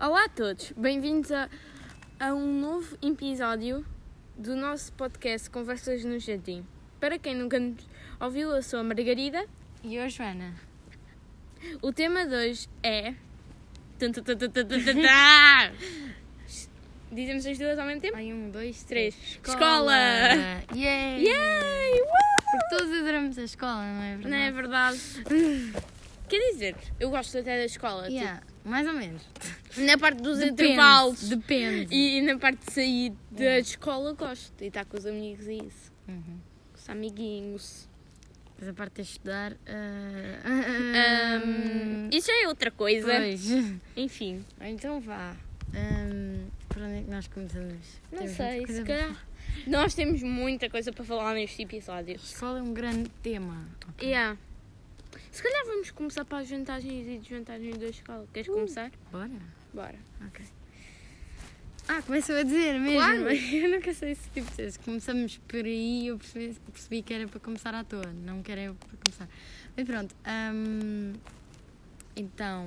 Olá 0.00 0.24
a 0.24 0.28
todos, 0.30 0.72
bem-vindos 0.78 1.30
a, 1.30 1.46
a 2.18 2.32
um 2.32 2.58
novo 2.58 2.96
episódio 3.02 3.84
do 4.34 4.56
nosso 4.56 4.90
podcast 4.94 5.50
Conversas 5.50 6.02
no 6.06 6.18
Jardim. 6.18 6.64
Para 6.98 7.18
quem 7.18 7.34
nunca 7.34 7.60
nos 7.60 7.86
ouviu, 8.18 8.48
eu 8.48 8.62
sou 8.62 8.80
a 8.80 8.82
Margarida. 8.82 9.44
E 9.84 9.96
eu, 9.96 10.08
Joana? 10.08 10.54
O 11.82 11.92
tema 11.92 12.24
de 12.24 12.34
hoje 12.34 12.66
é. 12.82 13.12
Dizemos 17.12 17.44
as 17.44 17.58
duas 17.58 17.78
ao 17.78 17.84
mesmo 17.84 18.00
tempo? 18.00 18.16
Ai, 18.16 18.32
um, 18.32 18.50
dois, 18.50 18.82
Três. 18.84 19.14
três. 19.14 19.38
Escola! 19.46 19.98
Yay! 20.74 21.26
Yay! 21.26 22.00
Porque 22.50 22.68
todos 22.70 22.90
adoramos 23.00 23.36
a 23.36 23.42
escola, 23.42 23.82
não 23.84 24.02
é 24.02 24.16
verdade? 24.16 24.30
Não 24.30 24.38
é 24.38 24.50
verdade? 24.50 24.98
Quer 26.26 26.52
dizer, 26.52 26.76
eu 26.98 27.10
gosto 27.10 27.36
até 27.36 27.58
da 27.58 27.66
escola. 27.66 28.08
Yeah, 28.08 28.40
mais 28.64 28.86
ou 28.86 28.92
menos. 28.94 29.22
na 29.76 29.96
parte 29.98 30.22
dos 30.22 30.38
Depende, 30.38 30.62
intervalos. 30.64 31.28
Depende. 31.28 31.94
E 31.94 32.20
na 32.22 32.38
parte 32.38 32.66
de 32.66 32.72
sair 32.72 33.12
da 33.30 33.40
Yeah. 33.42 33.60
escola 33.60 34.12
gosto. 34.12 34.52
E 34.62 34.66
estar 34.66 34.84
com 34.84 34.96
os 34.96 35.06
amigos 35.06 35.46
e 35.46 35.54
isso. 35.58 35.92
Uhum. 36.08 36.38
Com 36.72 36.78
os 36.78 36.88
amiguinhos. 36.90 37.88
Mas 38.58 38.68
a 38.68 38.72
parte 38.74 38.96
de 38.96 39.02
estudar. 39.02 39.56
ah, 39.66 41.40
Ahm, 41.42 42.10
isso 42.12 42.26
já 42.26 42.42
é 42.44 42.48
outra 42.48 42.70
coisa. 42.70 43.06
Pois. 43.14 43.46
Enfim, 43.96 44.44
Então 44.60 45.00
vá. 45.00 45.34
Por 46.68 46.82
onde 46.82 46.98
é 46.98 47.02
que 47.02 47.10
nós 47.10 47.26
começamos? 47.28 47.86
não 48.12 48.18
Temos 48.20 48.36
sei. 48.36 48.66
Se 48.66 48.82
calhar. 48.82 49.26
Nós 49.66 49.94
temos 49.94 50.22
muita 50.22 50.68
coisa 50.70 50.92
para 50.92 51.04
falar 51.04 51.34
neste 51.34 51.62
episódio. 51.62 52.12
A 52.14 52.16
escola 52.16 52.58
é 52.58 52.62
um 52.62 52.72
grande 52.72 53.10
tema. 53.22 53.66
ok? 53.88 54.08
Yeah. 54.08 54.36
Se 55.30 55.42
calhar 55.42 55.64
vamos 55.66 55.90
começar 55.92 56.24
para 56.24 56.38
as 56.38 56.50
vantagens 56.50 57.06
e 57.06 57.18
desvantagens 57.18 57.78
da 57.78 57.86
escola. 57.86 58.26
Queres 58.32 58.48
Uh. 58.48 58.52
começar? 58.54 58.90
Bora? 59.12 59.30
Bora. 59.72 59.98
Ok. 60.26 60.44
Ah, 61.88 62.02
começam 62.02 62.36
a 62.36 62.42
dizer 62.42 62.78
mesmo. 62.78 62.96
Claro. 62.98 63.30
Eu 63.54 63.70
nunca 63.70 63.92
sei 63.94 64.14
se 64.14 64.28
tipo 64.30 64.50
se 64.54 64.78
começamos 64.80 65.38
por 65.48 65.64
aí 65.64 66.06
eu 66.06 66.18
percebi, 66.18 66.54
percebi 66.72 67.02
que 67.02 67.12
era 67.14 67.26
para 67.26 67.40
começar 67.40 67.74
à 67.74 67.82
toa, 67.82 68.06
não 68.24 68.42
que 68.42 68.52
era 68.52 68.72
para 68.74 68.98
começar. 68.98 69.28
Mas 69.76 69.86
pronto. 69.86 70.14
hum, 70.54 71.12
então. 72.16 72.64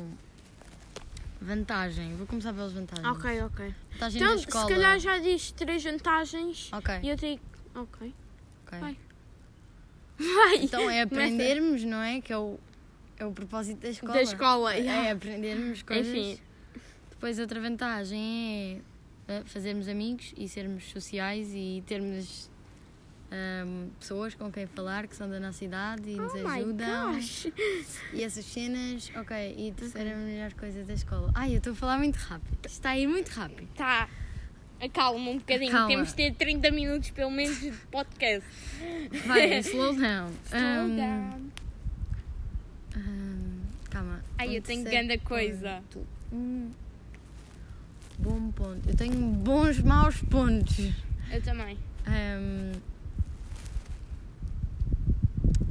Vantagem. 1.42 2.16
Vou 2.16 2.26
começar 2.26 2.54
pelas 2.54 2.72
vantagens. 2.72 3.06
Ok, 3.08 3.42
ok. 3.44 3.76
Vantagem 3.94 4.22
Então, 4.22 4.36
da 4.36 4.42
escola. 4.42 4.66
se 4.68 4.74
calhar 4.74 5.00
já 5.00 5.18
diz 5.20 5.52
três 5.52 5.84
vantagens. 5.84 6.70
Ok. 6.72 7.00
E 7.04 7.10
eu 7.10 7.18
tenho. 7.18 7.40
Ok. 7.76 8.14
ok. 8.66 8.80
vai. 8.80 8.98
Então 10.62 10.90
é 10.90 11.02
aprendermos, 11.02 11.84
não 11.84 12.02
é? 12.02 12.22
Que 12.22 12.32
é 12.32 12.38
o, 12.38 12.60
é 13.18 13.26
o 13.26 13.32
propósito 13.32 13.82
da 13.82 13.90
escola. 13.90 14.14
Da 14.14 14.22
escola. 14.22 14.74
É 14.76 14.80
yeah. 14.80 15.12
aprendermos 15.12 15.82
coisas. 15.82 16.08
Enfim. 16.08 16.40
Depois 17.10 17.40
outra 17.40 17.60
vantagem 17.62 18.82
é 19.28 19.34
eh, 19.34 19.44
fazermos 19.46 19.88
amigos 19.88 20.34
e 20.38 20.48
sermos 20.50 20.90
sociais 20.90 21.52
e 21.54 21.82
termos 21.88 22.52
ahm, 23.32 23.90
pessoas 24.00 24.36
com 24.36 24.52
quem 24.52 24.68
falar 24.68 25.08
que 25.08 25.16
são 25.16 25.30
da 25.30 25.40
nossa 25.40 25.64
idade 25.64 26.10
e 26.10 26.16
nos 26.16 26.34
Oh 26.34 26.38
my 26.38 26.60
ajudam. 26.60 27.20
E 28.14 28.24
essas 28.24 28.46
cenas, 28.46 29.12
ok. 29.16 29.56
E 29.58 29.72
a 29.72 29.74
terceira 29.74 30.16
melhor 30.18 30.54
coisa 30.54 30.84
da 30.84 30.94
escola. 30.94 31.32
Ai, 31.34 31.54
eu 31.54 31.58
estou 31.58 31.74
a 31.74 31.76
falar 31.76 31.98
muito 31.98 32.18
rápido. 32.18 32.58
Está 32.66 32.90
a 32.92 33.00
ir 33.00 33.08
muito 33.08 33.30
rápido. 33.30 33.70
Tá. 33.76 34.10
Acalma 34.84 35.30
um 35.32 35.38
bocadinho. 35.38 35.70
Acalma. 35.70 35.88
Temos 35.88 36.10
de 36.10 36.16
ter 36.16 36.34
30 36.36 36.72
minutos 36.72 37.10
pelo 37.12 37.32
menos 37.32 37.60
de 37.60 37.72
podcast. 37.92 38.48
Vai, 39.26 39.60
slow 39.64 39.94
down. 39.96 40.32
Slow 40.48 40.62
Ahm, 40.62 40.96
down. 40.98 41.52
ahm, 42.96 43.60
calma. 43.90 44.20
Ai, 44.38 44.50
Um 44.50 44.52
eu 44.54 44.62
tenho 44.62 44.84
grande 44.84 45.18
coisa. 45.20 45.82
ponto. 45.94 46.06
Um 46.34 46.72
bom 48.20 48.52
ponto. 48.52 48.90
Eu 48.90 48.96
tenho 48.96 49.16
bons, 49.16 49.80
maus 49.82 50.18
pontos. 50.24 50.78
Eu 51.32 51.42
também. 51.42 51.78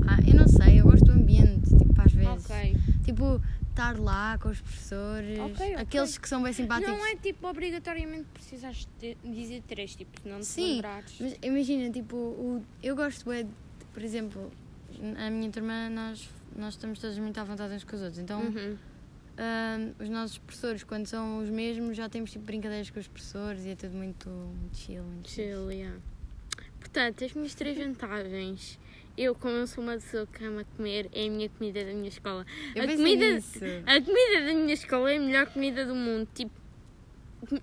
Ah, 0.07 0.19
eu 0.27 0.35
não 0.35 0.49
sei, 0.49 0.81
eu 0.81 0.85
gosto 0.85 1.05
do 1.05 1.13
ambiente, 1.13 1.69
tipo, 1.77 2.01
às 2.01 2.13
vezes. 2.13 2.51
Ok. 2.51 2.77
Tipo, 3.05 3.41
estar 3.73 3.99
lá 3.99 4.39
com 4.39 4.49
os 4.51 4.61
professores, 4.61 5.39
Ok, 5.39 5.53
ok. 5.55 5.75
aqueles 5.77 6.19
que 6.19 6.29
são 6.29 6.43
bem 6.43 6.53
simpáticos. 6.53 6.93
Não 6.93 7.05
é 7.07 7.17
tipo 7.17 7.47
obrigatoriamente 7.49 8.27
precisas 8.33 8.87
de 9.01 9.17
dizer 9.25 9.63
três, 9.67 9.95
tipo, 9.97 10.21
se 10.21 10.29
não 10.29 10.39
te 10.41 10.47
Sim, 10.47 10.75
lembrares. 10.77 11.15
Mas 11.21 11.37
imagina, 11.43 11.91
tipo, 11.91 12.17
o, 12.17 12.63
eu 12.83 12.95
gosto 12.95 13.25
de, 13.31 13.47
por 13.93 14.03
exemplo, 14.03 14.51
a 15.19 15.31
minha 15.31 15.51
turma, 15.51 15.89
nós, 15.89 16.29
nós 16.55 16.75
estamos 16.75 16.99
todos 16.99 17.19
muito 17.19 17.39
à 17.39 17.45
vontade 17.45 17.75
uns 17.75 17.85
com 17.85 17.97
os 17.97 18.03
outros. 18.03 18.19
Então, 18.21 18.41
Uhum. 18.43 18.77
os 19.99 20.09
nossos 20.11 20.39
professores, 20.39 20.85
quando 20.85 21.07
são 21.07 21.39
os 21.39 21.49
mesmos, 21.49 21.97
já 21.97 22.09
temos 22.09 22.31
tipo 22.31 22.45
brincadeiras 22.45 22.91
com 22.91 23.01
os 23.01 23.09
professores 23.09 23.65
e 23.65 23.71
é 23.71 23.75
tudo 23.75 23.97
muito, 23.97 24.29
muito 24.29 24.77
chill. 24.77 25.03
Muito 25.03 25.29
fixe. 25.29 25.43
Chill, 25.51 25.73
yeah. 25.73 25.99
Portanto, 26.79 27.25
as 27.25 27.33
minhas 27.33 27.55
três 27.55 27.77
vantagens. 27.79 28.79
Eu, 29.17 29.35
como 29.35 29.55
eu 29.57 29.67
sou 29.67 29.85
uma 29.85 29.95
pessoa 29.95 30.27
que 30.27 30.43
ama 30.45 30.65
comer, 30.77 31.09
é 31.13 31.27
a 31.27 31.31
minha 31.31 31.49
comida 31.49 31.85
da 31.85 31.93
minha 31.93 32.09
escola. 32.09 32.47
Eu 32.75 32.85
a 32.85 32.87
comida, 32.87 33.35
nisso. 33.35 33.59
A 33.87 34.01
comida 34.01 34.47
da 34.47 34.55
minha 34.55 34.73
escola 34.75 35.13
é 35.13 35.17
a 35.17 35.21
melhor 35.21 35.47
comida 35.47 35.85
do 35.85 35.95
mundo. 35.95 36.27
Tipo, 36.35 36.51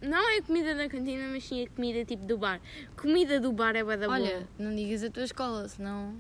não 0.01 0.29
é 0.29 0.37
a 0.37 0.41
comida 0.43 0.75
da 0.75 0.87
cantina, 0.87 1.27
mas 1.31 1.43
sim 1.45 1.63
a 1.65 1.69
comida 1.69 2.05
tipo 2.05 2.23
do 2.25 2.37
bar. 2.37 2.61
Comida 2.95 3.39
do 3.39 3.51
bar 3.51 3.75
é 3.75 3.83
bué 3.83 3.97
da 3.97 4.07
boa. 4.07 4.19
Olha, 4.19 4.47
não 4.59 4.75
digas 4.75 5.03
a 5.03 5.09
tua 5.09 5.23
escola, 5.23 5.67
senão. 5.67 6.15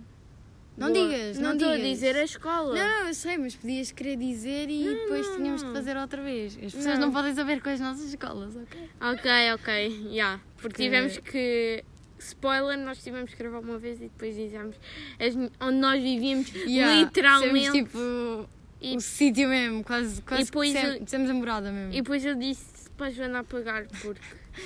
Não 0.77 0.93
Boa. 0.93 1.09
digas, 1.09 1.37
não, 1.37 1.49
Não 1.49 1.53
estou 1.57 1.69
a 1.71 1.75
digas. 1.75 1.89
dizer 1.91 2.15
a 2.15 2.23
escola. 2.23 2.73
Não, 2.73 3.01
não, 3.01 3.07
eu 3.09 3.13
sei, 3.13 3.37
mas 3.37 3.53
podias 3.53 3.91
querer 3.91 4.15
dizer 4.15 4.69
e 4.69 4.85
Não, 4.85 4.93
depois 4.93 5.27
não, 5.27 5.35
tínhamos 5.35 5.61
não. 5.61 5.69
que 5.69 5.75
fazer 5.75 5.97
outra 5.97 6.21
vez. 6.23 6.55
As 6.63 6.73
pessoas 6.73 6.97
Não. 6.99 7.11
podem 7.11 7.35
saber 7.35 7.61
com 7.61 7.69
as 7.69 7.81
nossas 7.81 8.05
escolas, 8.07 8.55
ok? 8.55 8.89
Ok, 9.01 9.31
ok, 9.55 9.87
yeah. 10.09 10.39
Porque, 10.55 10.61
Porque- 10.69 10.83
tivemos 10.83 11.17
que. 11.17 11.83
Spoiler, 12.19 12.77
nós 12.77 13.01
tivemos 13.03 13.31
que 13.31 13.37
gravar 13.37 13.59
uma 13.59 13.77
vez 13.77 13.97
e 13.99 14.03
depois 14.03 14.35
dizemos 14.35 14.75
as, 15.19 15.35
onde 15.65 15.77
nós 15.77 16.01
vivíamos 16.01 16.49
literalmente. 16.51 17.65
Somos, 17.65 17.71
tipo 17.89 18.49
E- 18.81 18.95
o 18.95 19.01
sítio 19.01 19.49
mesmo, 19.49 19.83
quase, 19.83 20.21
quase 20.21 20.45
depois 20.45 20.71
que 20.73 20.77
eu- 20.85 20.99
dissemos 21.03 21.29
a 21.29 21.33
morada 21.33 21.71
mesmo. 21.71 21.93
E 21.93 21.97
depois 22.01 22.23
eu 22.25 22.35
disse 22.35 22.89
para 22.97 23.07
a 23.07 23.09
Joana 23.11 23.39
apagar, 23.39 23.87
porque. 24.01 24.21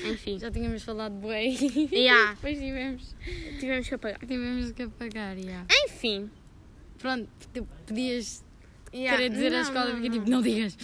Enfim. 0.05 0.39
Já 0.39 0.49
tínhamos 0.49 0.81
falado 0.83 1.13
bué. 1.13 1.43
Yeah, 1.91 2.33
Depois 2.41 2.57
tivemos, 2.57 3.15
tivemos 3.59 3.87
que 3.87 3.93
apagar. 3.95 4.19
tivemos 4.19 4.71
que 4.71 4.83
apagar, 4.83 5.37
yeah. 5.37 5.65
Enfim. 5.85 6.29
Pronto, 6.97 7.27
tu 7.53 7.63
podias 7.85 8.43
Yeah. 8.93 9.17
querer 9.17 9.29
dizer 9.31 9.51
Não, 9.51 9.57
a 9.57 9.61
escola 9.61 9.85
não, 9.85 9.91
porque 9.93 10.09
não. 10.09 10.15
tipo, 10.19 10.29
não 10.29 10.41
digas. 10.41 10.77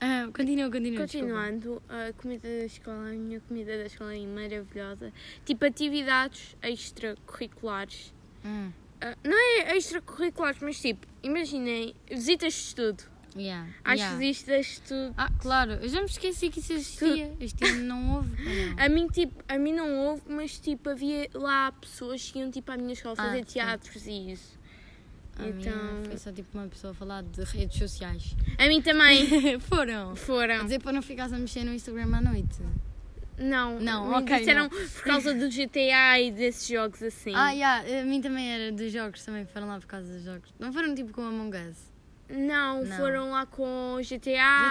Ah, 0.00 0.28
continua, 0.34 0.70
continua. 0.70 1.06
desculpa. 1.06 1.26
Continuando, 1.34 1.82
a 1.88 2.12
comida 2.12 2.48
da 2.48 2.64
escola, 2.66 3.08
a 3.08 3.12
minha 3.12 3.40
comida 3.40 3.76
da 3.78 3.84
escola 3.86 4.14
é 4.14 4.26
maravilhosa. 4.26 5.12
Tipo, 5.44 5.64
atividades 5.64 6.56
extracurriculares. 6.62 8.14
Hum, 8.44 8.70
Ah, 9.00 9.16
não 9.22 9.36
é 9.36 9.76
extracurriculares, 9.76 10.60
mas 10.60 10.80
tipo, 10.80 11.06
imaginem, 11.22 11.94
visitas 12.10 12.52
de 12.52 12.58
estudo. 12.60 13.04
yeah, 13.36 13.68
Às 13.84 14.00
yeah. 14.00 14.18
visitas 14.18 14.66
de 14.66 14.72
estudo. 14.72 15.14
Ah, 15.16 15.30
claro, 15.40 15.72
eu 15.74 15.88
já 15.88 16.00
me 16.00 16.06
esqueci 16.06 16.50
que 16.50 16.58
isso 16.58 16.72
existia. 16.72 17.32
Este 17.38 17.64
ano 17.64 17.82
não 17.84 18.14
houve. 18.16 18.30
ou 18.42 18.76
não? 18.76 18.84
A 18.84 18.88
mim, 18.88 19.06
tipo, 19.08 19.44
a 19.48 19.56
mim 19.56 19.72
não 19.72 19.96
houve, 20.06 20.22
mas 20.28 20.58
tipo, 20.58 20.90
havia 20.90 21.28
lá 21.34 21.70
pessoas 21.72 22.28
que 22.28 22.40
iam 22.40 22.50
tipo 22.50 22.72
à 22.72 22.76
minha 22.76 22.92
escola 22.92 23.14
Ah, 23.18 23.22
fazer 23.26 23.38
sim. 23.46 23.52
teatros 23.54 24.06
e 24.06 24.32
isso. 24.32 24.58
A 25.38 25.46
Então- 25.46 25.72
minha 25.92 26.04
foi 26.08 26.16
só 26.18 26.32
tipo 26.32 26.48
uma 26.58 26.66
pessoa 26.66 26.90
a 26.90 26.94
falar 26.94 27.22
de 27.22 27.42
redes 27.44 27.78
sociais. 27.78 28.34
A 28.58 28.66
mim 28.66 28.82
também 28.82 29.26
Foram. 29.60 30.10
A 30.12 30.16
foram. 30.16 30.64
dizer 30.64 30.80
para 30.80 30.92
não 30.92 31.02
ficares 31.02 31.32
a 31.32 31.38
mexer 31.38 31.64
no 31.64 31.72
Instagram 31.72 32.16
à 32.16 32.20
noite. 32.20 32.58
Não, 33.40 33.78
Não, 33.78 34.08
me 34.08 34.14
ok, 34.16 34.36
disseram 34.38 34.62
não. 34.62 34.68
por 34.70 35.02
causa 35.04 35.32
do 35.32 35.48
GTA 35.48 36.18
e 36.20 36.32
desses 36.32 36.66
jogos 36.66 37.00
assim. 37.02 37.32
Ah, 37.36 37.50
yeah, 37.52 38.00
a 38.00 38.04
mim 38.04 38.20
também 38.20 38.50
era 38.52 38.72
dos 38.72 38.90
jogos, 38.92 39.24
também 39.24 39.46
foram 39.46 39.68
lá 39.68 39.78
por 39.78 39.86
causa 39.86 40.12
dos 40.12 40.24
jogos. 40.24 40.52
Não 40.58 40.72
foram 40.72 40.92
tipo 40.92 41.12
com 41.12 41.22
Among 41.22 41.56
Us. 41.56 41.76
Não, 42.28 42.84
Não. 42.84 42.96
foram 42.96 43.30
lá 43.30 43.46
com 43.46 43.96
GTA. 44.02 44.18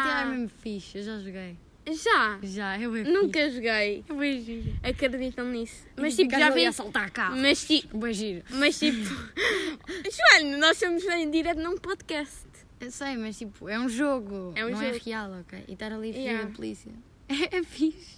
GTA 0.03 0.21
é 0.21 0.25
mesmo 0.25 0.49
fixe, 0.49 0.97
eu 0.97 1.03
já 1.05 1.17
joguei. 1.19 1.57
Já. 1.89 2.39
Já, 2.43 2.79
eu 2.79 2.91
bem 2.91 3.03
Nunca 3.03 3.49
joguei. 3.49 4.03
Eu 4.09 4.15
bem 4.17 4.41
giro. 4.43 4.73
Acreditam 4.83 5.45
nisso. 5.49 5.85
E 5.97 6.01
Mas 6.01 6.15
tipo, 6.15 6.31
já 6.31 6.49
vi. 6.49 6.65
a 6.65 6.71
saltar 6.71 7.09
carro. 7.11 7.37
Mas 7.37 7.65
tipo. 7.65 8.11
Giro. 8.11 8.43
Mas 8.49 8.77
tipo. 8.77 8.97
Joana, 9.03 10.57
nós 10.57 10.71
estamos 10.71 11.03
em 11.05 11.29
direto 11.31 11.59
num 11.61 11.77
podcast. 11.77 12.45
Eu 12.79 12.91
sei, 12.91 13.15
mas 13.17 13.37
tipo, 13.37 13.67
é 13.69 13.79
um 13.79 13.89
jogo. 13.89 14.51
É 14.55 14.65
um 14.65 14.69
não 14.69 14.81
é 14.81 14.93
jogo. 14.93 15.05
real, 15.05 15.31
ok? 15.39 15.63
E 15.67 15.73
estar 15.73 15.91
ali 15.91 16.11
a 16.11 16.15
Yeah. 16.15 16.43
da 16.45 16.51
polícia. 16.53 16.91
É, 17.51 17.63
fixe. 17.63 18.17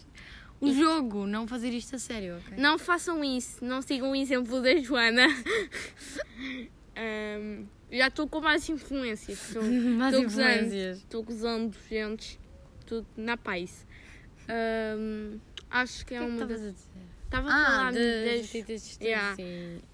O 0.62 0.71
jogo, 0.74 1.25
não 1.25 1.48
fazer 1.48 1.69
isto 1.69 1.95
a 1.95 2.00
sério, 2.00 2.38
ok? 2.38 2.57
Não 2.57 2.77
façam 2.77 3.24
isso. 3.24 3.63
Não 3.63 3.81
sigam 3.81 4.12
o 4.12 4.16
exemplo 4.16 4.62
da 4.62 4.75
Joana. 4.77 5.25
Ahm, 6.95 7.66
já 7.92 8.07
estou 8.07 8.27
com 8.27 8.42
mais 8.42 8.68
influências. 8.69 9.39
Estou 9.48 9.63
gozando. 9.63 10.18
influências. 10.25 10.98
estou 10.98 11.24
gozando 11.24 11.75
gente. 11.89 12.39
Tudo 12.90 13.06
na 13.16 13.38
paz. 13.38 13.86
Ahm, 14.48 15.38
acho 15.70 16.04
que 16.06 16.16
é 16.16 16.18
que 16.18 16.24
é 16.24 16.28
que 16.28 16.32
uma 16.34 16.46
das. 16.48 16.60
estavas 16.60 16.68
a 16.68 16.72
dizer? 16.72 17.10
Estava 17.26 17.50
a 17.50 17.54
Ah, 17.54 17.66
falar 17.66 17.92
de 17.94 18.26
das. 18.26 18.42
visitas 18.42 18.82
de 18.82 18.88
estudo, 18.90 19.06
Yeah. 19.06 19.36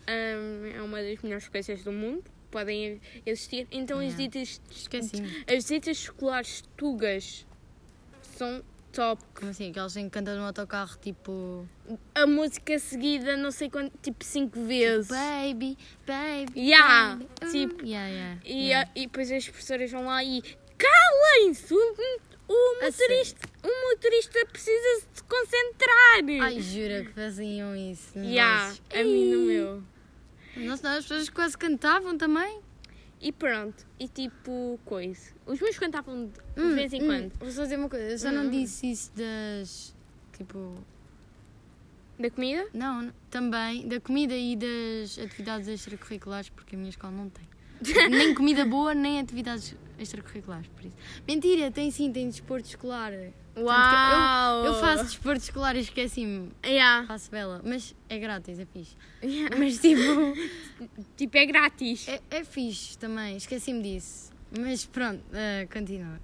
Ahm, 0.07 0.71
é 0.77 0.81
uma 0.81 1.01
das 1.03 1.21
melhores 1.21 1.47
coisas 1.49 1.83
do 1.83 1.91
mundo. 1.91 2.23
Podem 2.49 3.01
existir. 3.25 3.67
Então 3.69 3.97
as 3.99 4.13
Yeah. 4.13 4.17
visitas, 4.31 4.61
Esqueci-me. 4.71 5.27
as 5.45 5.53
visitas 5.55 5.97
escolares 5.97 6.63
tugas 6.77 7.45
são 8.21 8.63
top. 8.93 9.21
Como 9.33 9.51
assim? 9.51 9.73
Que 9.73 10.09
cantam 10.09 10.37
no 10.37 10.43
autocarro, 10.45 10.97
tipo. 11.01 11.67
A 12.15 12.25
música 12.25 12.79
seguida, 12.79 13.35
não 13.35 13.51
sei 13.51 13.69
quanto, 13.69 13.91
tipo 14.01 14.23
5 14.23 14.57
vezes. 14.65 15.09
Baby, 15.09 15.77
baby. 16.07 16.53
Yeah, 16.69 17.15
baby. 17.17 17.51
tipo, 17.51 17.83
Uh, 17.83 17.85
yeah, 17.85 18.07
yeah, 18.07 18.39
E, 18.45 18.67
yeah. 18.69 18.89
a- 18.89 18.91
e 18.99 19.05
depois 19.07 19.29
as 19.29 19.49
professoras 19.49 19.91
vão 19.91 20.05
lá 20.05 20.23
e 20.23 20.41
calem-se! 20.77 21.75
O, 22.47 22.83
motorista, 22.83 23.49
o 23.63 23.89
motorista 23.89 24.45
precisa 24.51 25.05
se 25.13 25.23
concentrar! 25.23 26.43
Ai, 26.43 26.59
jura 26.61 27.03
que 27.05 27.11
faziam 27.13 27.75
isso. 27.75 28.17
nos 28.17 28.27
yeah, 28.27 28.73
a 28.93 29.03
mim 29.03 29.31
no 29.31 29.39
meu. 29.45 29.83
Nossa, 30.57 30.91
as 30.91 31.05
pessoas 31.05 31.29
quase 31.29 31.57
cantavam 31.57 32.17
também. 32.17 32.59
E 33.19 33.31
pronto, 33.31 33.85
e 33.99 34.07
tipo, 34.07 34.79
coisa. 34.85 35.31
Os 35.45 35.59
meus 35.59 35.79
cantavam 35.79 36.27
de, 36.27 36.33
Hum, 36.61 36.75
vez 36.75 36.93
em 36.93 37.01
hum, 37.01 37.07
quando. 37.07 37.31
Vou 37.39 37.49
só 37.51 37.63
dizer 37.63 37.77
uma 37.77 37.89
coisa, 37.89 38.05
eu 38.05 38.19
só 38.19 38.29
Hum. 38.29 38.31
não 38.33 38.49
disse 38.49 38.91
isso 38.91 39.11
das. 39.15 39.95
Tipo. 40.37 40.75
Da 42.19 42.29
comida? 42.29 42.67
Não, 42.73 43.11
também 43.29 43.87
da 43.87 43.99
comida 43.99 44.35
e 44.35 44.55
das 44.55 45.17
atividades 45.17 45.67
extracurriculares, 45.67 46.49
porque 46.49 46.75
a 46.75 46.77
minha 46.77 46.89
escola 46.89 47.11
não 47.11 47.29
tem. 47.29 47.45
nem 48.09 48.33
comida 48.35 48.63
boa, 48.65 48.93
nem 48.93 49.19
atividades 49.19 49.75
extracurriculares, 49.99 50.67
por 50.67 50.85
isso. 50.85 50.95
Mentira, 51.27 51.71
tem 51.71 51.89
sim, 51.91 52.11
tem 52.11 52.27
desporto 52.27 52.67
escolar. 52.67 53.11
Uau! 53.57 54.65
Eu, 54.65 54.73
eu 54.73 54.79
faço 54.79 55.05
desporto 55.05 55.41
escolar 55.41 55.75
e 55.75 55.79
esqueci-me. 55.79 56.51
Yeah. 56.65 57.07
Faço 57.07 57.31
bela, 57.31 57.61
mas 57.63 57.95
é 58.09 58.19
grátis, 58.19 58.59
é 58.59 58.65
fixe. 58.65 58.95
Yeah. 59.23 59.55
Mas 59.57 59.79
tipo, 59.79 60.01
Tipo, 61.15 61.37
é 61.37 61.45
grátis. 61.45 62.07
é, 62.07 62.21
é 62.29 62.43
fixe 62.43 62.97
também, 62.97 63.37
esqueci-me 63.37 63.81
disso. 63.81 64.31
Mas 64.59 64.85
pronto, 64.85 65.21
eh, 65.33 65.67
continua. 65.71 66.19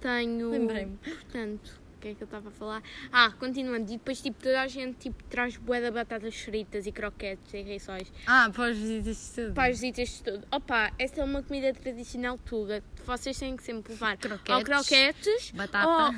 Tenho. 0.00 0.50
Lembrei-me. 0.50 0.96
Portanto, 0.96 1.80
que 2.02 2.08
é 2.08 2.14
que 2.14 2.22
eu 2.22 2.26
estava 2.26 2.48
a 2.48 2.52
falar? 2.52 2.82
Ah, 3.12 3.32
continuando. 3.38 3.84
E 3.92 3.96
depois, 3.96 4.20
tipo, 4.20 4.42
toda 4.42 4.60
a 4.60 4.66
gente 4.68 4.96
tipo, 4.98 5.22
traz 5.24 5.56
bué 5.56 5.80
de 5.80 5.90
batatas 5.90 6.34
fritas 6.34 6.86
e 6.86 6.92
croquetes 6.92 7.54
e 7.54 7.62
rissóis. 7.62 8.12
Ah, 8.26 8.50
para 8.52 8.70
as 8.70 8.76
visitas 8.76 9.04
de 9.04 9.10
estudo. 9.22 9.54
Para 9.54 9.70
as 9.70 9.80
visitas 9.80 10.08
de 10.08 10.22
tudo. 10.22 10.46
Opa, 10.50 10.92
essa 10.98 11.20
é 11.20 11.24
uma 11.24 11.42
comida 11.42 11.72
tradicional 11.72 12.36
tuga. 12.38 12.82
Vocês 13.06 13.38
têm 13.38 13.56
que 13.56 13.62
sempre 13.62 13.92
levar 13.92 14.16
Croquetes, 14.16 14.54
ou 14.54 14.64
croquetes, 14.64 15.50
batata. 15.52 15.88
ou 15.88 16.12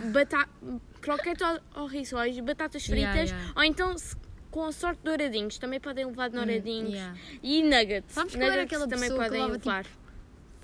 ou, 1.75 1.82
ou 1.82 1.86
rissóis, 1.88 2.38
batatas 2.40 2.84
fritas, 2.84 3.14
Yeah, 3.31 3.31
yeah. 3.31 3.52
ou 3.56 3.64
então, 3.64 3.96
se- 3.98 4.16
com 4.50 4.64
a 4.66 4.72
sorte, 4.72 5.00
douradinhos. 5.02 5.58
Também 5.58 5.81
podem 5.81 6.06
levar 6.06 6.31
douradinhos. 6.31 6.90
yeah. 6.92 7.16
E 7.42 7.62
nuggets. 7.62 8.12
Sabes 8.14 8.34
qual 8.34 8.42
era 8.44 8.62
nuggets 8.62 8.66
aquela 8.72 8.88
também 8.88 9.08
pessoa 9.10 9.19
que 9.25 9.28
podem 9.31 9.40
levava, 9.42 9.58
tipo, 9.58 9.69
levar. 9.69 9.86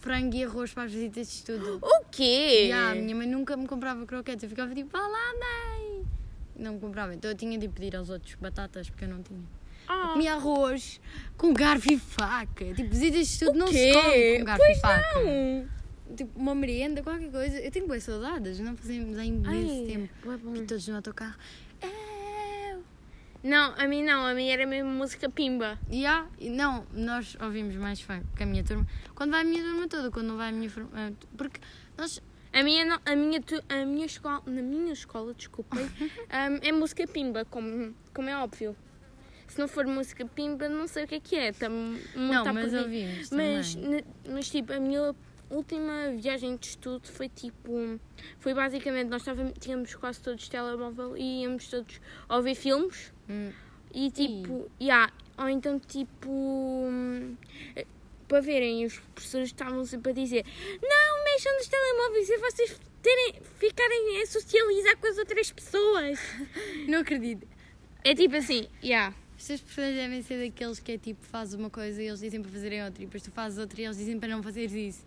Frango 0.01 0.35
e 0.35 0.45
arroz 0.45 0.73
para 0.73 0.85
as 0.85 0.93
visitas 0.93 1.27
de 1.29 1.35
estudo. 1.35 1.79
O 1.83 2.05
quê? 2.11 2.65
Yeah, 2.69 2.93
a 2.93 2.95
minha 2.95 3.15
mãe 3.15 3.27
nunca 3.27 3.57
me 3.57 3.67
comprava 3.67 4.05
croquetes. 4.07 4.43
Eu 4.43 4.49
ficava 4.49 4.75
tipo, 4.75 4.91
vá 4.91 5.07
lá, 5.07 5.35
mãe. 5.35 6.05
Não 6.57 6.75
me 6.75 6.81
comprava. 6.81 7.15
Então 7.15 7.31
eu 7.31 7.37
tinha 7.37 7.59
de 7.59 7.69
pedir 7.69 7.95
aos 7.97 8.09
outros 8.11 8.35
batatas 8.37 8.89
porque 8.89 9.05
eu 9.05 9.09
não 9.09 9.23
tinha. 9.23 9.41
Ah. 9.87 10.11
Comia 10.13 10.35
arroz 10.35 11.01
com 11.37 11.53
garfo 11.53 11.93
e 11.93 11.99
faca. 11.99 12.65
Tipo, 12.75 12.89
visitas 12.91 13.27
de 13.27 13.33
estudo 13.33 13.59
não 13.59 13.67
se 13.67 13.93
come 13.93 14.39
com 14.39 14.45
garfo 14.45 14.63
Pois 14.65 14.79
e 14.79 14.81
faca. 14.81 15.21
não. 15.21 15.81
Tipo, 16.17 16.39
uma 16.41 16.55
merenda, 16.55 17.03
qualquer 17.03 17.31
coisa. 17.31 17.61
Eu 17.61 17.71
tenho 17.71 17.87
boas 17.87 18.03
saudades. 18.03 18.59
Não 18.59 18.77
fazemos 18.77 19.19
há 19.19 19.25
imenso 19.25 19.87
tempo. 19.87 20.09
bué 20.25 20.37
bom. 20.37 20.55
Todos 20.67 20.89
no 20.89 20.97
autocarro. 20.97 21.37
Não, 23.43 23.75
a 23.77 23.87
mim 23.87 24.03
não, 24.03 24.27
a 24.27 24.35
mim 24.35 24.49
era 24.49 24.67
mesmo 24.67 24.91
música 24.91 25.29
pimba. 25.29 25.79
Yeah. 25.91 26.29
E 26.39 26.51
Não, 26.51 26.87
nós 26.93 27.37
ouvimos 27.41 27.75
mais 27.77 28.01
funk 28.01 28.25
que 28.37 28.43
a 28.43 28.47
minha 28.47 28.63
turma. 28.63 28.87
Quando 29.15 29.31
vai 29.31 29.41
a 29.41 29.45
minha 29.45 29.63
turma 29.63 29.89
toda, 29.89 30.11
quando 30.11 30.27
não 30.27 30.37
vai 30.37 30.51
a 30.51 30.53
minha 30.53 30.71
forma. 30.71 30.91
Porque 31.37 31.61
nós. 31.97 32.23
A 32.53 32.65
minha, 32.65 33.01
a 33.07 33.15
minha, 33.15 33.41
a 33.69 33.87
minha 33.87 34.07
escola, 34.07 34.43
na 34.45 34.61
minha 34.61 34.93
escola, 34.93 35.33
desculpem, 35.35 35.85
hum, 35.87 36.59
é 36.63 36.73
música 36.73 37.07
pimba, 37.07 37.45
como, 37.45 37.95
como 38.13 38.29
é 38.29 38.37
óbvio. 38.37 38.77
Se 39.47 39.59
não 39.59 39.69
for 39.69 39.87
música 39.87 40.27
pimba, 40.27 40.69
não 40.69 40.89
sei 40.89 41.05
o 41.05 41.09
que 41.09 41.15
é 41.15 41.21
que 41.21 41.37
é. 41.37 41.53
Tá, 41.53 41.69
muito 41.69 42.17
Não, 42.17 42.53
mas 42.53 42.75
ouvimos 42.75 43.31
Mas, 43.31 43.77
mas 44.29 44.51
tipo, 44.51 44.73
a 44.73 44.81
minha 44.81 45.15
última 45.51 46.13
viagem 46.17 46.57
de 46.57 46.69
estudo 46.69 47.07
foi 47.09 47.29
tipo. 47.29 47.99
Foi 48.39 48.55
basicamente, 48.55 49.09
nós 49.09 49.23
estávamos, 49.23 49.53
tínhamos 49.59 49.95
quase 49.95 50.21
todos 50.21 50.49
telemóvel 50.49 51.17
e 51.17 51.43
íamos 51.43 51.69
todos 51.69 52.01
ouvir 52.29 52.55
filmes. 52.55 53.13
Hum. 53.29 53.53
E 53.93 54.11
tipo, 54.11 54.71
yeah, 54.81 55.13
ou 55.37 55.49
então 55.49 55.79
tipo. 55.79 56.89
Para 58.29 58.41
verem, 58.41 58.87
os 58.87 58.97
professores 59.13 59.49
estavam 59.49 59.85
sempre 59.85 60.13
a 60.13 60.15
dizer: 60.15 60.47
Não 60.81 61.25
mexam 61.25 61.53
nos 61.57 61.67
telemóveis 61.67 62.29
e 62.29 62.39
vocês 62.39 62.81
terem, 63.03 63.35
ficarem 63.59 64.23
a 64.23 64.27
socializar 64.27 64.97
com 64.99 65.07
as 65.09 65.19
outras 65.19 65.51
pessoas. 65.51 66.19
Não 66.87 67.01
acredito. 67.01 67.47
É 68.05 68.15
tipo 68.15 68.37
assim, 68.37 68.69
yeah. 68.83 69.15
Estas 69.37 69.61
pessoas 69.63 69.95
devem 69.95 70.23
ser 70.23 70.47
daqueles 70.47 70.79
que 70.81 70.93
é 70.93 70.99
tipo, 70.99 71.25
fazes 71.25 71.55
uma 71.55 71.71
coisa 71.71 72.03
e 72.03 72.07
eles 72.07 72.21
dizem 72.21 72.43
para 72.43 72.51
fazerem 72.51 72.85
outra, 72.85 73.03
e 73.03 73.07
depois 73.07 73.23
tu 73.23 73.31
fazes 73.31 73.59
outra 73.59 73.81
e 73.81 73.85
eles 73.85 73.97
dizem 73.97 74.21
para 74.21 74.29
não 74.29 74.43
fazeres 74.43 74.73
isso. 74.73 75.07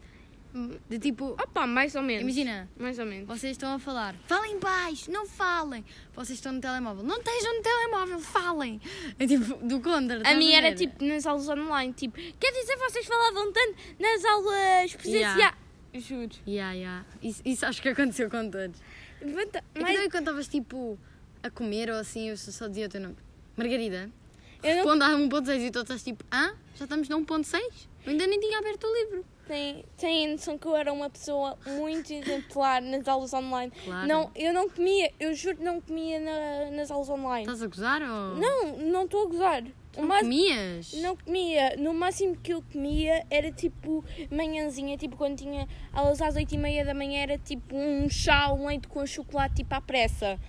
De 0.88 1.00
tipo, 1.00 1.32
Opa, 1.32 1.66
mais 1.66 1.96
ou 1.96 2.04
menos. 2.04 2.22
imagina, 2.22 2.70
Mais 2.78 3.00
ou 3.00 3.06
menos. 3.06 3.28
vocês 3.28 3.54
estão 3.54 3.74
a 3.74 3.80
falar, 3.80 4.14
falem 4.28 4.60
baixo, 4.60 5.10
não 5.10 5.26
falem. 5.26 5.84
Vocês 6.14 6.38
estão 6.38 6.52
no 6.52 6.62
telemóvel, 6.62 7.04
não 7.04 7.18
estejam 7.18 7.56
no 7.58 7.62
telemóvel, 7.64 8.20
falem. 8.20 8.80
É 9.18 9.26
tipo, 9.26 9.56
do 9.66 9.80
contra. 9.82 10.16
A 10.18 10.20
estás 10.20 10.38
minha 10.38 10.58
era 10.58 10.76
tipo 10.76 11.04
nas 11.04 11.26
aulas 11.26 11.50
online, 11.50 11.92
tipo, 11.94 12.16
quer 12.40 12.52
dizer, 12.52 12.78
vocês 12.78 13.06
falavam 13.08 13.52
tanto 13.52 13.76
nas 14.00 14.24
aulas 14.26 14.94
presenciais. 14.96 15.38
Yeah. 15.38 15.58
Juro. 15.96 16.30
Yeah, 16.48 16.74
yeah. 16.74 17.06
Isso, 17.22 17.42
isso 17.46 17.66
acho 17.66 17.82
que 17.82 17.90
aconteceu 17.90 18.30
com 18.30 18.50
todos. 18.50 18.80
É 19.22 19.26
que 19.26 19.32
mais- 19.82 19.96
também 19.96 20.10
quando 20.10 20.20
estavas 20.24 20.48
tipo 20.48 21.00
a 21.42 21.50
comer 21.50 21.90
ou 21.90 21.98
assim, 21.98 22.30
eu 22.30 22.38
só 22.38 22.68
dizia 22.68 22.86
o 22.86 22.90
teu 22.90 23.02
nome. 23.02 23.16
Margarida. 23.58 24.10
Eu 24.64 24.70
não 24.70 24.98
Responde 24.98 25.04
a 25.04 25.10
1.6 25.18 25.62
e 25.68 25.72
tu 25.72 25.80
estás 25.80 26.04
tipo, 26.04 26.24
ah, 26.32 26.54
já 26.76 26.86
estamos 26.86 27.10
no 27.10 27.18
1.6? 27.26 27.60
Eu 28.06 28.12
ainda 28.12 28.28
nem 28.28 28.40
tinha 28.40 28.60
aberto 28.60 28.86
o 28.86 28.94
livro. 28.94 29.26
Tem, 29.48 29.84
tem 29.98 30.26
a 30.28 30.32
noção 30.32 30.58
que 30.58 30.66
eu 30.66 30.76
era 30.76 30.92
uma 30.94 31.10
pessoa 31.10 31.58
muito 31.68 32.14
exemplar 32.14 32.82
nas 32.82 33.08
aulas 33.08 33.34
online. 33.34 33.72
Claro. 33.84 34.08
Não, 34.08 34.32
eu 34.36 34.54
não 34.54 34.70
comia, 34.70 35.12
eu 35.20 35.34
juro 35.34 35.58
que 35.58 35.64
não 35.64 35.82
comia 35.82 36.20
na- 36.20 36.72
nas 36.78 36.90
aulas 36.90 37.10
online. 37.10 37.42
Estás 37.44 37.62
a 37.62 37.68
gozar 37.68 38.02
ou. 38.02 38.36
Não, 38.38 38.78
não 38.78 39.04
estou 39.04 39.24
a 39.24 39.30
gozar. 39.30 39.64
O 39.96 40.02
Não 40.02 40.08
máximo- 40.08 40.30
comias? 40.32 40.94
não 40.94 41.16
comia. 41.18 41.76
No 41.78 41.94
máximo 41.94 42.36
que 42.38 42.54
eu 42.54 42.64
comia 42.72 43.26
era 43.30 43.52
tipo 43.52 44.04
manhãzinha, 44.32 44.98
tipo 44.98 45.16
quando 45.18 45.38
tinha 45.38 45.68
aulas 45.92 46.22
às 46.22 46.36
8 46.36 46.56
e 46.56 46.58
meia 46.58 46.84
da 46.86 46.94
manhã 46.94 47.22
era 47.22 47.38
tipo 47.38 47.76
um 47.76 48.10
chá, 48.10 48.52
um 48.52 48.66
leite 48.66 48.88
com 48.88 49.06
chocolate 49.06 49.56
tipo 49.56 49.76
à 49.76 49.82
pressa. 49.82 50.40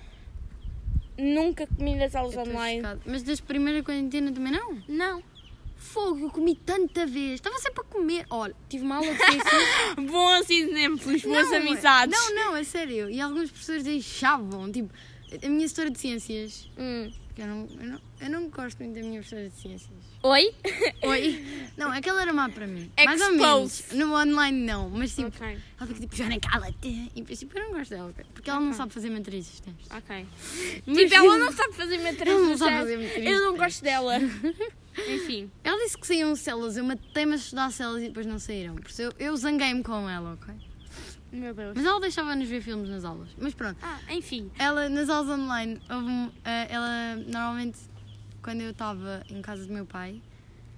Nunca 1.18 1.66
comi 1.66 1.94
nas 1.94 2.14
aulas 2.14 2.36
online. 2.36 2.80
chocada. 2.80 3.00
Mas 3.06 3.22
das 3.22 3.40
primeiras 3.40 3.82
quarentena 3.84 4.32
também 4.32 4.52
não? 4.52 4.82
Não. 4.88 5.22
Fogo, 5.76 6.26
eu 6.26 6.30
comi 6.30 6.56
tanta 6.56 7.06
vez. 7.06 7.34
Estava 7.34 7.58
sempre 7.58 7.80
a 7.80 7.84
comer. 7.84 8.26
Olha, 8.30 8.54
tive 8.68 8.84
uma 8.84 8.96
aula 8.96 9.12
de 9.12 9.18
ciências. 9.18 9.94
Bons 10.10 10.50
exemplos, 10.50 11.22
boas 11.22 11.50
Não, 11.50 11.56
amizades. 11.58 12.18
Não, 12.18 12.34
não, 12.34 12.56
é 12.56 12.64
sério. 12.64 13.10
E 13.10 13.20
alguns 13.20 13.50
professores 13.50 13.84
deixavam. 13.84 14.70
Tipo, 14.70 14.92
a 15.42 15.48
minha 15.48 15.66
história 15.66 15.90
de 15.90 15.98
ciências. 15.98 16.68
Hum. 16.78 17.10
Eu 17.36 17.46
não, 17.48 17.68
eu, 17.80 17.86
não, 17.88 18.00
eu 18.20 18.30
não 18.30 18.48
gosto 18.48 18.78
muito 18.78 18.94
da 18.94 19.00
minha 19.00 19.20
professora 19.20 19.48
de 19.50 19.56
ciências. 19.56 19.90
Oi? 20.22 20.54
Oi? 21.02 21.44
Não, 21.76 21.90
aquela 21.90 22.22
era 22.22 22.32
má 22.32 22.48
para 22.48 22.64
mim. 22.66 22.90
Mais 23.04 23.20
ou 23.20 23.32
menos. 23.32 23.84
No 23.92 24.14
online 24.14 24.64
não. 24.64 24.88
Mas 24.88 25.14
tipo, 25.16 25.26
Ok. 25.28 25.40
ela 25.78 25.86
fica 25.88 26.00
tipo, 26.00 26.14
Joana, 26.16 26.38
cala-te. 26.38 26.86
E 26.88 27.10
depois 27.16 27.38
tipo, 27.40 27.58
eu 27.58 27.64
não 27.64 27.72
gosto 27.72 27.90
dela. 27.90 28.10
ok? 28.10 28.24
Porque 28.32 28.48
ela 28.48 28.60
não 28.60 28.72
sabe 28.72 28.92
fazer 28.92 29.10
matrizes. 29.10 29.60
Ok. 29.90 30.26
Mas- 30.86 30.96
Tipo, 30.96 31.14
ela 31.14 31.38
não 31.38 31.52
sabe 31.52 31.74
fazer 31.74 31.98
matriz 31.98 32.28
Ela 32.28 32.40
não 32.40 32.56
sabe 32.56 32.76
fazer 32.78 32.96
matriz 32.98 33.26
Eu 33.26 33.42
não 33.42 33.56
gosto 33.56 33.82
dela. 33.82 34.14
Enfim. 35.08 35.50
Ela 35.64 35.76
disse 35.84 35.98
que 35.98 36.06
saíam 36.06 36.36
células. 36.36 36.76
Eu 36.76 36.84
matei-me 36.84 37.32
a 37.32 37.36
estudar 37.36 37.72
células 37.72 38.02
e 38.04 38.06
depois 38.08 38.26
não 38.26 38.38
saíram. 38.38 38.76
Por 38.76 38.88
isso 38.88 39.02
eu, 39.02 39.12
eu 39.18 39.36
zanguei-me 39.36 39.82
com 39.82 40.08
ela, 40.08 40.34
ok? 40.40 40.54
Meu 41.34 41.52
Deus. 41.52 41.72
Mas 41.74 41.84
ela 41.84 42.00
deixava-nos 42.00 42.48
ver 42.48 42.60
filmes 42.62 42.88
nas 42.88 43.04
aulas. 43.04 43.28
Mas 43.36 43.52
pronto. 43.54 43.76
Ah, 43.82 43.98
enfim. 44.10 44.50
Ela, 44.58 44.88
nas 44.88 45.08
aulas 45.08 45.28
online, 45.38 45.80
houve 45.90 46.06
um- 46.08 46.30
eh, 46.44 46.66
ela 46.70 47.16
normalmente, 47.26 47.78
quando 48.42 48.60
eu 48.60 48.70
estava 48.70 49.24
em 49.28 49.42
casa 49.42 49.66
do 49.66 49.72
meu 49.72 49.84
pai, 49.84 50.22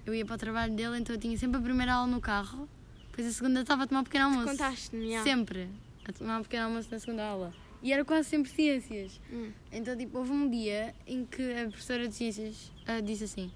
eu 0.07 0.15
ia 0.15 0.25
para 0.25 0.35
o 0.35 0.39
trabalho 0.39 0.75
dele, 0.75 0.99
então 0.99 1.15
eu 1.15 1.21
tinha 1.21 1.37
sempre 1.37 1.59
a 1.59 1.61
primeira 1.61 1.93
aula 1.95 2.07
no 2.07 2.21
carro, 2.21 2.69
depois 3.11 3.27
a 3.27 3.33
segunda 3.33 3.61
estava 3.61 3.83
a 3.85 3.87
tomar 3.87 4.01
um 4.01 4.05
pequeno 4.05 4.25
almoço. 4.27 4.47
Contaste-me. 4.47 5.19
Sempre. 5.23 5.69
A 6.09 6.13
tomar 6.13 6.41
um 6.41 6.43
pequeno 6.43 6.65
almoço 6.67 6.89
na 6.91 6.99
segunda 6.99 7.25
aula. 7.25 7.53
E 7.83 7.93
era 7.93 8.05
quase 8.05 8.29
sempre 8.29 8.51
ciências. 8.51 9.21
Hum. 9.31 9.51
Então, 9.71 9.95
tipo, 9.97 10.17
houve 10.19 10.31
um 10.33 10.49
dia 10.49 10.95
em 11.07 11.25
que 11.27 11.43
a 11.53 11.69
professora 11.69 12.09
de 12.09 12.15
ciências 12.15 12.73
ah, 12.87 13.01
disse 13.01 13.25
assim: 13.25 13.51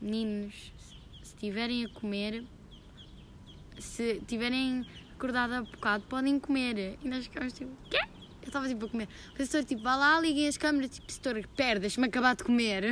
Meninos, 0.00 0.72
se 1.22 1.34
estiverem 1.34 1.84
a 1.84 1.88
comer, 1.90 2.44
se 3.78 4.20
tiverem 4.26 4.84
acordado 5.22 5.52
há 5.52 5.62
bocado, 5.62 6.04
podem 6.08 6.38
comer. 6.40 6.98
E 7.02 7.08
nós 7.08 7.24
ficámos 7.26 7.52
tipo: 7.52 7.70
Quê? 7.88 7.98
Eu 8.42 8.46
estava 8.48 8.66
tipo 8.68 8.84
a 8.86 8.88
comer. 8.88 9.08
O 9.30 9.34
professor, 9.34 9.62
tipo, 9.64 9.82
vá 9.82 9.94
lá, 9.94 10.20
liguem 10.20 10.48
as 10.48 10.56
câmeras, 10.56 10.90
tipo, 10.90 11.10
setor, 11.12 11.46
pera, 11.56 11.78
deixa-me 11.78 12.08
acabar 12.08 12.34
de 12.34 12.42
comer. 12.42 12.82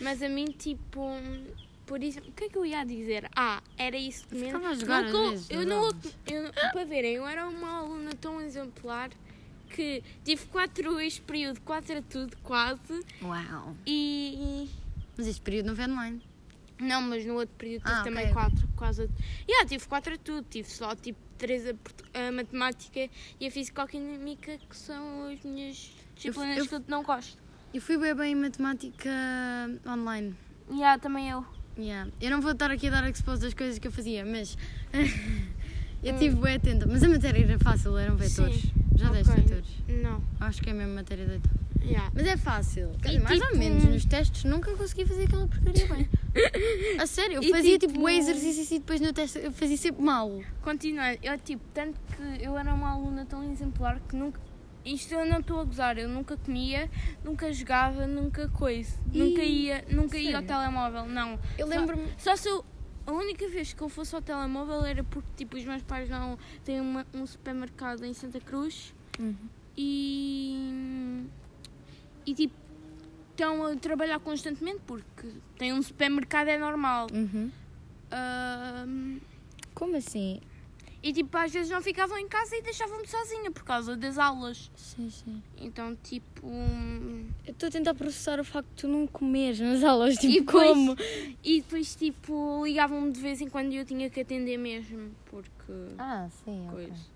Mas 0.00 0.22
a 0.22 0.28
mim, 0.28 0.44
tipo. 0.46 1.00
Por 1.84 2.02
isso, 2.02 2.18
o 2.20 2.32
que 2.32 2.44
é 2.44 2.48
que 2.48 2.56
eu 2.56 2.64
ia 2.64 2.82
dizer? 2.82 3.28
Ah, 3.36 3.62
era 3.76 3.96
isso 3.96 4.24
mesmo. 4.30 4.46
Ficava 4.46 4.68
a 4.68 4.74
jogar 4.74 5.02
Não 5.02 5.08
às 5.08 5.14
eu- 5.14 5.30
vezes, 5.30 5.50
eu 5.50 5.66
não, 5.66 5.88
eu 6.30 6.42
não- 6.44 6.50
Para 6.72 6.84
verem, 6.84 7.12
eu 7.16 7.26
era 7.26 7.46
uma 7.46 7.78
aluna 7.80 8.12
tão 8.18 8.40
exemplar 8.40 9.10
que 9.68 10.02
tive 10.24 10.46
quatro 10.46 10.98
este 11.00 11.20
período, 11.20 11.60
quatro 11.60 11.98
a 11.98 12.02
tudo, 12.02 12.34
quase. 12.42 12.80
Uau. 13.22 13.76
E. 13.86 14.66
Mas 15.16 15.26
este 15.26 15.42
período 15.42 15.66
não 15.66 15.76
foi 15.76 15.84
online. 15.84 16.22
Não, 16.80 17.00
mas 17.02 17.24
no 17.24 17.34
outro 17.34 17.54
período 17.56 17.82
tive 17.84 17.94
Ah, 17.94 18.02
também 18.02 18.32
quatro, 18.32 18.68
quase 18.76 19.02
a 19.02 19.08
yeah, 19.48 19.68
tive 19.68 19.86
quatro 19.86 20.14
a 20.14 20.18
tudo, 20.18 20.44
tive 20.50 20.68
só 20.68 20.94
tipo 20.96 21.18
três 21.38 21.64
a, 21.66 22.28
a 22.28 22.32
matemática 22.32 23.08
e 23.40 23.46
a 23.46 23.50
físico-química, 23.50 24.58
que 24.68 24.76
são 24.76 25.28
as 25.28 25.40
minhas 25.44 25.92
disciplinas 26.16 26.58
eu- 26.58 26.66
que 26.66 26.74
eu 26.74 26.84
não 26.88 27.02
gosto. 27.02 27.38
Eu 27.72 27.80
fui 27.80 27.96
bem 27.98 28.14
bem 28.14 28.32
em 28.32 28.34
matemática 28.36 29.10
online. 29.86 30.34
Yeah, 30.70 30.98
também 31.00 31.30
eu. 31.30 31.44
Yeah. 31.78 32.10
Eu 32.20 32.30
não 32.30 32.40
vou 32.40 32.52
estar 32.52 32.70
aqui 32.70 32.86
a 32.86 32.90
dar 32.90 33.08
expose 33.10 33.42
das 33.42 33.52
coisas 33.54 33.78
que 33.78 33.86
eu 33.88 33.92
fazia, 33.92 34.24
mas 34.24 34.56
eu 36.02 36.14
Hum. 36.14 36.18
tive 36.18 36.36
bem 36.36 36.54
atenta. 36.56 36.86
Mas 36.86 37.02
a 37.02 37.08
matéria 37.08 37.44
era 37.44 37.58
fácil, 37.58 37.96
eram 37.98 38.16
vetores. 38.16 38.60
Sim, 38.62 38.72
Já 38.96 39.10
deste 39.10 39.30
ok. 39.32 39.42
vetores? 39.42 39.68
Não. 39.88 40.22
Acho 40.40 40.62
que 40.62 40.70
é 40.70 40.72
a 40.72 40.76
mesma 40.76 40.94
matéria 40.94 41.26
de. 41.26 41.40
Yeah. 41.86 42.10
Mas 42.14 42.26
é 42.26 42.36
fácil. 42.36 42.92
Dizer, 43.02 43.18
mais 43.20 43.40
ou 43.40 43.46
tipo- 43.48 43.58
menos. 43.58 43.84
Nos 43.84 44.04
testes 44.04 44.44
nunca 44.44 44.72
consegui 44.76 45.04
fazer 45.04 45.24
aquela 45.24 45.46
porcaria 45.48 45.86
bem. 45.88 46.08
A 47.00 47.06
sério, 47.06 47.36
eu 47.36 47.42
E 47.42 47.50
fazia 47.50 47.78
tipo, 47.78 47.92
tipo- 47.92 48.04
o 48.04 48.08
exercício 48.08 48.74
e 48.76 48.78
depois 48.78 49.00
no 49.00 49.12
teste 49.12 49.38
eu 49.38 49.52
fazia 49.52 49.76
sempre 49.76 50.02
mal. 50.02 50.40
Continuando, 50.62 51.18
eu 51.22 51.38
tipo, 51.38 51.62
tanto 51.72 51.98
que 52.16 52.44
eu 52.44 52.56
era 52.58 52.72
uma 52.74 52.90
aluna 52.92 53.24
tão 53.24 53.42
exemplar 53.52 54.00
que 54.00 54.16
nunca. 54.16 54.40
Isto 54.84 55.14
eu 55.14 55.24
não 55.24 55.38
estou 55.40 55.60
a 55.60 55.64
gozar, 55.64 55.96
eu 55.96 56.08
nunca 56.08 56.36
comia, 56.36 56.90
nunca 57.24 57.50
jogava, 57.52 58.06
nunca 58.06 58.48
coisa. 58.48 58.98
Ih, 59.12 59.18
nunca 59.18 59.42
ia, 59.42 59.84
nunca 59.90 60.18
ia 60.18 60.36
ao 60.36 60.42
sério? 60.42 60.46
telemóvel, 60.48 61.06
não. 61.06 61.38
Eu 61.56 61.66
Só- 61.66 61.74
lembro-me. 61.74 62.06
Só 62.18 62.36
se 62.36 62.48
eu. 62.48 62.64
A 63.06 63.12
única 63.12 63.46
vez 63.48 63.72
que 63.72 63.82
eu 63.82 63.88
fosse 63.88 64.14
ao 64.14 64.20
telemóvel 64.22 64.84
era 64.84 65.04
porque 65.04 65.28
tipo, 65.36 65.56
os 65.56 65.64
meus 65.64 65.82
pais 65.82 66.08
não 66.10 66.38
têm 66.64 66.80
uma- 66.80 67.06
um 67.14 67.26
supermercado 67.26 68.04
em 68.04 68.12
Santa 68.14 68.40
Cruz 68.40 68.94
Uhum. 69.18 69.34
e. 69.76 71.22
E 72.26 72.34
tipo, 72.34 72.54
estão 73.34 73.64
a 73.66 73.76
trabalhar 73.76 74.18
constantemente 74.20 74.80
porque 74.86 75.28
têm 75.58 75.72
um 75.72 75.82
supermercado 75.82 76.48
é 76.48 76.58
normal. 76.58 77.08
Uhum. 77.12 77.50
Ahm, 78.10 79.18
Como 79.74 79.96
assim? 79.96 80.40
e 81.02 81.12
tipo, 81.12 81.36
às 81.36 81.52
vezes 81.52 81.70
não 81.70 81.82
ficavam 81.82 82.16
em 82.16 82.26
casa 82.26 82.56
e 82.56 82.62
deixavam-me 82.62 83.06
sozinha 83.06 83.50
por 83.50 83.62
causa 83.64 83.94
das 83.96 84.16
aulas. 84.16 84.70
Sim, 84.74 85.10
sim. 85.10 85.42
Então, 85.58 85.94
tipo. 85.96 86.46
Eu 87.46 87.52
estou 87.52 87.68
a 87.68 87.72
tentar 87.72 87.94
processar 87.94 88.40
o 88.40 88.44
facto 88.44 88.68
de 88.70 88.74
tu 88.76 88.88
não 88.88 89.06
comeres 89.06 89.60
nas 89.60 89.82
aulas, 89.84 90.14
tipo, 90.16 90.32
E 90.32 90.40
depois- 90.40 90.68
como? 90.68 90.96
E 91.42 91.60
depois, 91.60 91.94
tipo, 91.94 92.64
ligavam-me 92.64 93.12
de 93.12 93.20
vez 93.20 93.40
em 93.42 93.48
quando 93.50 93.72
e 93.72 93.76
eu 93.76 93.84
tinha 93.84 94.08
que 94.08 94.20
atender 94.20 94.56
mesmo, 94.56 95.10
porque. 95.26 95.50
Ah, 95.98 96.28
sim, 96.44 96.66
ok. 96.68 96.86
coisa. 96.86 97.13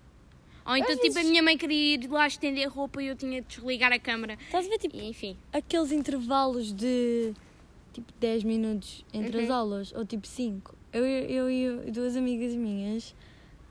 Ou 0.69 0.77
então, 0.77 0.93
Às 0.93 0.99
tipo, 0.99 1.19
a 1.19 1.23
minha 1.23 1.41
mãe 1.43 1.57
queria 1.57 1.95
ir 1.95 2.07
lá 2.09 2.27
estender 2.27 2.67
roupa 2.69 3.01
e 3.01 3.07
eu 3.07 3.15
tinha 3.15 3.41
de 3.41 3.47
desligar 3.47 3.91
a 3.91 3.99
câmara. 3.99 4.37
Estás 4.45 4.65
a 4.65 4.69
ver, 4.69 4.77
tipo, 4.77 4.95
E, 4.95 5.09
enfim. 5.09 5.35
aqueles 5.51 5.91
intervalos 5.91 6.71
de 6.71 7.33
tipo 7.93 8.13
10 8.19 8.43
minutos 8.43 9.03
entre 9.13 9.41
as 9.41 9.49
Uhum. 9.49 9.55
aulas, 9.55 9.91
ou 9.93 10.05
tipo 10.05 10.27
5. 10.27 10.75
Eu, 10.93 11.05
eu 11.05 11.49
e 11.49 11.91
duas 11.91 12.15
amigas 12.15 12.53
minhas 12.55 13.15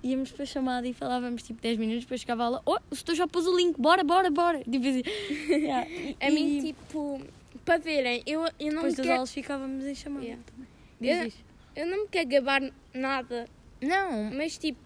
íamos 0.03 0.31
para 0.31 0.43
a 0.43 0.47
chamada 0.47 0.87
e 0.87 0.93
falávamos 0.93 1.43
tipo 1.43 1.61
10 1.61 1.79
minutos, 1.79 2.03
depois 2.05 2.21
chegava 2.21 2.43
a 2.43 2.47
aula, 2.47 2.63
oh, 2.67 2.79
o 2.91 2.95
setor 2.97 3.15
já 3.15 3.27
pôs 3.27 3.47
o 3.47 3.57
link, 3.57 3.77
bora, 3.81 4.03
bora, 4.05 4.31
bora. 4.31 4.59
Tipo 4.71 4.87
assim. 4.89 5.03
Yeah. 5.49 5.87
A 6.21 6.31
E 6.31 6.35
mim, 6.35 6.61
tipo, 6.63 7.21
para 7.65 7.79
verem, 7.79 8.23
eu, 8.27 8.43
eu 8.59 8.73
não 8.73 8.83
depois 8.83 8.93
me 8.93 8.97
das 8.97 9.07
quero. 9.07 9.13
aulas 9.15 9.33
ficávamos 9.33 9.85
em 9.85 9.95
chamada 9.95 10.25
Yeah. 10.25 10.43
também. 10.47 10.69
Eu- 11.01 11.25
Diz, 11.25 11.35
diz. 11.35 11.45
Eu 11.77 11.87
não 11.87 12.03
me 12.03 12.09
quero 12.09 12.29
gabar 12.29 12.63
nada, 12.93 13.47
Não, 13.81 14.31
mas 14.35 14.59
tipo, 14.59 14.79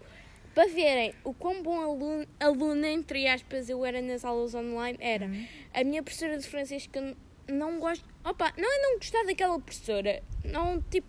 para 0.54 0.66
verem 0.68 1.14
o 1.24 1.32
quão 1.32 1.62
bom 1.62 1.80
aluno, 1.80 2.26
aluna, 2.40 2.88
entre 2.88 3.26
aspas, 3.26 3.68
eu 3.70 3.84
era 3.84 4.00
nas 4.02 4.24
aulas 4.24 4.54
online, 4.54 4.98
era 5.00 5.26
Uhum. 5.26 5.46
a 5.72 5.84
minha 5.84 6.02
professora 6.02 6.36
de 6.38 6.46
francês 6.46 6.86
que 6.86 6.98
eu 6.98 7.16
não 7.48 7.78
gosto. 7.78 8.04
Opa, 8.24 8.52
não 8.56 8.68
é 8.72 8.78
não 8.82 8.96
gostar 8.98 9.24
daquela 9.24 9.58
professora, 9.58 10.22
não 10.44 10.80
tipo. 10.90 11.06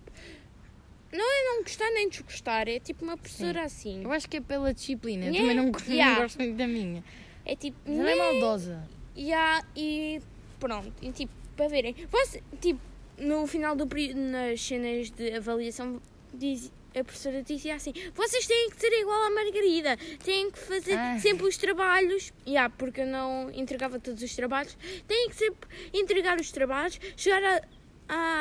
Não 1.11 1.19
é 1.23 1.43
não 1.45 1.61
gostar 1.63 1.91
nem 1.91 2.09
desgostar, 2.09 2.67
é 2.67 2.79
tipo 2.79 3.03
uma 3.03 3.15
professora 3.15 3.63
assim. 3.63 4.03
eu 4.03 4.11
acho 4.11 4.27
que 4.27 4.37
é 4.37 4.41
pela 4.41 4.73
disciplina. 4.73 5.25
Yeah. 5.25 5.39
também 5.41 5.55
não, 5.55 5.71
não 5.71 5.93
Yeah. 5.93 6.21
gosto 6.21 6.39
muito 6.39 6.55
da 6.57 6.67
minha. 6.67 7.03
É 7.45 7.55
tipo. 7.55 7.77
Mas 7.85 7.99
ela 7.99 8.09
é 8.11 8.15
maldosa. 8.15 8.87
Ya, 9.15 9.63
e 9.75 10.19
pronto, 10.59 10.91
e 11.03 11.11
tipo, 11.11 11.31
para 11.55 11.67
verem, 11.67 11.95
você, 12.09 12.41
tipo, 12.59 12.79
no 13.19 13.45
final 13.45 13.75
do 13.75 13.85
período, 13.85 14.19
nas 14.21 14.59
cenas 14.59 15.11
de 15.11 15.33
avaliação, 15.35 16.01
diz, 16.33 16.71
a 16.95 17.03
professora 17.03 17.41
dizia 17.43 17.75
assim: 17.75 17.93
vocês 18.13 18.45
têm 18.47 18.69
que 18.69 18.79
ser 18.79 18.91
igual 19.01 19.23
à 19.23 19.29
Margarida, 19.31 19.97
têm 20.23 20.49
que 20.51 20.59
fazer 20.59 20.93
Ah. 20.97 21.19
sempre 21.19 21.45
os 21.47 21.57
trabalhos, 21.57 22.31
ya, 22.45 22.69
porque 22.69 23.01
eu 23.01 23.07
não 23.07 23.49
entregava 23.51 23.99
todos 23.99 24.21
os 24.21 24.35
trabalhos, 24.35 24.77
têm 25.07 25.29
que 25.29 25.35
sempre 25.35 25.69
entregar 25.93 26.39
os 26.39 26.51
trabalhos, 26.51 26.99
chegar 27.17 27.43
a- 27.43 27.61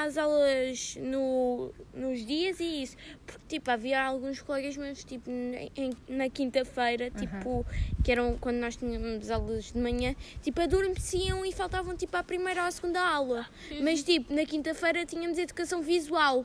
às 0.04 0.18
aulas 0.18 0.97
no, 1.00 1.73
nos 1.94 2.26
dias 2.26 2.59
e 2.59 2.82
isso. 2.82 2.97
Porque, 3.25 3.40
tipo, 3.49 3.71
havia 3.71 4.02
alguns 4.04 4.42
colegas 4.42 4.76
meus, 4.76 5.04
tipo, 5.04 5.30
em- 5.30 5.97
na 6.09 6.28
quinta-feira, 6.28 7.11
tipo, 7.11 7.64
que 8.04 8.11
eram 8.11 8.37
quando 8.38 8.56
nós 8.56 8.75
tínhamos 8.76 9.30
aulas 9.30 9.71
de 9.73 9.78
manhã, 9.78 10.16
tipo, 10.42 10.61
adormeciam 10.61 11.47
e 11.47 11.52
faltavam, 11.52 11.97
tipo, 11.97 12.14
à 12.16 12.25
primeira 12.25 12.62
ou 12.62 12.66
à 12.66 12.71
segunda 12.73 13.00
aula. 13.00 13.47
Mas, 13.80 14.02
tipo, 14.02 14.35
na 14.35 14.44
quinta-feira 14.44 15.06
tínhamos 15.06 15.38
educação 15.38 15.80
visual. 15.80 16.44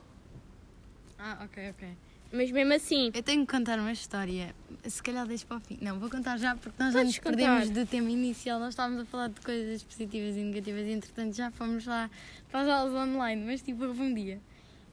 Ah, 1.20 1.40
ok, 1.44 1.70
ok. 1.72 1.88
Mas 2.32 2.52
mesmo 2.52 2.74
assim, 2.74 3.10
Eu 3.14 3.24
tenho 3.24 3.46
que 3.46 3.52
contar 3.56 3.80
uma 3.80 3.92
história. 3.92 4.54
Se 4.86 5.02
calhar 5.02 5.26
deixo 5.26 5.46
para 5.48 5.58
o 5.58 5.60
fim. 5.62 5.78
Não, 5.82 5.98
vou 5.98 6.10
contar 6.10 6.38
já 6.38 6.56
porque 6.56 6.82
nós 6.82 6.94
já 6.94 7.04
nos 7.04 7.18
perdemos 7.18 7.68
contar. 7.70 7.74
do 7.86 7.90
tema 7.90 8.10
inicial. 8.12 8.60
Nós 8.60 8.70
estávamos 8.70 9.02
a 9.02 9.06
falar 9.06 9.30
de 9.30 9.40
coisas 9.42 9.82
positivas 9.84 10.36
e 10.36 10.40
negativas 10.42 10.86
e 10.86 10.92
entretanto 10.92 11.34
já 11.36 11.50
fomos 11.52 11.86
lá 11.86 12.10
para 12.52 12.62
as 12.62 12.68
aulas 12.68 12.94
online. 12.94 13.46
Mas 13.46 13.62
tipo, 13.62 13.86
houve 13.86 14.02
um 14.02 14.14
dia 14.14 14.42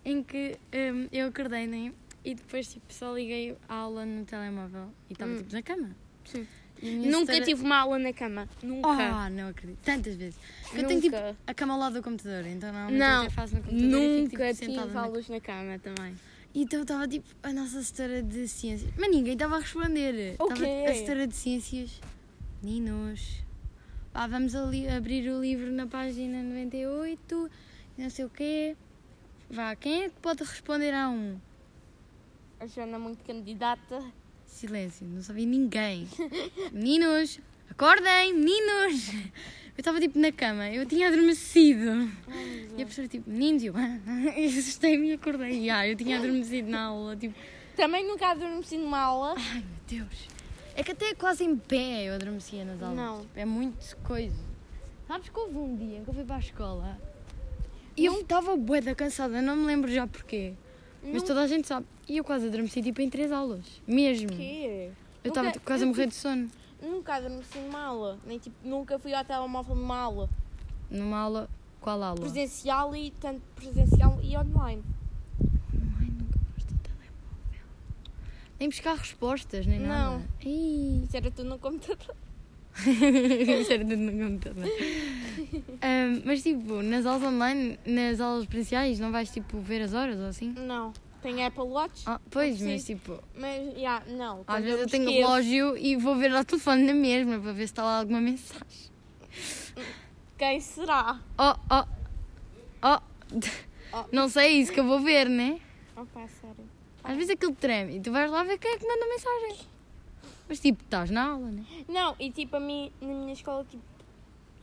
em 0.05 0.23
que 0.23 0.57
hum, 0.73 1.09
eu 1.11 1.27
acordei 1.29 1.67
né? 1.67 1.93
e 2.25 2.35
depois 2.35 2.73
tipo, 2.73 2.93
só 2.95 3.13
liguei 3.15 3.57
a 3.69 3.75
aula 3.75 4.07
no 4.07 4.25
telemóvel 4.25 4.93
e 5.11 5.15
estava 5.15 5.33
Hum. 5.33 5.37
tipo 5.39 5.53
na 5.53 5.63
cama. 5.63 5.91
Sim. 6.25 6.47
Nunca 6.85 7.41
tive 7.41 7.63
uma 7.63 7.79
aula 7.79 7.99
na 7.99 8.13
cama. 8.13 8.49
Nunca. 8.63 8.89
Oh, 8.89 9.31
não 9.31 9.49
acredito. 9.49 9.79
Tantas 9.83 10.15
vezes. 10.17 10.39
Porque 10.65 10.81
eu 10.81 10.87
tenho 10.87 11.01
tipo 11.01 11.17
Nunca. 11.17 11.37
a 11.47 11.55
cama 11.55 11.75
ao 11.75 11.81
lado 11.81 11.95
do 11.95 12.03
computador, 12.03 12.47
então 12.47 12.71
normalmente 12.73 12.99
Não, 12.99 13.25
eu 13.25 13.31
faço 13.31 13.55
no 13.55 13.63
computador 13.63 13.89
e 13.89 14.23
fico 14.29 14.33
Nunca 14.43 14.55
tipo, 14.55 14.73
tive 14.73 14.87
na 14.93 15.01
aulas 15.01 15.29
na 15.29 15.41
cama 15.41 15.79
também. 15.79 16.15
então 16.55 16.83
estava 16.83 17.09
tipo 17.09 17.27
a 17.43 17.53
nossa 17.53 17.83
setora 17.83 18.23
de 18.23 18.47
ciências. 18.49 18.91
Mas 18.99 19.11
ninguém 19.11 19.33
estava 19.33 19.57
a 19.57 19.61
responder. 19.61 20.37
O 20.39 20.49
quê? 20.55 20.85
a 20.89 20.95
setora 20.95 21.27
de 21.27 21.35
ciências. 21.35 22.01
Meninos. 22.63 23.43
Pá, 24.13 24.27
vamos 24.27 24.55
ali 24.55 24.89
abrir 24.89 25.29
o 25.31 25.41
livro 25.41 25.73
na 25.73 25.87
página 25.87 26.43
98. 26.43 27.51
Não 27.99 28.11
sei 28.11 28.25
o 28.25 28.31
quê. 28.31 28.77
Vá, 29.51 29.75
quem 29.77 30.05
é 30.05 30.09
que 30.09 30.17
pode 30.21 30.43
responder 30.43 30.93
a 30.93 31.09
um? 31.09 31.39
A 32.61 32.67
Joana 32.67 32.99
muito 32.99 33.23
candidata. 33.25 34.03
Silêncio, 34.55 35.05
não 35.05 35.21
sabia 35.21 35.45
ninguém. 35.45 36.07
Meninos, 36.73 37.41
acordem, 37.69 38.33
meninos. 38.33 39.09
Eu 39.13 39.81
estava 39.81 40.01
tipo 40.01 40.17
na 40.17 40.31
cama, 40.31 40.71
eu 40.71 40.87
tinha 40.87 41.09
adormecido. 41.09 42.09
E 42.77 42.83
a 42.83 42.87
professora 42.87 43.09
tipo, 43.09 43.29
meninos, 43.29 43.65
e 43.65 43.67
eu, 43.67 43.75
e 44.37 44.47
assustei-me 44.47 45.09
e 45.09 45.13
acordei. 45.15 45.63
E, 45.65 45.71
ah, 45.71 45.89
eu 45.89 45.97
tinha 45.97 46.19
adormecido 46.19 46.71
na 46.71 46.83
aula, 46.83 47.17
tipo, 47.17 47.35
Também 47.75 48.07
nunca 48.07 48.29
adormeci 48.29 48.79
numa 48.79 49.01
aula. 49.01 49.35
ai 49.37 49.55
meu 49.55 49.65
Deus. 50.05 50.29
É 50.77 50.85
que 50.85 50.93
até 50.93 51.15
quase 51.17 51.43
em 51.43 51.57
pé 51.57 52.05
eu 52.05 52.15
adormecia 52.15 52.65
nas 52.65 52.81
aulas. 52.81 52.97
Não. 52.97 53.21
Tipo, 53.23 53.41
é 53.41 53.45
muito 53.45 53.97
coisa. 54.05 54.37
Sabes 55.09 55.29
que 55.31 55.37
houve 55.39 55.57
um 55.57 55.75
dia 55.77 56.01
que 56.01 56.09
eu 56.09 56.15
fui 56.15 56.25
para 56.25 56.37
a 56.37 56.41
escola 56.41 56.97
e 57.97 58.05
eu 58.05 58.21
estava 58.21 58.57
bué 58.57 58.81
da 58.81 58.95
cansada, 58.95 59.43
não 59.43 59.57
me 59.57 59.67
lembro 59.67 59.91
já 59.91 60.07
porquê. 60.07 60.55
Mas 61.13 61.23
toda 61.23 61.43
a 61.43 61.47
gente 61.47 61.67
sabe. 61.69 61.87
E 62.09 62.17
eu 62.17 62.25
quase 62.25 62.47
adormeci 62.49 62.83
tipo 62.83 63.01
em 63.01 63.11
três 63.11 63.31
aulas. 63.31 63.81
Mesmo. 63.87 64.29
Quê? 64.31 64.91
Eu 65.23 65.29
estava 65.29 65.47
Nunca- 65.47 65.53
tipo, 65.59 65.67
quase 65.67 65.83
a 65.83 65.87
eu 65.87 65.91
morrer 65.91 66.07
de 66.07 66.15
sono. 66.15 66.51
Nunca 66.83 67.15
adormeci 67.15 67.59
numa 67.59 67.81
aula. 67.83 68.19
Nem 68.27 68.39
tipo, 68.39 68.57
nunca 68.67 68.99
fui 68.99 69.15
ao 69.15 69.25
telemóvel 69.25 69.75
numa 69.75 69.99
aula. 69.99 70.29
Numa 70.91 71.19
aula. 71.19 71.49
Qual 71.81 72.03
aula? 72.03 72.21
Presencial 72.21 72.95
e 72.97 73.11
tanto 73.13 73.41
presencial 73.55 74.19
e 74.23 74.37
online. 74.37 74.83
Nunca 75.73 76.39
foste 76.55 76.73
ao 76.73 76.79
telemóvel. 76.81 77.67
Nem 78.59 78.69
buscar 78.69 78.95
respostas, 78.97 79.67
nem 79.67 79.81
nada. 79.81 80.19
Não. 80.19 80.23
Ih. 80.43 81.03
Isso 81.05 81.17
era 81.17 81.31
tudo 81.31 81.49
no 81.49 81.59
computador. 81.59 82.17
Computador. 82.75 84.65
Ahm, 85.81 86.23
mas 86.25 86.43
tipo, 86.43 86.83
nas 86.83 87.07
aulas 87.07 87.23
online, 87.33 87.79
nas 87.87 88.21
aulas 88.21 88.47
presenciais, 88.47 88.99
não 88.99 89.13
vais 89.13 89.31
tipo 89.31 89.59
ver 89.61 89.83
as 89.83 89.95
horas 89.95 90.19
ou 90.19 90.27
assim? 90.27 90.51
Não. 90.59 90.93
Tem 91.23 91.45
Apple 91.45 91.63
Watch. 91.65 92.03
Ah, 92.07 92.21
pois, 92.31 92.61
mas 92.61 92.85
tipo, 92.85 93.19
Mas, 93.35 93.79
já, 93.81 94.03
não. 94.09 94.45
às 94.47 94.63
vezes 94.63 94.81
eu 94.83 94.87
tenho 94.89 95.05
esqueço- 95.05 95.27
relógio 95.27 95.77
e 95.79 95.97
vou 95.97 96.17
ver 96.17 96.35
ao 96.35 96.45
telefone 96.45 96.83
na 96.85 96.93
mesma 96.93 97.39
para 97.39 97.53
ver 97.53 97.67
se 97.67 97.73
está 97.73 97.83
lá 97.83 97.99
alguma 98.01 98.21
mensagem. 98.21 98.91
Quem 100.37 100.61
será? 100.61 101.21
Oh, 101.39 101.55
oh, 101.75 101.85
oh. 102.83 103.01
Oh. 103.97 104.05
Não 104.13 104.29
sei, 104.29 104.47
é 104.49 104.53
isso 104.53 104.73
que 104.73 104.81
eu 104.81 104.85
vou 104.85 105.01
ver, 105.01 105.29
né? 105.29 105.59
Opa, 105.97 106.27
sério. 106.29 106.69
Às 107.03 107.15
vezes 107.17 107.31
aquilo 107.31 107.55
treme 107.55 107.97
e 107.97 108.01
tu 108.01 108.11
vais 108.13 108.31
lá 108.31 108.43
ver 108.43 108.59
quem 108.59 108.73
é 108.73 108.77
que 108.77 108.87
manda 108.87 109.07
mensagem. 109.07 109.67
Mas 110.49 110.61
tipo, 110.61 110.83
estás 110.83 111.11
na 111.11 111.33
aula, 111.33 111.51
né? 111.51 111.65
Não, 111.89 112.15
e 112.19 112.31
tipo, 112.31 112.57
a 112.57 112.61
mim, 112.61 112.93
na 113.01 113.09
minha 113.09 113.33
escola, 113.33 113.65
tipo, 113.65 113.83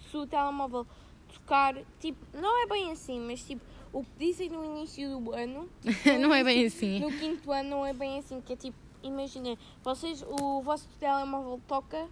se 0.09 0.17
o 0.17 0.27
telemóvel 0.27 0.85
tocar, 1.33 1.75
tipo, 1.99 2.19
não 2.33 2.63
é 2.63 2.67
bem 2.67 2.91
assim, 2.91 3.19
mas 3.19 3.43
tipo, 3.43 3.61
o 3.93 4.03
que 4.03 4.11
dizem 4.19 4.49
no 4.49 4.63
início 4.63 5.19
do 5.19 5.33
ano, 5.33 5.69
não 6.19 6.33
é 6.33 6.43
bem 6.43 6.65
assim. 6.65 6.99
no 6.99 7.11
quinto 7.11 7.51
ano 7.51 7.69
não 7.69 7.85
é 7.85 7.93
bem 7.93 8.19
assim, 8.19 8.41
que 8.41 8.53
é 8.53 8.55
tipo, 8.55 8.77
imaginem, 9.03 9.57
vocês, 9.83 10.23
o 10.27 10.61
vosso 10.61 10.87
telemóvel 10.99 11.59
toca, 11.67 12.07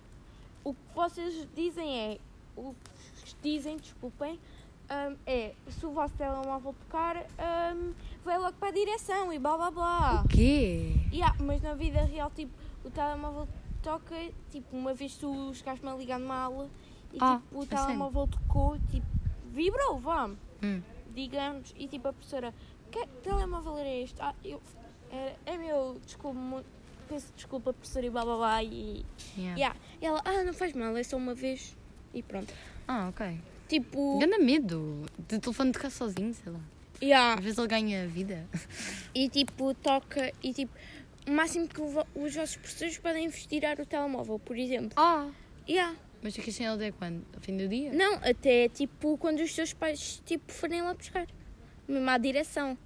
o 0.63 0.73
que 0.73 0.95
vocês 0.95 1.47
dizem 1.55 1.99
é, 1.99 2.17
o 2.55 2.73
que 3.23 3.35
dizem, 3.41 3.77
desculpem, 3.77 4.39
hum, 4.89 5.15
é, 5.25 5.53
se 5.69 5.85
o 5.85 5.91
vosso 5.91 6.13
telemóvel 6.15 6.75
tocar, 6.85 7.17
hum, 7.75 7.93
vai 8.23 8.37
logo 8.37 8.57
para 8.57 8.69
a 8.69 8.71
direção 8.71 9.31
e 9.31 9.39
blá 9.39 9.57
blá 9.57 9.71
blá. 9.71 10.23
O 10.25 10.27
quê? 10.27 10.93
Yeah, 11.11 11.35
mas 11.41 11.61
na 11.61 11.73
vida 11.75 12.01
real, 12.03 12.31
tipo, 12.35 12.51
o 12.83 12.89
telemóvel 12.89 13.47
toca, 13.81 14.15
tipo, 14.51 14.75
uma 14.75 14.93
vez 14.93 15.15
tu 15.15 15.53
chegaste-me 15.53 15.91
a 15.91 15.95
ligar 15.95 16.19
numa 16.19 16.35
aula 16.35 16.69
e 17.13 17.17
Ah, 17.19 17.39
tipo, 17.41 17.59
o 17.61 17.65
telemóvel 17.65 18.27
tocou, 18.27 18.77
tipo, 18.91 19.05
vibrou, 19.53 19.99
vá, 19.99 20.29
Hum. 20.63 20.81
digamos, 21.13 21.73
e 21.77 21.87
tipo, 21.87 22.07
a 22.07 22.13
professora, 22.13 22.53
que 22.91 23.05
telemóvel 23.23 23.77
era 23.77 23.89
este? 23.89 24.21
Ah, 24.21 24.33
eu, 24.43 24.61
é, 25.11 25.35
é 25.45 25.57
meu, 25.57 25.99
desculpa, 26.05 26.63
peço 27.07 27.31
desculpa, 27.35 27.73
professora, 27.73 28.05
e 28.05 28.09
blá 28.09 28.23
blá 28.25 28.37
blá, 28.37 28.63
e, 28.63 29.05
Yeah. 29.37 29.57
yeah. 29.57 29.75
e 30.01 30.05
ela, 30.05 30.21
ah, 30.25 30.43
não 30.43 30.53
faz 30.53 30.73
mal, 30.73 30.95
é 30.95 31.03
só 31.03 31.17
uma 31.17 31.33
vez, 31.33 31.75
e 32.13 32.21
pronto. 32.21 32.53
Ah, 32.87 33.09
ok. 33.09 33.39
Tipo, 33.67 34.17
Ganda 34.19 34.39
medo 34.39 35.05
de 35.27 35.39
telefone 35.39 35.71
tocar 35.71 35.91
sozinho, 35.91 36.33
sei 36.33 36.51
lá. 36.51 36.59
yeah, 37.01 37.35
Às 37.37 37.43
vezes 37.43 37.57
ele 37.59 37.67
ganha 37.67 38.07
vida. 38.07 38.47
e 39.13 39.29
tipo, 39.29 39.73
toca, 39.75 40.31
e 40.43 40.53
tipo, 40.53 40.73
o 41.29 41.33
máximo 41.35 41.67
que 41.67 41.79
os 41.81 42.35
vossos 42.35 42.55
professores 42.57 42.97
podem 42.97 43.25
investir 43.25 43.61
o 43.79 43.85
telemóvel, 43.85 44.39
por 44.39 44.57
exemplo. 44.57 44.91
Ah! 44.95 45.29
Yeah. 45.67 45.95
Mas 46.21 46.35
ficas 46.35 46.55
sem 46.55 46.65
ele 46.65 46.75
até 46.75 46.91
quando? 46.91 47.23
Ao 47.33 47.39
fim 47.39 47.55
do 47.55 47.67
dia? 47.67 47.93
Não, 47.93 48.15
até 48.15 48.67
tipo 48.69 49.17
quando 49.17 49.39
os 49.41 49.53
teus 49.53 49.71
pais 49.73 50.21
tipo, 50.25 50.51
forem 50.51 50.81
lá 50.81 50.93
buscar. 50.93 51.27
Mesmo 51.87 52.09
à 52.09 52.17
direção. 52.17 52.77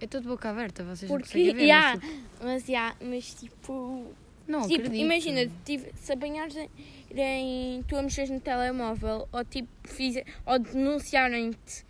É 0.00 0.06
tudo 0.06 0.28
boca 0.28 0.48
aberta, 0.50 0.84
vocês 0.84 1.10
não 1.10 1.18
Porque, 1.18 1.32
conseguem 1.32 1.54
ver. 1.54 1.62
yeah, 1.64 1.98
mas, 2.00 2.04
tipo, 2.12 2.44
mas, 2.44 2.68
yeah, 2.68 2.96
mas 3.00 3.34
tipo. 3.34 4.14
não 4.46 4.62
tipo 4.62 4.74
acredito. 4.74 5.02
imagina, 5.02 5.50
tive, 5.64 5.90
se 5.96 6.12
apanhares 6.12 6.54
em, 6.56 6.68
em- 7.16 7.82
tu 7.82 7.96
a 7.96 8.02
mexeres 8.02 8.30
no 8.30 8.38
telemóvel 8.40 9.28
ou 9.32 9.44
tipo 9.44 9.68
fiz, 9.84 10.16
ou 10.46 10.58
denunciarem-te 10.58 11.84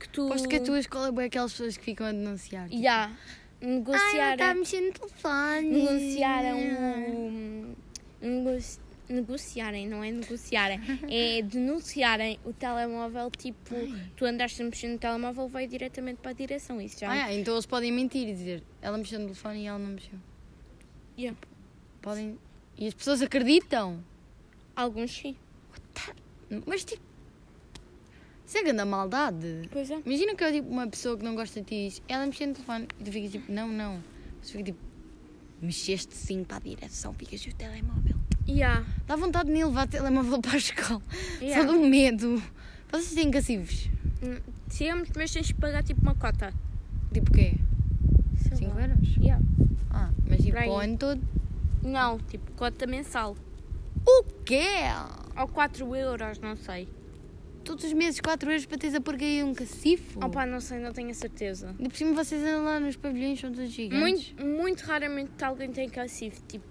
que 0.00 0.08
tu. 0.08 0.26
Aposto 0.26 0.48
que 0.48 0.56
a 0.56 0.60
tua 0.62 0.80
escola 0.80 1.22
é 1.22 1.26
aquelas 1.26 1.52
pessoas 1.52 1.76
que 1.76 1.84
ficam 1.84 2.06
a 2.06 2.12
denunciar. 2.12 2.68
Tipo, 2.68 2.80
Yeah, 2.82 3.16
Ai, 3.62 3.68
negociar, 3.68 4.32
está 4.32 4.50
a 4.50 4.54
mexer 4.54 4.80
no 4.80 4.92
telefone. 4.92 5.68
negociaram 5.70 6.56
nego- 8.22 8.80
negociarem, 9.08 9.88
não 9.88 10.04
é 10.04 10.10
negociarem, 10.12 10.78
é 11.10 11.42
denunciarem 11.42 12.38
o 12.44 12.52
telemóvel, 12.52 13.30
tipo, 13.30 13.74
tu 14.16 14.24
andaste 14.24 14.62
a 14.62 14.64
mexer 14.64 14.88
no 14.88 14.98
telemóvel, 14.98 15.48
vai 15.48 15.66
diretamente 15.66 16.18
para 16.20 16.30
a 16.30 16.34
direção. 16.34 16.80
Isso 16.80 17.00
já 17.00 17.10
Ah, 17.10 17.14
yeah, 17.14 17.34
então 17.34 17.54
eles 17.54 17.66
podem 17.66 17.90
mentir 17.92 18.28
e 18.28 18.32
dizer 18.32 18.62
ela 18.80 18.96
mexeu 18.96 19.18
no 19.18 19.26
telefone 19.26 19.62
e 19.62 19.66
ela 19.66 19.78
não 19.78 19.90
mexeu. 19.90 20.18
Yeah. 21.18 21.36
Podem. 22.00 22.38
E 22.78 22.86
as 22.86 22.94
pessoas 22.94 23.20
acreditam. 23.20 24.02
Alguns 24.76 25.10
sim. 25.10 25.36
Mas 26.66 26.84
tipo. 26.84 27.09
Isso 28.50 28.58
é 28.58 28.64
grande 28.64 28.84
maldade. 28.84 29.68
Pois 29.70 29.88
é. 29.92 30.00
Imagina 30.04 30.34
que 30.34 30.42
é 30.42 30.50
tipo 30.50 30.68
uma 30.68 30.84
pessoa 30.88 31.16
que 31.16 31.22
não 31.24 31.36
gosta 31.36 31.60
de 31.60 31.66
ti 31.68 31.84
diz 31.88 32.02
ela 32.08 32.26
mexeu 32.26 32.48
no 32.48 32.54
telefone 32.54 32.88
e 32.98 33.04
tu 33.04 33.12
ficas 33.12 33.30
tipo, 33.30 33.52
não, 33.52 33.68
não. 33.68 34.02
Você 34.42 34.50
fica 34.50 34.64
tipo, 34.64 34.78
mexeste 35.62 36.16
sim 36.16 36.42
para 36.42 36.56
a 36.56 36.58
direção, 36.58 37.14
ficas 37.14 37.46
o 37.46 37.54
telemóvel. 37.54 38.16
Yeah. 38.48 38.84
Dá 39.06 39.14
vontade 39.14 39.46
de 39.46 39.52
nem 39.52 39.64
levar 39.64 39.86
o 39.86 39.88
telemóvel 39.88 40.40
para 40.42 40.54
a 40.54 40.56
escola. 40.56 41.00
Yeah. 41.40 41.64
Só 41.64 41.72
do 41.72 41.78
medo. 41.78 42.42
Vocês 42.90 43.14
têm 43.14 43.30
cacifos? 43.30 43.88
Hum, 44.20 44.40
Temos, 44.76 45.10
mas 45.14 45.32
tens 45.32 45.46
de 45.46 45.54
pagar 45.54 45.84
tipo 45.84 46.00
uma 46.02 46.16
cota. 46.16 46.52
Tipo 47.14 47.30
o 47.30 47.32
quê? 47.32 47.52
Sei 48.48 48.56
5 48.56 48.74
lá. 48.74 48.82
euros? 48.82 49.16
Yeah. 49.16 49.44
Ah, 49.92 50.10
mas 50.28 50.42
tipo 50.42 50.58
o 50.58 50.76
ano 50.76 50.98
todo. 50.98 51.22
Não, 51.84 52.18
tipo 52.18 52.50
cota 52.54 52.84
mensal. 52.84 53.36
O 54.04 54.24
quê? 54.44 54.64
Ou 55.40 55.46
4 55.46 55.94
euros, 55.94 56.40
não 56.40 56.56
sei. 56.56 56.88
Todos 57.64 57.84
os 57.84 57.92
meses 57.92 58.20
4 58.20 58.50
euros 58.50 58.66
para 58.66 58.78
teres 58.78 58.94
a 58.96 59.00
porcaria 59.00 59.44
de 59.44 59.50
um 59.50 59.54
cacifo? 59.54 60.18
Opa, 60.24 60.46
não 60.46 60.60
sei, 60.60 60.78
não 60.78 60.92
tenho 60.92 61.10
a 61.10 61.14
certeza. 61.14 61.74
E 61.78 61.88
por 61.88 61.94
cima 61.96 62.12
vocês 62.14 62.42
andam 62.42 62.64
lá 62.64 62.80
nos 62.80 62.96
pavilhões, 62.96 63.38
são 63.40 63.52
todos 63.52 63.70
gigantes. 63.70 64.00
Muito, 64.34 64.46
muito 64.46 64.80
raramente 64.82 65.32
alguém 65.44 65.70
tem 65.70 65.88
cacifo. 65.88 66.40
Tipo, 66.48 66.64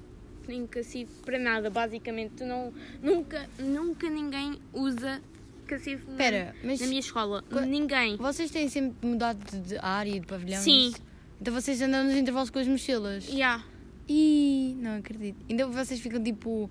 tem 0.45 0.65
cacifo 0.67 1.11
para 1.23 1.37
nada, 1.39 1.69
basicamente. 1.69 2.31
Tu 2.37 2.45
não, 2.45 2.73
nunca, 3.01 3.47
nunca 3.59 4.09
ninguém 4.09 4.59
usa 4.73 5.21
cacifo 5.67 6.05
na- 6.07 6.11
Espera, 6.13 6.55
mas 6.63 6.81
na 6.81 6.87
minha 6.87 6.99
escola. 6.99 7.43
Ninguém. 7.67 8.17
vocês 8.17 8.49
têm 8.49 8.67
sempre 8.67 9.07
mudado 9.07 9.39
de- 9.61 9.77
área 9.77 10.09
e 10.09 10.19
de 10.19 10.25
pavilhão? 10.25 10.61
Sim. 10.61 10.91
Então 11.39 11.53
vocês 11.53 11.79
andam 11.81 12.03
nos 12.03 12.15
intervalos 12.15 12.49
com 12.49 12.57
as 12.59 12.67
mochilas? 12.67 13.27
Yeah. 13.29 13.63
Ih, 14.09 14.75
não 14.81 14.97
acredito. 14.97 15.37
Então 15.47 15.71
vocês 15.71 15.99
ficam 15.99 16.21
tipo. 16.21 16.69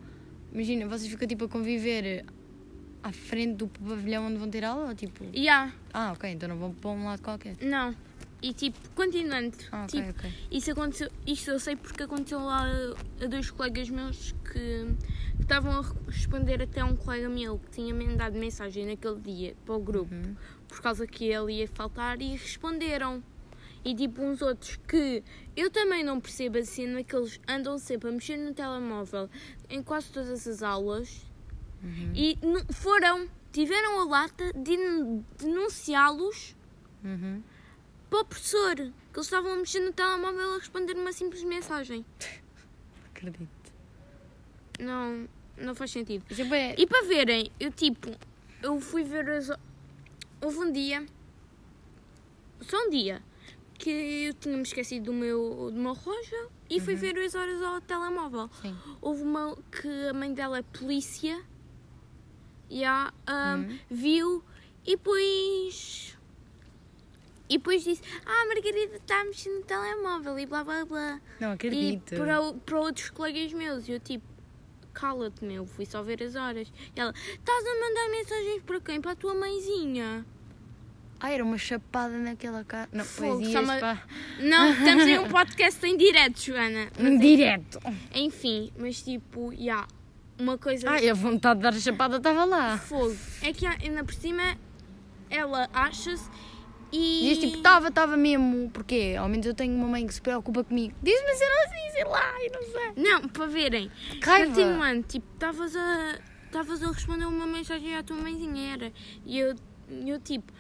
Imagina, 0.53 0.87
vocês 0.89 1.09
ficam 1.11 1.29
tipo 1.29 1.45
a 1.45 1.49
conviver 1.49 2.25
à 3.03 3.13
frente 3.13 3.55
do 3.57 3.69
pavilhão 3.69 4.27
onde 4.27 4.37
vão 4.37 4.51
ter 4.51 4.65
aula? 4.65 4.89
Ou 4.89 4.95
tipo. 4.95 5.25
Yeah. 5.35 5.73
Ah, 5.93 6.13
ok, 6.13 6.31
então 6.31 6.49
não 6.49 6.57
vão 6.59 6.73
para 6.75 6.91
um 6.91 7.05
lado 7.05 7.23
qualquer. 7.23 7.57
Não. 7.61 7.95
E 8.41 8.53
tipo, 8.53 8.79
continuando. 8.95 9.57
Ah, 9.73 9.85
ok, 9.85 10.01
tipo. 10.03 10.23
Isso 10.51 10.71
aconteceu, 10.71 11.11
isto 11.27 11.51
eu 11.51 11.59
sei 11.59 11.75
porque 11.77 12.03
aconteceu 12.05 12.39
lá 12.41 12.65
a, 12.67 13.25
a 13.25 13.27
dois 13.27 13.51
colegas 13.51 13.91
meus 13.91 14.33
que, 14.45 14.53
que 15.37 15.43
estavam 15.43 15.73
a 15.81 15.85
responder 16.09 16.63
até 16.63 16.81
a 16.81 16.85
um 16.85 16.95
colega 16.95 17.29
meu 17.29 17.59
que 17.59 17.71
tinha 17.71 17.93
mandado 17.95 18.39
mensagem 18.39 18.87
naquele 18.87 19.21
dia 19.21 19.57
para 19.65 19.75
o 19.75 19.81
grupo 19.81 20.15
Uhum. 20.15 20.37
por 20.69 20.81
causa 20.81 21.07
que 21.07 21.25
ele 21.25 21.55
ia 21.55 21.69
faltar 21.69 22.21
e 22.23 22.29
responderam. 22.37 23.23
E 23.85 23.95
tipo 23.95 24.23
uns 24.23 24.43
outros 24.43 24.77
que 24.89 25.23
eu 25.57 25.71
também 25.71 26.05
não 26.05 26.21
percebo 26.21 26.59
assim, 26.59 27.03
que 27.05 27.17
eles 27.17 27.41
andam 27.49 27.79
sempre 27.79 28.09
a 28.09 28.13
mexer 28.13 28.37
no 28.37 28.53
telemóvel 28.53 29.29
em 29.71 29.83
quase 29.83 30.11
todas 30.13 30.47
as 30.47 30.63
aulas 30.63 31.25
Uhum. 31.83 32.13
e 32.15 32.37
foram, 32.73 33.29
tiveram 33.53 34.01
a 34.01 34.05
lata 34.05 34.53
de 34.53 34.77
den- 34.77 35.25
denunciá-los 35.39 36.57
Uhum. 37.05 37.43
para 38.11 38.21
o 38.21 38.25
professor, 38.25 38.75
que 38.75 38.83
eles 39.15 39.27
estavam 39.27 39.53
a 39.53 39.57
mexer 39.57 39.81
no 39.81 39.93
telemóvel 39.93 40.55
a 40.55 40.59
responder 40.59 40.95
uma 40.97 41.13
simples 41.13 41.45
mensagem. 41.45 42.05
Acredito. 43.15 43.49
Não, 44.81 45.29
não 45.57 45.75
faz 45.75 45.91
sentido. 45.91 46.25
E 46.77 46.87
para 46.87 47.07
verem, 47.07 47.51
eu 47.59 47.71
tipo, 47.73 48.11
eu 48.63 48.81
fui 48.81 49.03
ver 49.05 49.29
as. 49.31 49.51
Houve 50.41 50.59
um 50.59 50.73
dia, 50.73 51.05
só 52.61 52.77
um 52.87 52.91
dia, 52.91 53.21
que 53.75 53.91
eu 53.91 54.35
tinha-me 54.35 54.63
esquecido 54.63 55.07
do 55.07 55.13
meu, 55.13 55.71
do 55.73 55.79
meu 55.81 55.93
relógio 55.95 56.51
e 56.71 56.81
fui 56.81 56.95
ver 56.95 57.19
as 57.19 57.35
horas 57.35 57.61
ao 57.63 57.81
telemóvel. 57.81 58.49
Sim. 58.63 58.77
Houve 59.01 59.23
uma 59.23 59.57
que 59.71 59.89
a 60.09 60.13
mãe 60.13 60.33
dela 60.33 60.59
é 60.59 60.63
polícia 60.63 61.41
e 62.71 62.85
a 62.85 63.13
Uhum. 63.29 63.79
viu 63.91 64.45
e 64.87 64.97
depois. 64.97 66.17
E 67.49 67.57
depois 67.57 67.83
disse: 67.83 68.03
Ah, 68.27 68.47
Margarida 68.47 68.97
está 68.97 69.25
mexer 69.25 69.49
no 69.51 69.63
telemóvel 69.63 70.39
e 70.39 70.47
blá 70.47 70.63
blá 70.65 70.85
blá. 70.85 71.21
Não 71.41 71.51
E 71.51 71.55
acredito. 71.55 72.17
para, 72.17 72.41
o- 72.43 72.55
para 72.55 72.79
outros 72.79 73.09
colegas 73.11 73.53
meus, 73.55 73.89
eu 73.89 73.99
tipo, 73.99 74.25
cala-te, 74.93 75.45
meu, 75.45 75.65
fui 75.67 75.87
só 75.87 76.03
ver 76.03 76.23
as 76.23 76.35
horas. 76.35 76.71
E 76.95 77.01
ela, 77.01 77.13
estás 77.13 77.65
a 77.67 77.75
mandar 77.81 78.09
mensagens 78.11 78.63
para 78.65 78.81
quem? 78.81 79.01
Para 79.01 79.13
a 79.13 79.17
tua 79.17 79.35
mãezinha? 79.35 80.27
Ah, 81.21 81.33
era 81.33 81.43
uma 81.43 81.59
chapada 81.59 82.17
naquela 82.19 82.63
cara. 82.65 82.89
Não, 82.93 83.05
Fogo, 83.05 83.39
pois 83.41 83.51
só 83.53 83.59
ias 83.61 83.69
uma- 83.69 83.79
pá. 83.81 84.07
Não, 84.41 84.71
estamos 84.73 85.05
em 85.07 85.19
um 85.19 85.29
podcast 85.31 85.85
em 85.87 85.97
direto, 85.97 86.39
Joana. 86.41 86.91
Mas, 86.99 87.19
Direto. 87.21 87.81
enfim, 88.15 88.71
mas 88.79 89.03
tipo, 89.03 89.53
já, 89.57 89.89
uma 90.39 90.57
coisa. 90.59 90.91
Ai, 90.91 91.09
a 91.09 91.15
vontade 91.15 91.59
de 91.59 91.63
dar 91.65 91.75
a 91.75 91.81
chapada 91.81 92.17
estava 92.17 92.45
lá. 92.45 92.79
Fogo. 92.79 93.17
É 93.43 93.53
que 93.53 93.67
ainda 93.67 94.05
por 94.05 94.15
cima 94.15 94.57
ela 95.31 95.69
acha-se 95.73 96.29
e. 96.93 97.31
Este 97.31 97.47
tipo, 97.47 97.59
estava, 97.59 97.89
estava 97.89 98.17
mesmo. 98.17 98.71
Porque 98.71 99.17
ao 99.19 99.29
menos 99.29 99.47
eu 99.47 99.55
tenho 99.55 99.75
uma 99.75 99.87
mãe 99.87 100.07
que 100.07 100.15
se 100.15 100.23
preocupa 100.23 100.65
comigo. 100.65 100.95
Diz-me 101.03 101.35
se 101.35 101.45
não 101.45 101.65
assim, 101.65 101.91
sei 101.93 102.05
lá, 102.05 102.35
eu 102.43 102.53
não 102.53 102.63
sei. 102.63 102.93
Não, 102.97 103.29
para 103.29 103.47
verem. 103.47 103.91
Raiva. 104.23 104.47
Continuando, 104.47 105.03
tipo, 105.03 105.27
estavas 105.35 105.77
a. 105.77 106.19
Estavas 106.47 106.83
a 106.83 106.91
responder 106.91 107.27
uma 107.27 107.47
mensagem 107.47 107.95
à 107.95 108.03
tua 108.03 108.17
mãezinha, 108.17 108.73
era. 108.73 108.93
E 109.27 109.39
eu, 109.39 109.55
eu 110.07 110.19
tipo, 110.19 110.51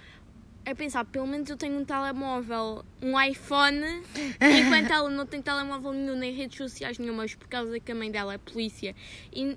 a 0.66 0.74
pensar, 0.74 1.04
pelo 1.06 1.26
menos 1.26 1.48
eu 1.48 1.56
tenho 1.56 1.78
um 1.78 1.84
telemóvel, 1.84 2.84
um 3.00 3.18
iPhone, 3.18 4.02
enquanto 4.38 4.90
ela 4.92 5.08
não 5.08 5.24
tem 5.24 5.40
telemóvel 5.40 5.94
nenhum, 5.94 6.16
nem 6.16 6.34
redes 6.34 6.58
sociais 6.58 6.98
nenhumas, 6.98 7.34
por 7.34 7.48
causa 7.48 7.80
que 7.80 7.90
a 7.90 7.94
mãe 7.94 8.10
dela 8.10 8.34
é 8.34 8.38
polícia 8.38 8.94
e, 9.32 9.56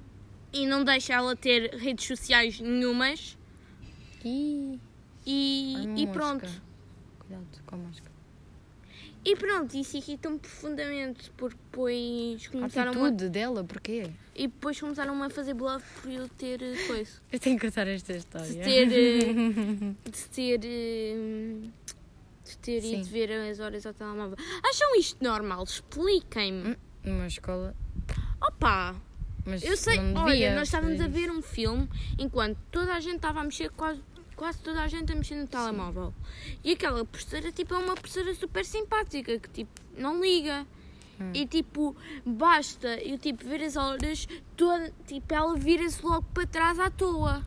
e 0.54 0.66
não 0.66 0.84
deixa 0.84 1.14
ela 1.14 1.36
ter 1.36 1.76
redes 1.76 2.06
sociais 2.06 2.60
nenhumas. 2.60 3.38
E, 4.24 4.80
e 5.26 6.06
mosca. 6.06 6.12
pronto. 6.12 6.62
Cuidado 7.20 7.48
com 7.66 7.76
a 7.76 7.78
mosca. 7.78 8.12
E 9.24 9.36
pronto, 9.36 9.76
isso 9.78 9.98
irritou-me 9.98 10.40
profundamente 10.40 11.30
porque 11.38 11.56
depois 11.72 12.48
começaram 12.48 12.92
a, 13.04 13.08
atitude 13.08 13.30
dela, 13.30 13.64
porquê? 13.64 14.10
e 14.36 14.48
depois 14.48 14.80
começaram 14.80 15.22
a 15.22 15.30
fazer 15.30 15.54
bluff 15.54 15.86
por 16.02 16.10
eu 16.12 16.28
ter 16.28 16.60
eh, 16.64 16.88
coisa. 16.88 17.12
Eu 17.32 17.40
tenho 17.40 17.60
que 17.60 17.68
contar 17.68 17.88
esta 17.88 18.14
De 18.14 18.20
história. 18.20 18.64
ter. 18.64 18.92
eh, 18.92 19.94
de 20.10 20.30
ter. 20.30 20.60
eh, 20.64 21.70
de 22.44 22.58
ter 22.58 22.82
Sim. 22.82 22.96
ido 23.00 23.06
ver 23.06 23.32
as 23.32 23.60
horas 23.60 23.86
ao 23.86 23.94
telemóvel. 23.94 24.36
Acham 24.68 24.96
isto 24.98 25.24
normal? 25.24 25.64
Expliquem-me. 25.66 26.72
Hum, 26.72 26.76
Numa 27.04 27.28
escola. 27.28 27.76
Opa! 28.42 28.96
Mas 29.46 29.64
Eu 29.64 29.76
sei, 29.76 30.00
não 30.00 30.24
olha, 30.24 30.34
devia 30.34 30.56
nós 30.56 30.68
estávamos 30.68 31.02
a 31.02 31.08
ver 31.08 31.32
um 31.32 31.42
filme 31.42 31.90
enquanto 32.18 32.58
toda 32.72 32.94
a 32.94 33.00
gente 33.00 33.16
estava 33.16 33.42
a 33.42 33.44
mexer, 33.44 33.70
quase, 33.72 34.02
quase 34.36 34.60
toda 34.60 34.82
a 34.82 34.88
gente 34.88 35.12
a 35.12 35.16
mexer 35.16 35.36
no 35.36 35.48
telemóvel. 35.48 36.14
E 36.64 36.74
aquela 36.74 37.04
professora, 37.06 37.52
tipo, 37.52 37.74
é 37.74 37.78
uma 37.78 37.96
professora 37.96 38.34
super 38.36 38.66
simpática 38.66 39.40
que, 39.40 39.50
tipo, 39.50 39.82
não 39.98 40.22
liga. 40.22 40.66
Hum. 41.20 41.32
E, 41.34 41.46
tipo, 41.46 41.96
basta 42.26 42.98
eu, 42.98 43.18
tipo, 43.18 43.46
ver 43.46 43.64
as 43.64 43.76
horas, 43.76 44.28
toda, 44.56 44.92
tipo, 45.06 45.34
ela 45.34 45.56
vira-se 45.56 46.04
logo 46.04 46.26
para 46.34 46.48
trás 46.48 46.80
à 46.80 46.90
toa. 46.90 47.46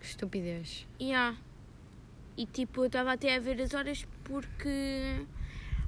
Que 0.00 0.06
estupidez. 0.06 0.86
Yeah. 1.00 1.36
E, 2.36 2.46
tipo, 2.46 2.82
eu 2.82 2.86
estava 2.86 3.12
até 3.12 3.36
a 3.36 3.40
ver 3.40 3.60
as 3.60 3.74
horas 3.74 4.06
porque... 4.24 5.26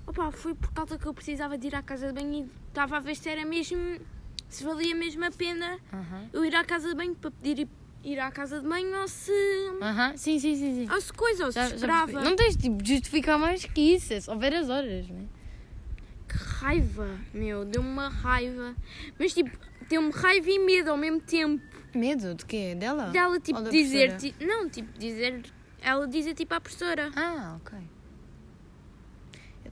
Opa, 0.06 0.30
foi 0.30 0.54
por 0.54 0.72
causa 0.72 0.96
que 0.96 1.06
eu 1.06 1.12
precisava 1.12 1.58
de 1.58 1.66
ir 1.66 1.74
à 1.74 1.82
casa 1.82 2.06
de 2.06 2.12
banho 2.12 2.44
e 2.44 2.68
estava 2.68 2.96
a 2.96 3.00
ver 3.00 3.16
se 3.16 3.28
era 3.28 3.44
mesmo... 3.44 4.00
Se 4.48 4.64
valia 4.64 4.94
mesmo 4.94 5.24
a 5.24 5.30
pena 5.30 5.78
Aham. 5.92 6.28
eu 6.32 6.44
ir 6.44 6.54
à 6.54 6.64
casa 6.64 6.88
de 6.88 6.94
banho 6.94 7.14
para 7.14 7.30
pedir 7.30 7.60
ir, 7.62 7.68
ir 8.04 8.18
à 8.20 8.30
casa 8.30 8.60
de 8.60 8.66
banho 8.68 8.96
ou 9.00 9.08
se. 9.08 9.32
Aham, 9.82 10.16
sim, 10.16 10.38
sim, 10.38 10.54
sim. 10.54 10.86
sim. 10.86 10.92
ou 10.92 11.00
se 11.00 11.12
coisa, 11.12 11.44
ou 11.46 11.52
se 11.52 11.56
Já- 11.58 11.68
já 11.68 11.74
esperava. 11.74 12.06
percebi. 12.06 12.24
não 12.28 12.36
tens 12.36 12.56
tipo, 12.56 12.82
de 12.82 12.94
justificar 12.94 13.38
mais 13.38 13.64
que 13.64 13.80
isso, 13.80 14.12
é 14.12 14.20
só 14.20 14.34
ver 14.36 14.54
as 14.54 14.68
horas, 14.68 15.08
né? 15.08 15.24
Que 16.28 16.36
raiva, 16.36 17.18
meu, 17.34 17.64
deu-me 17.64 17.88
uma 17.88 18.08
raiva. 18.08 18.74
Mas 19.18 19.32
tipo, 19.34 19.50
deu-me 19.88 20.10
raiva 20.12 20.50
e 20.50 20.58
medo 20.58 20.90
ao 20.90 20.96
mesmo 20.96 21.20
tempo. 21.20 21.62
Medo 21.94 22.34
de 22.34 22.44
quê? 22.44 22.74
Dela? 22.74 23.10
Dela 23.10 23.38
tipo 23.40 23.62
dizer. 23.70 24.16
ti- 24.16 24.34
não, 24.40 24.68
tipo, 24.68 24.96
dizer. 24.98 25.42
Ela 25.80 26.06
dizer 26.08 26.34
tipo 26.34 26.52
à 26.54 26.60
professora. 26.60 27.10
Ah, 27.14 27.56
ok. 27.60 27.78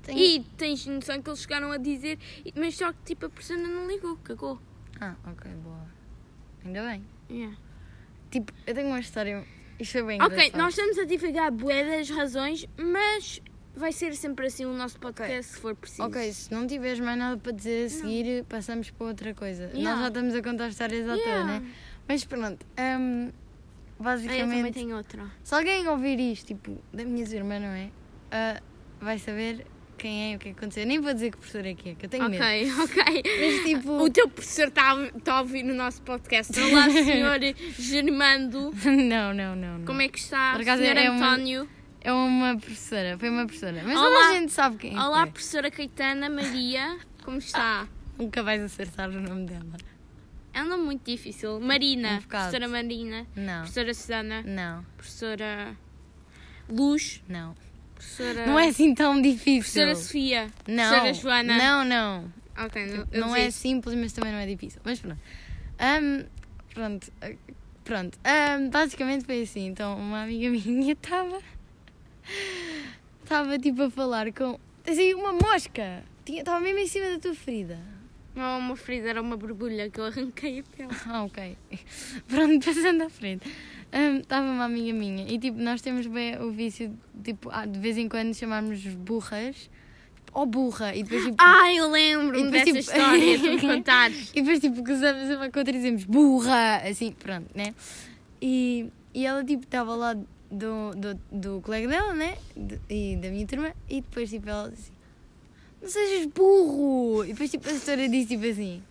Tenho... 0.04 0.18
E 0.18 0.40
tens 0.56 0.86
noção 0.86 1.20
que 1.20 1.28
eles 1.28 1.40
chegaram 1.40 1.72
a 1.72 1.76
dizer, 1.78 2.18
mas 2.54 2.76
só 2.76 2.92
que 2.92 2.98
tipo 3.04 3.26
a 3.26 3.28
professora 3.30 3.60
não 3.60 3.86
ligou, 3.88 4.16
cagou. 4.18 4.60
Ah, 5.00 5.14
ok, 5.26 5.50
boa. 5.62 5.86
Ainda 6.64 6.82
bem. 6.88 7.04
Yeah. 7.30 7.56
Tipo, 8.30 8.52
eu 8.66 8.74
tenho 8.74 8.88
uma 8.88 9.00
história. 9.00 9.44
Isto 9.78 9.92
foi 9.92 10.02
bem 10.04 10.22
Ok, 10.22 10.32
engraçado. 10.34 10.58
nós 10.58 10.68
estamos 10.78 10.98
a 10.98 11.04
divulgar 11.04 11.50
bué 11.50 11.84
das 11.98 12.08
razões, 12.10 12.66
mas 12.78 13.42
vai 13.74 13.90
ser 13.92 14.14
sempre 14.14 14.46
assim 14.46 14.64
o 14.64 14.72
nosso 14.72 14.98
podcast 15.00 15.52
se 15.54 15.60
for 15.60 15.74
preciso. 15.74 16.04
Ok, 16.04 16.32
se 16.32 16.52
não 16.52 16.66
tiveres 16.66 17.00
mais 17.00 17.18
nada 17.18 17.36
para 17.38 17.52
dizer 17.52 17.86
a 17.86 17.88
seguir, 17.90 18.44
passamos 18.44 18.90
para 18.90 19.06
outra 19.08 19.34
coisa. 19.34 19.66
Nós 19.68 19.74
Yeah. 19.76 20.00
já 20.02 20.08
estamos 20.08 20.34
a 20.34 20.42
contar 20.42 20.68
histórias 20.68 21.08
à 21.08 21.14
toa, 21.14 21.22
Yeah. 21.24 21.60
né? 21.60 21.72
Mas 22.06 22.24
pronto, 22.24 22.64
hum, 22.78 23.30
Ah, 23.98 24.14
eu 24.14 24.20
também 24.20 24.28
basicamente, 24.28 24.74
tenho 24.74 24.96
outra. 24.96 25.26
se 25.42 25.54
alguém 25.54 25.88
ouvir 25.88 26.20
isto, 26.20 26.46
tipo, 26.48 26.78
da 26.92 27.04
minha 27.04 27.24
irmã, 27.24 27.58
não 27.58 27.68
é? 27.68 27.90
Ah, 28.30 28.60
vai 29.00 29.18
saber 29.18 29.66
quem 29.94 30.32
é 30.32 30.36
o 30.36 30.38
que 30.38 30.48
é 30.48 30.52
que 30.52 30.58
aconteceu. 30.58 30.86
Nem 30.86 31.00
vou 31.00 31.12
dizer 31.14 31.30
que 31.30 31.36
professor 31.38 31.64
é 31.66 31.74
que 31.74 31.90
é, 31.90 31.94
que 31.94 32.06
eu 32.06 32.10
tenho 32.10 32.28
medo. 32.28 32.42
Ok, 32.42 32.72
ok. 32.84 33.22
Mas 33.40 33.64
tipo, 33.64 33.92
O 34.02 34.10
teu 34.10 34.28
professor 34.28 34.68
está 34.68 34.92
a, 34.92 35.10
tá 35.20 35.34
a 35.34 35.40
ouvir 35.40 35.62
no 35.62 35.74
nosso 35.74 36.02
podcast. 36.02 36.52
Olá, 36.60 36.90
senhor 36.90 37.38
Germando. 37.78 38.72
não, 38.84 39.32
não, 39.34 39.56
não. 39.56 39.78
não. 39.78 39.84
Como 39.86 40.00
é 40.02 40.08
que 40.08 40.18
está, 40.18 40.52
acaso 40.54 40.82
senhor 40.82 40.96
é 40.96 41.10
uma- 41.10 41.26
António? 41.34 41.68
É 42.00 42.12
uma 42.12 42.56
professora, 42.58 43.16
foi 43.18 43.30
uma 43.30 43.46
professora. 43.46 43.80
Mas 43.82 43.96
Olá. 43.98 44.28
a 44.28 44.32
gente 44.34 44.52
sabe 44.52 44.76
quem 44.76 44.98
Olá, 44.98 45.22
foi. 45.22 45.30
professora 45.32 45.70
Caetana 45.70 46.28
Maria. 46.28 46.98
Como 47.24 47.38
está? 47.38 47.88
Nunca 48.18 48.42
vais 48.42 48.62
acertar 48.62 49.08
o 49.08 49.20
nome 49.20 49.46
dela. 49.46 49.64
É 50.52 50.62
um 50.62 50.68
nome 50.68 50.84
muito 50.84 51.10
difícil. 51.10 51.58
Marina. 51.60 52.18
Um 52.18 52.22
professora 52.28 52.68
Marina. 52.68 53.26
Não, 53.34 53.60
Professora 53.62 53.94
Susana. 53.94 54.42
não, 54.46 54.84
Professora 54.96 55.76
Luz. 56.68 57.22
não. 57.28 57.54
Professora... 58.04 58.46
Não 58.46 58.58
é 58.58 58.68
assim 58.68 58.94
tão 58.94 59.20
difícil. 59.20 59.82
Professora 59.82 59.94
Sofia. 59.96 60.50
Não, 60.68 60.90
Professora 61.00 61.14
Joana. 61.14 61.56
não, 61.58 61.84
não. 61.84 62.32
Ok, 62.56 63.04
não, 63.12 63.34
é 63.34 63.50
simples, 63.50 63.96
mas 63.96 64.12
também 64.12 64.30
não 64.32 64.38
é 64.38 64.46
difícil. 64.46 64.80
Mas 64.84 65.00
pronto. 65.00 65.18
Ahm, 65.78 66.24
pronto. 66.72 67.12
ah, 67.20 67.30
Pronto. 67.82 68.18
Ahm, 68.24 68.70
basicamente 68.70 69.24
foi 69.24 69.42
assim. 69.42 69.66
Então, 69.66 69.98
uma 69.98 70.22
amiga 70.22 70.48
minha 70.64 70.92
estava. 70.92 71.40
Estava 73.22 73.58
tipo 73.58 73.82
a 73.82 73.90
falar 73.90 74.32
com. 74.32 74.58
Assim, 74.86 75.14
uma 75.14 75.32
mosca. 75.32 76.04
Estava 76.26 76.60
mesmo 76.60 76.78
em 76.78 76.86
cima 76.86 77.10
da 77.10 77.18
tua 77.18 77.34
ferida. 77.34 77.78
Não 78.34 78.58
uma 78.58 78.76
ferida, 78.76 79.10
era 79.10 79.22
uma 79.22 79.36
borbulha 79.36 79.88
que 79.90 80.00
eu 80.00 80.06
arranquei 80.06 80.60
a 80.60 80.62
pele. 80.76 80.88
Ah, 81.06 81.24
ok. 81.24 81.56
Pronto, 82.26 82.64
passando 82.64 83.02
à 83.02 83.10
frente. 83.10 83.48
Estava 84.20 84.46
uma 84.50 84.64
amiga 84.64 84.92
minha 84.92 85.24
e 85.28 85.38
tipo, 85.38 85.58
nós 85.60 85.80
temos 85.80 86.06
bem 86.06 86.36
o 86.42 86.50
vício 86.50 86.92
tipo, 87.22 87.48
ah, 87.52 87.64
de 87.64 87.78
vez 87.78 87.96
em 87.96 88.08
quando 88.08 88.34
chamarmos 88.34 88.84
burras. 88.86 89.54
Tipo, 90.16 90.32
oh 90.40 90.46
burra! 90.46 90.94
E 90.96 91.02
depois 91.04 91.22
tipo. 91.24 91.36
Ah, 91.38 91.72
eu 91.72 91.88
lembro-me 91.90 92.40
E 92.48 92.50
depois, 92.50 92.64
dessa 92.64 92.64
tipo- 92.64 92.98
história, 92.98 93.38
tu 93.60 93.66
contares. 93.66 94.30
E 94.34 94.40
depois, 94.42 94.58
tipo, 94.60 94.82
gozamos 94.82 95.28
uma 95.36 95.48
contra 95.50 95.70
e 95.70 95.72
dizemos 95.74 96.04
burra, 96.04 96.78
assim, 96.78 97.12
pronto, 97.12 97.46
né? 97.54 97.72
E, 98.42 98.90
e 99.14 99.24
ela, 99.24 99.44
tipo, 99.44 99.62
estava 99.62 99.94
lá 99.94 100.14
do, 100.14 100.90
do, 100.96 101.20
do 101.30 101.60
colega 101.60 101.86
dela, 101.86 102.12
né? 102.14 102.36
De- 102.56 102.80
e 102.90 103.16
da 103.16 103.28
minha 103.28 103.46
turma, 103.46 103.72
e 103.88 104.00
depois, 104.00 104.28
tipo, 104.28 104.48
ela 104.48 104.70
disse 104.70 104.90
assim, 104.90 104.92
não 105.82 105.88
sejas 105.88 106.26
burro! 106.26 107.24
E 107.24 107.28
depois, 107.28 107.50
tipo, 107.50 107.68
a 107.68 107.72
senhora 107.74 108.08
disse, 108.08 108.26
tipo, 108.36 108.44
assim, 108.46 108.82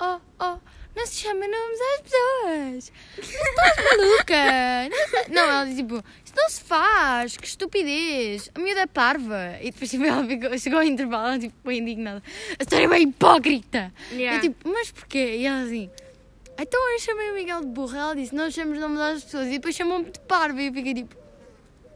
oh, 0.00 0.18
oh, 0.40 0.58
não 0.96 1.06
se 1.06 1.14
chama 1.16 1.46
nomes 1.46 1.80
às 1.94 2.00
pessoas! 2.02 2.92
Estás 3.18 3.76
maluca! 3.98 5.28
Não, 5.30 5.42
ela 5.42 5.64
disse, 5.64 5.76
tipo, 5.76 6.02
isso 6.24 6.34
não 6.34 6.48
se 6.48 6.60
faz, 6.62 7.36
que 7.36 7.46
estupidez! 7.46 8.50
A 8.54 8.58
miúda 8.58 8.80
é 8.80 8.86
parva! 8.86 9.56
E 9.60 9.70
depois, 9.70 9.90
tipo, 9.90 10.04
ela 10.04 10.26
ficou, 10.26 10.58
chegou 10.58 10.78
ao 10.78 10.84
intervalo, 10.84 11.28
ela, 11.28 11.38
tipo, 11.38 11.54
foi 11.62 11.76
indignada. 11.76 12.22
A 12.58 12.68
senhora 12.68 12.86
é 12.86 12.88
bem 12.98 13.08
hipócrita! 13.08 13.92
Yeah. 14.10 14.38
Eu 14.38 14.40
tipo, 14.40 14.68
mas 14.68 14.90
porquê? 14.90 15.36
E 15.36 15.46
ela 15.46 15.62
assim, 15.62 15.90
então 16.58 16.92
eu 16.92 16.98
chamei 16.98 17.30
o 17.30 17.34
Miguel 17.34 17.60
de 17.60 17.66
burra. 17.66 17.98
Ela 17.98 18.16
disse, 18.16 18.34
não 18.34 18.50
chamamos 18.50 18.80
nome 18.80 18.96
das 18.96 19.24
pessoas. 19.24 19.48
E 19.48 19.50
depois 19.50 19.74
chamou-me 19.74 20.10
de 20.10 20.18
parva. 20.20 20.62
E 20.62 20.68
eu 20.68 20.72
fiquei 20.72 20.94
tipo, 20.94 21.14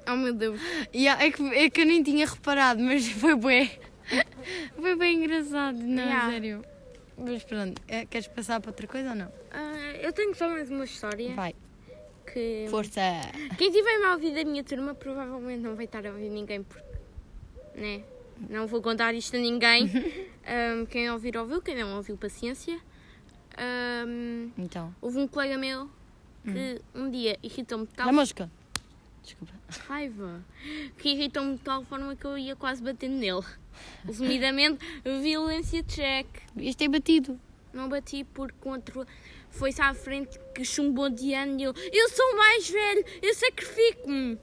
Oh 0.08 0.16
meu 0.16 0.32
Deus. 0.34 0.60
"Ya, 0.94 1.16
é, 1.24 1.30
que, 1.30 1.42
é 1.54 1.70
que 1.70 1.80
eu 1.82 1.86
nem 1.86 2.02
tinha 2.02 2.26
reparado, 2.26 2.82
mas 2.82 3.06
foi 3.12 3.36
bem. 3.36 3.70
Foi 4.76 4.96
bem 4.96 5.22
engraçado, 5.22 5.78
não, 5.78 6.02
Yeah. 6.02 6.30
sério. 6.30 6.64
Mas 7.22 7.44
pronto, 7.44 7.80
é, 7.86 8.06
queres 8.06 8.26
passar 8.28 8.60
para 8.60 8.70
outra 8.70 8.86
coisa 8.86 9.10
ou 9.10 9.14
não? 9.14 9.32
Ah, 9.50 9.92
eu 10.00 10.12
tenho 10.12 10.34
só 10.34 10.48
mais 10.48 10.70
uma 10.70 10.84
história 10.84 11.34
Vai, 11.34 11.54
que. 12.32 12.66
força! 12.70 13.00
Quem 13.58 13.70
tiver 13.70 13.98
mal 13.98 14.14
ouvido 14.14 14.36
da 14.36 14.44
minha 14.44 14.64
turma 14.64 14.94
provavelmente 14.94 15.60
não 15.62 15.74
vai 15.76 15.84
estar 15.84 16.06
a 16.06 16.10
ouvir 16.10 16.30
ninguém 16.30 16.62
porque. 16.62 16.90
Né? 17.74 18.02
Não 18.48 18.66
vou 18.66 18.80
contar 18.80 19.14
isto 19.14 19.36
a 19.36 19.38
ninguém. 19.38 19.86
Ahm, 20.46 20.86
quem 20.86 21.10
ouvir 21.10 21.36
ouviu, 21.36 21.60
quem 21.60 21.76
não 21.76 21.96
ouviu, 21.96 22.16
paciência. 22.16 22.80
Ahm, 23.58 24.50
Então, 24.56 24.94
houve 25.00 25.18
um 25.18 25.28
colega 25.28 25.58
meu 25.58 25.90
que 26.44 26.80
um 26.94 27.10
dia 27.10 27.38
irritou-me 27.42 27.86
de 27.86 27.92
tal 27.92 28.06
da 28.06 28.12
mosca. 28.12 28.50
Desculpa. 29.22 29.52
raiva 29.86 30.42
que 30.96 31.10
irritou-me 31.10 31.56
de 31.56 31.60
tal 31.60 31.84
forma 31.84 32.16
que 32.16 32.24
eu 32.24 32.38
ia 32.38 32.56
quase 32.56 32.82
batendo 32.82 33.16
nele. 33.16 33.44
Resumidamente, 34.04 34.78
violência 35.22 35.82
check. 35.82 36.26
Devias 36.54 36.74
ter 36.74 36.88
batido. 36.88 37.38
Não 37.72 37.88
bati 37.88 38.24
porque 38.24 38.68
outro 38.68 39.06
foi-se 39.50 39.80
à 39.80 39.92
frente 39.94 40.38
que 40.54 40.64
chumbou 40.64 41.08
de 41.10 41.32
ano 41.34 41.60
e 41.60 41.64
eu, 41.64 41.74
eu 41.92 42.08
sou 42.10 42.36
mais 42.36 42.68
velho, 42.68 43.04
eu 43.22 43.34
sacrifico-me. 43.34 44.38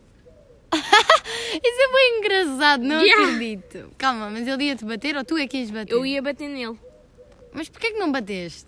Isso 0.73 1.81
é 1.81 1.93
bem 1.93 2.19
engraçado, 2.19 2.83
não 2.83 3.01
Yeah. 3.01 3.23
acredito. 3.35 3.91
Calma, 3.97 4.29
mas 4.29 4.47
ele 4.47 4.65
ia-te 4.65 4.85
bater 4.85 5.15
ou 5.15 5.23
tu 5.23 5.37
é 5.37 5.47
que 5.47 5.57
ias 5.57 5.71
bater? 5.71 5.93
Eu 5.93 6.05
ia 6.05 6.21
bater 6.21 6.47
nele. 6.49 6.77
Mas 7.53 7.69
porquê 7.69 7.91
que 7.91 7.99
não 7.99 8.11
bateste? 8.11 8.67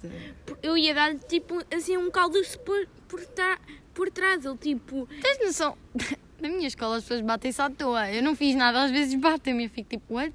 Eu 0.64 0.78
ia 0.78 0.94
dar-lhe 0.94 1.20
tipo 1.20 1.62
assim 1.74 1.98
um 1.98 2.10
calduço 2.10 2.58
por, 2.60 2.88
por, 3.08 3.24
tra- 3.26 3.60
por 3.94 4.10
trás. 4.10 4.46
Ele 4.46 4.58
tipo, 4.58 5.08
Tens 5.22 5.40
noção? 5.46 5.78
Na 6.40 6.48
minha 6.48 6.68
escola 6.68 6.98
as 6.98 7.04
pessoas 7.04 7.22
batem-se 7.22 7.62
à 7.62 7.70
toa. 7.70 8.10
Eu 8.12 8.24
não 8.24 8.34
fiz 8.36 8.56
nada, 8.56 8.84
às 8.84 8.92
vezes 8.92 9.14
batem-me. 9.16 9.66
Eu 9.66 9.70
fico 9.70 9.90
tipo, 9.90 10.14
what? 10.16 10.34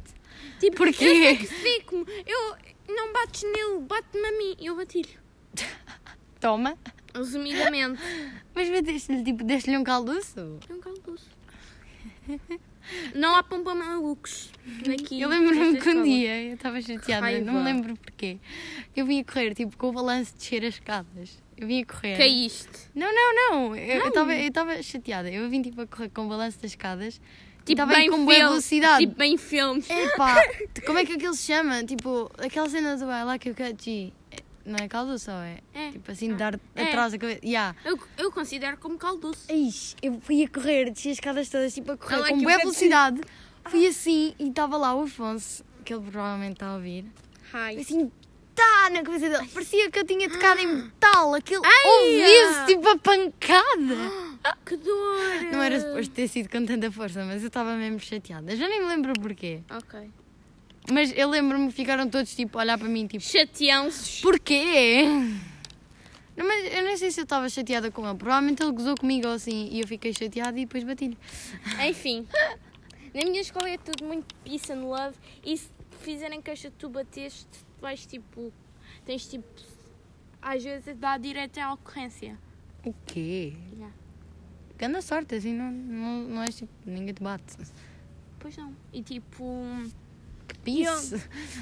Tipo 0.59 0.77
Porquê? 0.77 1.05
eu 1.05 1.31
sacrifico-me. 1.37 2.05
Eu 2.27 2.57
não 2.95 3.13
bates 3.13 3.43
nele, 3.43 3.81
bate-me 3.81 4.27
a 4.27 4.33
mim. 4.33 4.57
Eu 4.61 4.77
bati-lhe. 4.77 5.19
Toma. 6.41 6.77
Resumidamente. 7.15 8.01
Mas 8.55 8.69
bateste-lhe, 8.69 9.23
tipo, 9.23 9.45
deste-lhe 9.45 9.79
um 9.79 9.85
calduço? 9.85 10.59
É 10.69 10.73
um 10.73 10.81
calduço. 10.81 11.31
Não 13.15 13.35
há 13.35 13.43
pompa 13.43 13.75
malucos 13.75 14.51
aqui. 14.93 15.21
eu 15.21 15.29
lembro-me 15.29 15.81
que 15.81 15.89
um 15.89 16.03
dia 16.03 16.43
eu 16.43 16.55
estava 16.55 16.81
chateada, 16.83 17.23
raiva. 17.23 17.45
não 17.45 17.55
me 17.55 17.65
lembro 17.65 17.97
porquê. 17.97 18.39
Eu 18.95 19.07
vim 19.07 19.21
a 19.21 19.25
correr, 19.25 19.55
tipo, 19.55 19.77
com 19.79 19.89
o 19.89 19.93
balanço 19.93 20.33
de 20.33 20.39
descer 20.39 20.65
as 20.65 20.75
escadas. 20.75 21.43
Eu 21.57 21.67
vim 21.67 21.83
a 21.83 21.87
correr. 21.87 22.17
Caíste. 22.17 22.91
Não, 22.95 23.07
não, 23.11 23.35
não. 23.35 23.77
Eu 23.77 24.01
eu 24.01 24.09
estava 24.09 24.35
eu 24.35 24.49
estava 24.49 24.83
chateada. 24.83 25.31
Eu 25.31 25.49
vim, 25.49 25.63
tipo, 25.63 25.81
a 25.81 25.87
correr 25.87 26.11
com 26.11 26.27
o 26.27 26.29
balanço 26.29 26.61
das 26.61 26.73
escadas 26.73 27.21
Tipo, 27.65 27.87
bem 27.87 28.11
com 28.11 28.25
boa 28.25 28.35
filme. 28.35 28.49
velocidade. 28.51 29.07
Tipo, 29.07 29.17
bem 29.19 29.37
filmes. 29.39 29.89
Epá, 29.89 30.37
como 30.85 30.99
é 30.99 31.05
que 31.07 31.13
aquilo 31.15 31.35
se 31.35 31.43
chama? 31.47 31.83
Tipo, 31.85 32.31
aquela 32.39 32.69
cena 32.69 32.97
do 32.97 33.05
I 33.05 33.25
like 33.25 33.49
you 33.49 33.55
catchy. 33.55 34.13
Não 34.67 34.77
é 34.83 34.89
caldo 34.89 35.19
só, 35.19 35.33
é? 35.43 35.59
É. 35.75 35.91
Tipo 35.93 36.11
assim, 36.11 36.29
de 36.29 36.35
dar 36.37 36.59
É. 36.75 36.85
atrás 36.85 37.13
da 37.13 37.19
cabeça. 37.19 37.41
Yeah. 37.45 37.77
Eu, 37.85 37.99
eu 38.17 38.33
considero 38.33 38.77
como 38.79 38.97
caldoço. 38.97 39.51
Ixi, 39.53 39.95
eu 40.03 40.19
fui 40.23 40.43
a 40.43 40.49
correr, 40.49 40.91
desci 40.91 41.11
as 41.11 41.17
escadas 41.17 41.49
todas, 41.51 41.75
tipo 41.75 41.93
a 41.93 41.97
correr 41.99 42.17
like 42.19 42.35
com 42.39 42.43
boa 42.43 42.59
velocidade. 42.59 43.21
Fui 43.69 43.87
assim 43.87 44.35
e 44.39 44.49
estava 44.49 44.77
lá 44.79 44.95
o 44.95 45.03
Afonso, 45.03 45.63
que 45.85 45.93
ele 45.93 46.03
provavelmente 46.11 46.53
está 46.55 46.69
a 46.69 46.75
ouvir. 46.77 47.05
Hi. 47.53 47.79
Assim, 47.81 48.11
tá 48.55 48.91
na 48.91 49.03
cabeça 49.03 49.29
dele. 49.29 49.49
Parecia 49.53 49.91
que 49.91 49.99
eu 49.99 50.05
tinha 50.05 50.29
tocado 50.31 50.61
em 50.61 50.67
metal. 50.67 51.35
Aquilo 51.35 51.63
Ai, 51.65 51.91
ouvia-se 51.91 52.59
ah. 52.61 52.65
tipo 52.67 52.89
a 52.89 52.99
pancada. 52.99 54.25
Que 54.67 54.77
dor! 54.77 55.43
Não 55.51 55.63
era 55.63 55.81
suposto 55.81 56.13
ter 56.13 56.29
sido 56.29 56.51
com 56.51 56.67
tanta 56.67 56.93
força, 56.93 57.25
mas 57.25 57.41
eu 57.41 57.49
estava 57.49 57.75
mesmo 57.77 57.99
chateada. 57.99 58.55
Já 58.55 58.69
nem 58.69 58.83
me 58.83 58.89
lembro 58.89 59.15
porquê. 59.15 59.63
Ok. 59.71 60.11
Mas 60.91 61.17
eu 61.17 61.31
lembro-me 61.31 61.69
que 61.69 61.73
ficaram 61.73 62.09
todos 62.11 62.35
tipo 62.35 62.59
a 62.59 62.61
olhar 62.61 62.77
para 62.79 62.87
mim, 62.89 63.07
tipo, 63.07 63.25
Chateão-se. 63.25 64.21
porquê? 64.21 65.05
Não, 66.37 66.47
mas 66.47 66.75
eu 66.75 66.83
nem 66.83 66.97
sei 66.99 67.11
se 67.11 67.21
eu 67.21 67.25
estava 67.25 67.49
chateada 67.49 67.91
com 67.91 68.07
ele. 68.07 68.19
Provavelmente 68.19 68.63
ele 68.63 68.73
gozou 68.73 68.95
comigo 68.97 69.27
ou 69.29 69.33
assim 69.33 69.69
e 69.73 69.81
eu 69.81 69.87
fiquei 69.89 70.13
chateada 70.13 70.59
e 70.59 70.67
depois 70.67 70.85
bati-lhe. 70.85 71.17
Enfim. 71.89 72.27
Na 73.15 73.23
minha 73.23 73.41
escola 73.41 73.71
é 73.71 73.79
tudo 73.79 74.05
muito 74.05 74.35
peace 74.45 74.71
and 74.71 74.83
love. 74.83 75.17
E 75.43 75.57
se 75.57 75.69
fizerem 76.03 76.43
queixa 76.43 76.71
que 76.71 76.77
tu 76.77 76.89
bateste, 76.91 77.47
vais 77.85 78.07
tipo. 78.07 78.53
Tens 79.05 79.27
tipo. 79.27 79.47
Às 80.41 80.65
vezes 80.65 80.97
dá 80.97 81.17
direto 81.19 81.59
à 81.59 81.73
ocorrência. 81.73 82.39
O 82.85 82.93
quê? 83.07 83.55
Yeah. 83.73 83.95
Ganda 84.77 85.01
sorte, 85.01 85.35
assim, 85.37 85.55
não, 85.55 85.71
não, 85.71 86.23
não 86.29 86.43
és 86.43 86.57
tipo, 86.57 86.73
ninguém 86.85 87.15
te 87.15 87.23
bate. 87.23 87.57
Pois 88.39 88.57
não. 88.57 88.75
E 88.93 89.03
tipo. 89.03 89.45
Que 90.49 90.59
pisse. 90.59 91.17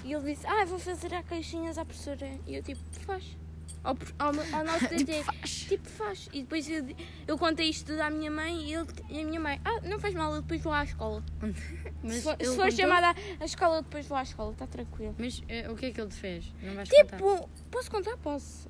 E 0.05 0.13
ele 0.13 0.33
disse: 0.33 0.47
Ah, 0.47 0.65
vou 0.65 0.79
fazer 0.79 1.15
a 1.15 1.23
caixinhas 1.23 1.79
à 1.79 1.85
professora. 1.85 2.27
E 2.47 2.55
eu 2.55 2.63
tipo: 2.63 2.81
Faz. 3.07 3.37
Ao, 3.85 3.97
ao, 4.19 4.29
ao 4.29 4.65
nosso 4.65 4.87
DT. 4.95 5.25
Tipo, 5.69 5.89
faz. 5.89 6.29
E 6.33 6.43
depois 6.43 6.69
eu, 6.69 6.85
eu 7.27 7.39
contei 7.39 7.69
isto 7.69 7.87
tudo 7.87 8.01
à 8.01 8.11
minha 8.11 8.31
mãe 8.31 8.69
e, 8.69 8.75
ele, 8.75 8.87
e 9.09 9.21
a 9.21 9.25
minha 9.25 9.41
mãe: 9.41 9.61
Ah, 9.65 9.81
não 9.83 9.99
faz 9.99 10.15
mal, 10.15 10.35
eu 10.35 10.43
depois 10.43 10.61
vou 10.61 10.73
à 10.73 10.85
escola. 10.85 11.23
Mas 12.03 12.15
se 12.15 12.23
for, 12.23 12.37
se 12.41 12.57
for 12.57 12.73
chamada 12.73 13.15
à 13.41 13.45
escola, 13.45 13.77
eu 13.77 13.83
depois 13.83 14.07
vou 14.07 14.17
à 14.17 14.23
escola, 14.23 14.53
está 14.53 14.67
tranquilo. 14.67 15.15
Mas 15.19 15.43
eh, 15.49 15.71
o 15.71 15.77
que 15.77 15.87
é 15.87 15.91
que 15.91 16.01
ele 16.01 16.11
te 16.11 16.17
fez? 16.17 16.53
Não 16.63 16.75
vais 16.75 16.89
contar? 16.89 17.17
Tipo, 17.17 17.51
posso 17.71 17.91
contar? 17.91 18.17
Posso. 18.19 18.69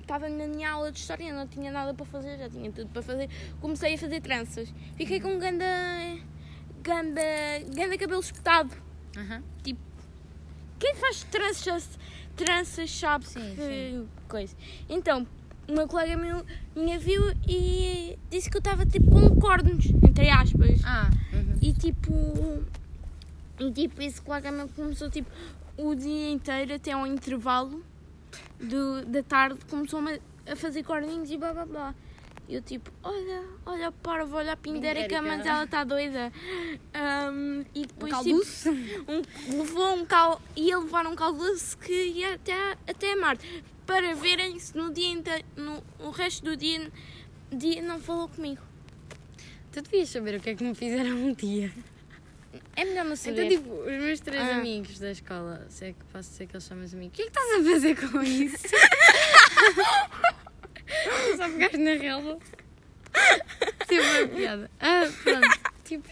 Estava 0.00 0.28
na 0.28 0.46
minha 0.46 0.70
aula 0.70 0.92
de 0.92 0.98
história, 0.98 1.32
não 1.32 1.46
tinha 1.46 1.70
nada 1.70 1.94
para 1.94 2.06
fazer, 2.06 2.38
já 2.38 2.48
tinha 2.48 2.70
tudo 2.72 2.88
para 2.90 3.02
fazer. 3.02 3.28
Comecei 3.60 3.94
a 3.94 3.98
fazer 3.98 4.20
tranças. 4.20 4.72
Fiquei 4.96 5.20
com 5.20 5.28
um 5.28 5.38
ganda. 5.38 5.64
ganda. 6.82 7.20
ganda 7.74 7.98
cabelo 7.98 8.20
espetado. 8.20 8.76
Aham. 9.16 9.42
Quem 10.82 10.96
faz 10.96 11.22
tranças, 11.22 11.98
tranças 12.34 12.90
sabe 12.90 13.24
Sim, 13.24 13.54
que 13.54 14.04
coisa. 14.32 14.56
Então, 14.88 15.26
uma 15.68 15.86
colega 15.86 16.16
meu, 16.16 16.44
minha 16.74 16.98
viu 16.98 17.22
e 17.46 18.18
disse 18.30 18.50
que 18.50 18.56
eu 18.56 18.60
estava 18.60 18.86
tipo 18.86 19.10
com 19.10 19.38
cornos, 19.38 19.86
entre 20.02 20.30
aspas. 20.30 20.80
Ah, 20.84 21.10
uhum. 21.32 21.58
E 21.60 21.72
tipo. 21.74 22.12
E 23.60 23.70
tipo, 23.70 24.02
esse 24.02 24.20
colega 24.20 24.50
meu 24.50 24.68
começou 24.68 25.10
tipo 25.10 25.30
o 25.76 25.94
dia 25.94 26.30
inteiro 26.30 26.74
até 26.74 26.92
ao 26.92 27.06
intervalo 27.06 27.82
do, 28.58 29.04
da 29.06 29.22
tarde 29.22 29.58
começou-me 29.70 30.20
a 30.46 30.56
fazer 30.56 30.82
corninhos 30.82 31.30
e 31.30 31.36
blá 31.36 31.52
blá 31.52 31.66
blá. 31.66 31.94
E 32.48 32.56
eu 32.56 32.62
tipo, 32.62 32.90
olha, 33.04 33.44
olha 33.64 33.92
parva, 33.92 34.38
olha 34.38 34.52
a 34.52 34.56
pindérica, 34.56 35.22
mas 35.22 35.46
ela 35.46 35.64
está 35.64 35.84
doida. 35.84 36.32
Ahm, 36.92 37.64
e 37.74 37.80
Um 37.80 37.86
depois 37.86 38.12
calduço? 38.12 38.74
tipo, 38.74 39.12
um, 39.12 39.58
levou 39.58 39.94
um 39.94 40.04
cal, 40.04 40.42
ia 40.56 40.78
levar 40.78 41.06
um 41.06 41.14
calduço 41.14 41.78
que 41.78 41.92
ia 41.92 42.34
até, 42.34 42.76
até 42.86 43.14
Marte 43.14 43.46
para 43.86 44.14
verem 44.14 44.58
se 44.58 44.76
no 44.76 44.92
dia 44.92 45.08
inteiro, 45.08 45.44
no, 45.56 45.82
o 45.98 46.10
resto 46.10 46.44
do 46.44 46.56
dia, 46.56 46.90
dia 47.50 47.80
não 47.82 47.98
falou 48.00 48.28
comigo. 48.28 48.60
Tu 49.72 49.80
devias 49.82 50.08
saber 50.10 50.34
o 50.36 50.40
que 50.40 50.50
é 50.50 50.54
que 50.54 50.62
me 50.64 50.74
fizeram 50.74 51.16
um 51.16 51.32
dia. 51.32 51.72
É 52.76 52.84
melhor 52.84 53.04
não 53.06 53.16
saber. 53.16 53.44
Então, 53.46 53.62
tipo, 53.62 53.74
os 53.74 53.86
meus 53.86 54.20
três 54.20 54.42
Ah. 54.42 54.56
amigos 54.56 54.98
da 54.98 55.10
escola, 55.10 55.66
se 55.70 55.86
é 55.86 55.92
que 55.92 56.04
posso 56.12 56.30
dizer 56.30 56.46
que 56.46 56.54
eles 56.56 56.64
chamam 56.64 56.84
os 56.84 56.92
amigos, 56.94 57.14
o 57.14 57.16
que 57.16 57.22
é 57.22 57.24
que 57.24 57.30
estás 57.30 57.66
a 57.66 57.70
fazer 57.70 58.10
com 58.10 58.22
isso? 58.22 58.68
Só 61.36 61.48
pegaste 61.48 61.78
na 61.78 61.92
relva. 61.94 62.38
Sempre 63.88 64.24
uma 64.24 64.28
piada. 64.36 64.70
Ah, 64.80 65.04
pronto. 65.24 65.60
Tipo, 65.84 66.08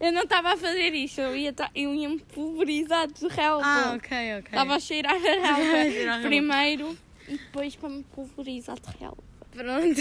Eu 0.00 0.12
não 0.12 0.22
estava 0.22 0.52
a 0.52 0.56
fazer 0.56 0.94
isto, 0.94 1.20
eu 1.20 1.36
ia, 1.36 1.52
ta- 1.52 1.70
eu 1.74 1.94
ia 1.94 2.08
me 2.08 2.18
pulverizar 2.18 3.06
de 3.06 3.26
relva. 3.28 3.64
ah, 3.66 3.94
ok, 3.96 4.10
ok. 4.38 4.44
Estava 4.46 4.74
a 4.76 4.80
cheirar 4.80 5.14
a 5.14 5.18
relva 5.18 6.22
primeiro 6.22 6.96
e 7.28 7.32
depois 7.38 7.74
para 7.76 7.88
me 7.88 8.02
pulverizar 8.04 8.76
de 8.80 8.98
relva. 8.98 9.22
Pronto. 9.50 10.00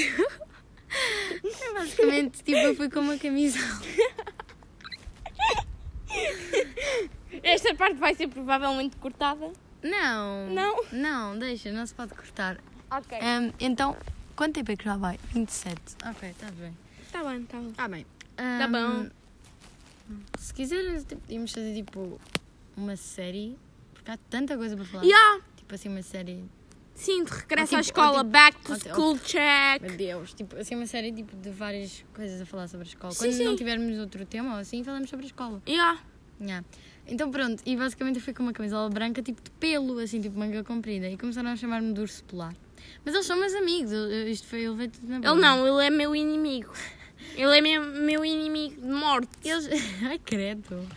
É 1.43 1.73
basicamente, 1.73 2.43
tipo, 2.43 2.57
eu 2.57 2.75
fui 2.75 2.89
com 2.89 2.99
uma 2.99 3.17
camisola. 3.17 3.81
Esta 7.43 7.73
parte 7.75 7.95
vai 7.95 8.13
ser 8.13 8.27
provavelmente 8.27 8.95
cortada. 8.97 9.51
Não. 9.81 10.47
Não? 10.49 10.83
Não, 10.91 11.39
deixa, 11.39 11.71
não 11.71 11.85
se 11.85 11.93
pode 11.93 12.13
cortar. 12.13 12.57
Ok. 12.91 13.17
Ahm, 13.19 13.51
então, 13.59 13.95
quanto 14.35 14.55
tempo 14.55 14.71
é 14.71 14.75
que 14.75 14.83
já 14.85 14.97
vai? 14.97 15.17
27. 15.33 15.79
Ok, 16.09 16.29
está 16.29 16.47
bem. 16.51 16.75
Está 17.05 17.23
bem, 17.23 17.41
está 17.41 17.57
bem. 17.57 17.69
Está 17.69 17.87
bem. 17.87 18.05
Tá 18.35 18.67
bom. 18.67 19.09
Se 20.39 20.53
quiseres, 20.53 21.03
tipo, 21.05 21.21
podíamos 21.21 21.51
fazer 21.51 21.73
tipo 21.75 22.19
uma 22.77 22.95
série, 22.95 23.57
porque 23.93 24.11
há 24.11 24.17
tanta 24.29 24.57
coisa 24.57 24.75
para 24.75 24.85
falar. 24.85 25.03
Yeah. 25.03 25.41
Tipo 25.57 25.75
assim, 25.75 25.89
uma 25.89 26.01
série. 26.01 26.43
Sim, 26.93 27.23
de 27.23 27.31
regresso 27.31 27.73
Ou 27.73 27.79
à 27.79 27.83
tipo- 27.83 27.99
escola. 27.99 28.11
ou 28.11 28.17
tipo- 28.19 28.29
Back 28.31 28.57
to 28.63 28.71
ou 28.73 28.77
tipo- 28.77 28.89
school 28.95 29.19
check. 29.19 29.81
Meu 29.81 29.97
Deus, 29.97 30.33
tipo, 30.33 30.55
assim, 30.57 30.75
uma 30.75 30.85
série 30.85 31.11
tipo, 31.11 31.35
de 31.37 31.49
várias 31.49 32.03
coisas 32.13 32.39
a 32.41 32.45
falar 32.45 32.67
sobre 32.67 32.85
a 32.85 32.89
escola. 32.89 33.13
Sim, 33.13 33.19
Quando 33.25 33.33
sim. 33.33 33.43
não 33.45 33.55
tivermos 33.55 33.97
outro 33.97 34.25
tema 34.25 34.53
ou 34.53 34.59
assim, 34.59 34.83
falamos 34.83 35.09
sobre 35.09 35.25
a 35.25 35.27
escola. 35.27 35.61
Yeah. 35.67 35.99
Yeah. 36.39 36.65
Então 37.07 37.31
pronto, 37.31 37.61
e 37.65 37.75
basicamente 37.75 38.17
eu 38.17 38.21
fui 38.21 38.33
com 38.33 38.43
uma 38.43 38.53
camisola 38.53 38.89
branca 38.89 39.21
tipo 39.23 39.41
de 39.41 39.49
pelo, 39.51 39.97
assim, 39.99 40.21
tipo 40.21 40.37
manga 40.37 40.63
comprida, 40.63 41.09
e 41.09 41.17
começaram 41.17 41.49
a 41.49 41.55
chamar-me 41.55 41.93
de 41.93 41.99
urso 42.01 42.23
polar. 42.25 42.55
Mas 43.03 43.13
eles 43.15 43.25
são 43.25 43.37
meus 43.39 43.53
amigos, 43.53 43.91
eu- 43.91 44.09
eu- 44.11 44.27
isto 44.29 44.47
foi, 44.47 44.61
ele 44.65 44.75
veio 44.75 44.89
tudo 44.91 45.07
na 45.07 45.19
boa. 45.19 45.31
Ele 45.33 45.41
não, 45.41 45.67
ele 45.79 45.87
é 45.87 45.89
meu 45.89 46.15
inimigo. 46.15 46.71
Ele 47.35 47.57
é 47.57 47.61
meu, 47.61 47.83
meu 47.83 48.25
inimigo 48.25 48.81
de 48.81 48.87
morte. 48.87 49.29
Eles. 49.43 49.67
Ai, 50.03 50.19
credo. 50.19 50.87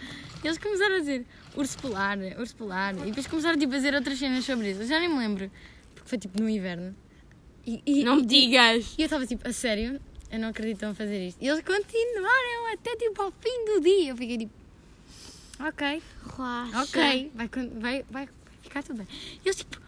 Eles 0.42 0.58
começaram 0.58 0.96
a 0.96 0.98
dizer 0.98 1.24
urso 1.56 1.78
polar, 1.78 2.18
urso 2.38 2.54
polar. 2.56 2.94
E 2.98 3.06
depois 3.06 3.26
começaram 3.26 3.58
tipo, 3.58 3.72
a 3.72 3.76
dizer 3.76 3.94
outras 3.94 4.18
cenas 4.18 4.44
sobre 4.44 4.70
isso. 4.72 4.82
Eu 4.82 4.86
já 4.86 4.98
nem 5.00 5.08
me 5.08 5.18
lembro. 5.18 5.50
Porque 5.94 6.08
foi 6.08 6.18
tipo 6.18 6.40
no 6.42 6.48
inverno. 6.48 6.94
E, 7.66 7.80
e- 7.86 8.04
Não 8.04 8.16
me 8.16 8.26
digas. 8.26 8.94
E 8.98 9.02
eu 9.02 9.06
estava 9.06 9.26
tipo, 9.26 9.46
a 9.48 9.52
sério? 9.52 9.98
Eu 10.30 10.38
não 10.40 10.48
acredito 10.48 10.74
que 10.78 10.84
estão 10.84 10.90
a 10.90 10.94
fazer 10.94 11.28
isto. 11.28 11.40
E 11.40 11.48
eles 11.48 11.62
continuaram 11.64 12.72
até 12.74 12.94
tipo 12.96 13.22
ao 13.22 13.30
fim 13.40 13.64
do 13.66 13.80
dia. 13.80 14.10
Eu 14.10 14.16
fiquei 14.16 14.36
tipo, 14.38 14.52
ok, 15.60 16.02
Relaxa. 16.36 16.82
ok, 16.82 17.30
vai, 17.34 17.48
vai, 17.80 18.04
vai 18.10 18.28
ficar 18.62 18.82
tudo 18.82 18.98
bem. 18.98 19.06
E 19.44 19.48
eles 19.48 19.56
tipo, 19.56 19.80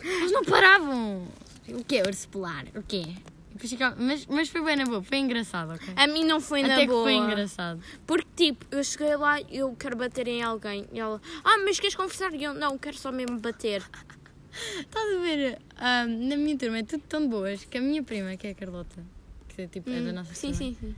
eles 0.00 0.30
não 0.30 0.44
paravam. 0.44 1.26
O 1.68 1.82
quê? 1.84 2.02
Urso 2.06 2.28
polar? 2.28 2.66
O 2.76 2.82
quê? 2.82 3.02
E 3.08 3.16
depois 3.64 3.70
ficava- 3.70 3.96
mas, 3.98 4.26
mas 4.26 4.48
foi 4.48 4.62
bem 4.62 4.76
na 4.76 4.84
boa, 4.84 5.02
foi 5.02 5.18
engraçado, 5.18 5.72
ok? 5.72 5.94
A 5.96 6.06
mim 6.06 6.24
não 6.24 6.40
foi 6.40 6.62
na 6.62 6.74
Até 6.74 6.82
que 6.82 6.86
boa. 6.88 7.02
foi 7.04 7.14
engraçado. 7.14 7.82
Porque, 8.06 8.28
tipo, 8.52 8.66
eu 8.70 8.84
cheguei 8.84 9.16
lá 9.16 9.40
e 9.40 9.46
eu 9.58 9.74
quero 9.74 9.96
bater 9.96 10.28
em 10.28 10.42
alguém. 10.42 10.86
E 10.92 10.98
ela, 11.00 11.20
ah, 11.42 11.58
mas 11.64 11.80
queres 11.80 11.94
conversar? 11.96 12.34
E 12.34 12.44
eu, 12.44 12.52
não, 12.54 12.76
quero 12.78 12.96
só 12.96 13.10
mesmo 13.10 13.38
bater. 13.40 13.82
Estás 14.78 15.16
a 15.16 15.20
ver? 15.20 15.58
ah, 15.76 16.06
na 16.06 16.36
minha 16.36 16.56
turma 16.56 16.78
é 16.78 16.82
tudo 16.82 17.02
tão 17.08 17.28
boas 17.28 17.64
que 17.64 17.78
a 17.78 17.80
minha 17.80 18.02
prima, 18.02 18.36
que 18.36 18.46
é 18.46 18.50
a 18.50 18.54
Carlota, 18.54 19.04
que 19.48 19.62
é, 19.62 19.66
tipo, 19.66 19.90
é 19.90 20.00
da 20.00 20.10
Hum, 20.10 20.14
nossa 20.14 20.34
sim, 20.34 20.52
turma, 20.52 20.56
sim, 20.58 20.76
sim. 20.80 20.94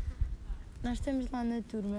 nós 0.82 0.94
estamos 0.94 1.30
lá 1.30 1.42
na 1.42 1.62
turma, 1.62 1.98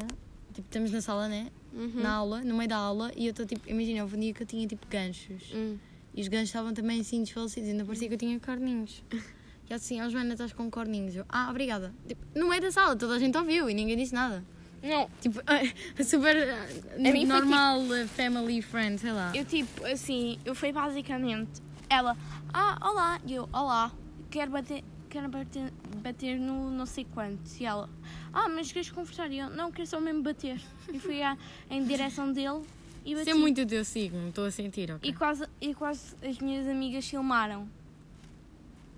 tipo, 0.54 0.68
estamos 0.68 0.92
na 0.92 1.02
sala, 1.02 1.28
né? 1.28 1.48
Uhum. 1.74 2.02
Na 2.02 2.14
aula, 2.14 2.42
no 2.42 2.56
meio 2.56 2.70
da 2.70 2.78
aula, 2.78 3.12
e 3.16 3.26
eu 3.26 3.32
estou 3.32 3.46
tipo, 3.46 3.68
imagina, 3.70 4.02
houve 4.04 4.16
um 4.18 4.20
dia 4.20 4.34
que 4.34 4.44
eu 4.44 4.48
tinha 4.48 4.68
tipo 4.68 4.86
ganchos 4.88 5.52
Hum. 5.54 5.78
e 6.14 6.22
os 6.22 6.28
ganchos 6.28 6.50
estavam 6.50 6.74
também 6.74 7.00
assim 7.02 7.24
desfalecidos, 7.24 7.70
ainda 7.70 7.86
parecia 7.86 8.08
que 8.08 8.14
eu 8.14 8.18
tinha 8.20 8.40
corninhos. 8.40 9.04
E 9.70 9.74
assim, 9.74 10.02
ó 10.02 10.10
Joana, 10.10 10.34
estás 10.34 10.54
com 10.54 10.70
corninhos. 10.72 11.16
Eu, 11.16 11.26
ah, 11.28 11.50
obrigada. 11.50 11.94
Tipo, 12.08 12.22
no 12.36 12.48
meio 12.48 12.62
da 12.62 12.72
sala, 12.72 12.96
toda 12.96 13.16
a 13.16 13.20
gente 13.20 13.38
ouviu 13.38 13.70
e 13.70 13.74
ninguém 13.74 13.98
disse 13.98 14.14
nada. 14.14 14.44
Não, 14.82 15.10
Tipo, 15.20 15.42
super 16.04 16.38
ah, 16.38 16.98
mim 16.98 17.12
foi 17.12 17.26
normal, 17.26 17.82
ah, 17.82 18.08
family, 18.08 18.62
friend, 18.62 19.00
sei 19.02 19.12
lá. 19.12 19.32
eu 19.36 19.44
tipo, 19.44 19.86
assim, 19.86 20.40
eu 20.46 20.56
fui 20.56 20.72
basicamente, 20.72 21.62
ela, 21.90 22.16
ah, 22.54 22.78
olá, 22.82 23.20
e 23.26 23.34
eu, 23.34 23.50
olá, 23.52 23.92
quero 24.30 24.52
bater, 24.52 24.84
quero 25.10 25.28
bater, 25.28 25.74
bater 25.98 26.40
no 26.40 26.70
não 26.70 26.86
sei 26.86 27.06
quanto. 27.14 27.42
E 27.60 27.66
ela, 27.66 27.90
ah, 28.32 28.48
mas 28.48 28.72
queres 28.72 28.90
conversar? 28.90 29.30
E 29.32 29.40
eu, 29.40 29.50
não, 29.50 29.72
quero 29.72 29.88
só 29.88 30.00
mesmo 30.00 30.22
bater. 30.22 30.62
E 30.94 31.00
fui 31.00 31.22
à, 31.22 31.38
em 31.70 31.84
direção 31.84 32.32
dele 32.32 32.62
e 33.04 33.14
bati. 33.16 33.28
Isso 33.28 33.30
é 33.32 33.34
muito 33.34 33.62
o 33.62 33.66
teu 33.66 33.84
signo, 33.84 34.30
estou 34.30 34.46
a 34.46 34.52
sentir, 34.52 34.92
ok? 34.92 35.10
E 35.10 35.14
quase, 35.14 35.46
e 35.60 35.74
quase 35.74 36.16
as 36.24 36.38
minhas 36.38 36.68
amigas 36.68 37.06
filmaram. 37.06 37.68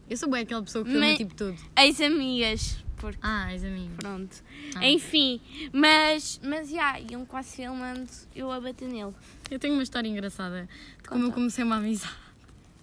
Eu 0.10 0.17
sou 0.17 0.30
bem 0.30 0.41
aquela 0.41 0.63
pessoa 0.63 0.84
que 0.84 0.91
filma 0.91 1.06
Mas- 1.06 1.17
tipo 1.17 1.36
tudo. 1.36 1.58
Ex-amigas. 1.78 2.84
Porque, 2.98 3.19
Ah, 3.22 3.52
és 3.54 3.63
amigo. 3.63 3.93
pronto. 3.95 4.43
Ah. 4.76 4.86
Enfim, 4.86 5.39
mas, 5.72 6.39
mas, 6.43 6.69
já, 6.69 7.00
iam 7.00 7.26
quase 7.26 7.56
filmando 7.56 8.10
eu 8.36 8.52
a 8.52 8.60
bater 8.60 8.89
nele. 8.89 9.13
Eu 9.50 9.58
tenho 9.58 9.74
uma 9.74 9.84
história 9.84 10.08
engraçada 10.10 10.67
de 11.02 11.08
como 11.08 11.22
eu 11.22 11.26
Conta. 11.28 11.36
comecei 11.36 11.63
uma 11.63 11.78
amizade. 11.78 12.13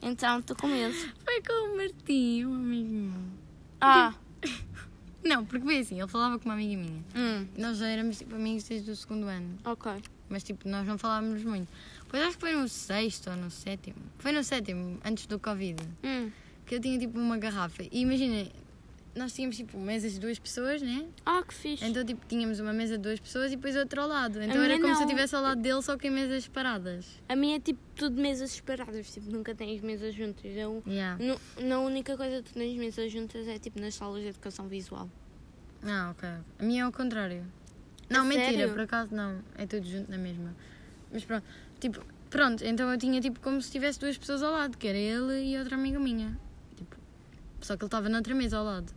Então, 0.00 0.38
estou 0.38 0.56
com 0.56 0.68
medo. 0.68 0.94
Foi 1.22 1.42
com 1.42 1.74
o 1.74 1.76
Martim, 1.76 2.44
um 2.46 2.54
amigo 2.54 2.88
meu. 2.90 3.20
Ah, 3.80 4.14
Não, 5.24 5.44
porque 5.44 5.64
foi 5.64 5.78
assim, 5.80 5.98
ele 5.98 6.08
falava 6.08 6.38
com 6.38 6.44
uma 6.48 6.54
amiga 6.54 6.76
minha. 6.80 7.04
hum, 7.14 7.46
Nós 7.58 7.78
já 7.78 7.88
éramos 7.88 8.16
tipo 8.18 8.36
amigos 8.36 8.62
desde 8.64 8.90
o 8.92 8.96
segundo 8.96 9.26
ano. 9.26 9.58
ok. 9.64 9.92
Mas 10.28 10.42
tipo, 10.44 10.68
nós 10.68 10.86
não 10.86 10.96
falávamos 10.96 11.42
muito. 11.44 11.68
Pois 12.08 12.22
acho 12.22 12.36
que 12.36 12.40
foi 12.40 12.52
no 12.52 12.68
sexto 12.68 13.28
ou 13.30 13.36
no 13.36 13.50
sétimo. 13.50 13.96
Foi 14.18 14.32
no 14.32 14.42
sétimo, 14.42 14.98
antes 15.04 15.26
do 15.26 15.38
Covid. 15.38 15.82
Hum. 16.04 16.30
Que 16.66 16.74
eu 16.74 16.80
tinha 16.80 16.98
tipo 16.98 17.18
uma 17.18 17.38
garrafa. 17.38 17.84
E 17.84 18.00
imagina, 18.00 18.50
nós 19.14 19.32
tínhamos 19.32 19.56
tipo 19.56 19.78
mesas 19.78 20.12
de 20.14 20.20
duas 20.20 20.38
pessoas, 20.38 20.82
né? 20.82 21.06
Ah, 21.24 21.42
que 21.46 21.54
fixe. 21.54 21.84
Então 21.84 22.04
tipo, 22.04 22.26
tínhamos 22.26 22.58
uma 22.60 22.72
mesa 22.72 22.96
de 22.98 23.02
duas 23.04 23.20
pessoas 23.20 23.52
e 23.52 23.56
depois 23.56 23.76
outra 23.76 24.02
ao 24.02 24.08
lado. 24.08 24.42
Então 24.42 24.60
era 24.62 24.74
como 24.74 24.86
se 24.88 24.90
eu 24.90 24.94
não. 24.94 25.02
estivesse 25.06 25.34
ao 25.36 25.42
lado 25.42 25.60
dele, 25.62 25.80
só 25.80 25.96
que 25.96 26.08
em 26.08 26.10
mesas 26.10 26.44
separadas. 26.44 27.06
A 27.28 27.36
minha 27.36 27.56
é 27.56 27.60
tipo 27.60 27.78
tudo 27.94 28.20
mesas 28.20 28.50
separadas, 28.50 29.10
tipo, 29.12 29.30
nunca 29.30 29.54
tens 29.54 29.80
mesas 29.80 30.14
juntas. 30.14 30.44
Eu, 30.56 30.82
Yeah. 30.86 31.16
nu- 31.24 31.40
na 31.66 31.78
única 31.78 32.16
coisa 32.16 32.42
que 32.42 32.50
tu 32.50 32.54
tens 32.54 32.76
mesas 32.76 33.10
juntas 33.12 33.46
é 33.46 33.58
tipo 33.58 33.80
nas 33.80 33.94
salas 33.94 34.22
de 34.22 34.28
educação 34.28 34.66
visual. 34.68 35.08
Ah, 35.84 36.10
ok. 36.10 36.28
A 36.58 36.62
minha 36.64 36.82
é 36.82 36.84
ao 36.84 36.92
contrário. 36.92 37.44
Não, 38.10 38.20
A 38.22 38.24
mentira, 38.24 38.50
sério? 38.50 38.70
por 38.72 38.80
acaso 38.80 39.14
não. 39.14 39.38
É 39.56 39.66
tudo 39.66 39.86
junto 39.86 40.10
na 40.10 40.18
mesma. 40.18 40.54
Mas 41.12 41.24
pronto, 41.24 41.44
tipo, 41.80 42.04
pronto, 42.28 42.64
então 42.64 42.90
eu 42.90 42.98
tinha 42.98 43.20
tipo 43.20 43.38
como 43.40 43.62
se 43.62 43.70
tivesse 43.70 43.98
duas 44.00 44.18
pessoas 44.18 44.42
ao 44.42 44.52
lado, 44.52 44.76
que 44.76 44.86
era 44.88 44.98
ele 44.98 45.44
e 45.44 45.58
outra 45.58 45.76
amiga 45.76 45.98
minha. 46.00 46.36
Só 47.60 47.76
que 47.76 47.82
ele 47.82 47.88
estava 47.88 48.08
noutra 48.08 48.34
mesa 48.34 48.58
ao 48.58 48.64
lado. 48.64 48.92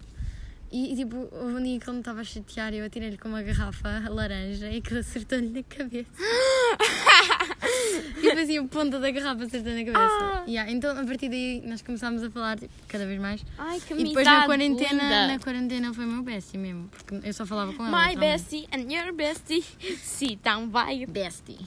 E, 0.71 0.93
e, 0.93 0.95
tipo, 0.97 1.27
houve 1.31 1.55
um 1.55 1.63
dia 1.63 1.79
que 1.79 1.85
ele 1.89 1.93
me 1.93 1.99
estava 1.99 2.21
a 2.21 2.23
chatear 2.23 2.71
e 2.75 2.77
eu 2.77 2.85
atirei-lhe 2.85 3.17
com 3.17 3.27
uma 3.27 3.41
garrafa 3.41 4.03
laranja 4.07 4.69
e 4.69 4.79
que 4.81 4.95
acertou-lhe 4.99 5.49
na 5.49 5.63
cabeça. 5.63 6.07
e 8.21 8.35
fazia 8.35 8.61
a 8.61 8.67
ponta 8.67 8.99
da 8.99 9.09
garrafa 9.09 9.45
acertando 9.45 9.77
na 9.77 9.85
cabeça. 9.85 10.17
Ah. 10.21 10.43
Yeah, 10.47 10.71
então 10.71 10.91
a 10.91 11.03
partir 11.03 11.29
daí 11.29 11.63
nós 11.65 11.81
começámos 11.81 12.21
a 12.23 12.29
falar 12.29 12.59
tipo, 12.59 12.71
cada 12.87 13.05
vez 13.07 13.19
mais. 13.19 13.43
Ai, 13.57 13.79
que 13.79 13.93
E 13.95 14.03
depois 14.03 14.25
na 14.25 14.45
quarentena, 14.45 15.03
linda. 15.03 15.27
na 15.27 15.39
quarentena 15.39 15.93
foi 15.93 16.05
meu 16.05 16.21
bestie 16.21 16.59
mesmo, 16.59 16.87
porque 16.89 17.27
eu 17.27 17.33
só 17.33 17.45
falava 17.47 17.73
com 17.73 17.81
ele. 17.83 17.91
My 17.91 18.13
também. 18.13 18.17
bestie 18.17 18.67
and 18.71 18.93
your 18.93 19.11
bestie. 19.13 19.63
Sim, 20.03 20.33
então 20.33 20.69
vai. 20.69 21.03
Bestie. 21.07 21.57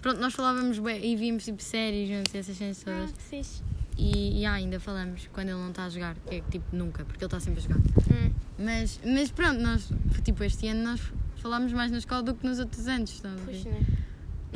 Pronto, 0.00 0.18
nós 0.20 0.32
falávamos 0.34 0.78
bué 0.78 0.98
e 0.98 1.14
víamos 1.16 1.44
tipo 1.44 1.62
séries 1.62 2.08
juntos 2.08 2.32
e 2.32 2.38
essas 2.38 2.56
cenas 2.56 2.82
Ah, 2.86 2.90
todas. 2.90 3.12
que 3.12 3.22
fixe. 3.22 3.62
E, 3.96 4.40
e 4.40 4.44
ah, 4.44 4.52
ainda 4.52 4.78
falamos 4.78 5.28
quando 5.32 5.48
ele 5.48 5.58
não 5.58 5.70
está 5.70 5.84
a 5.84 5.88
jogar, 5.88 6.16
que 6.26 6.36
é 6.36 6.40
tipo 6.50 6.76
nunca, 6.76 7.04
porque 7.04 7.24
ele 7.24 7.26
está 7.26 7.40
sempre 7.40 7.60
a 7.60 7.62
jogar. 7.62 7.78
Hum. 7.78 8.32
Mas, 8.58 9.00
mas 9.04 9.30
pronto, 9.30 9.60
nós, 9.60 9.90
tipo 10.22 10.44
este 10.44 10.68
ano 10.68 10.82
nós 10.82 11.00
falámos 11.36 11.72
mais 11.72 11.90
na 11.90 11.98
escola 11.98 12.22
do 12.22 12.34
que 12.34 12.46
nos 12.46 12.58
outros 12.58 12.86
anos, 12.88 13.10
estão 13.10 13.32
a 13.32 13.36
ver? 13.36 13.64
Né? 13.64 13.80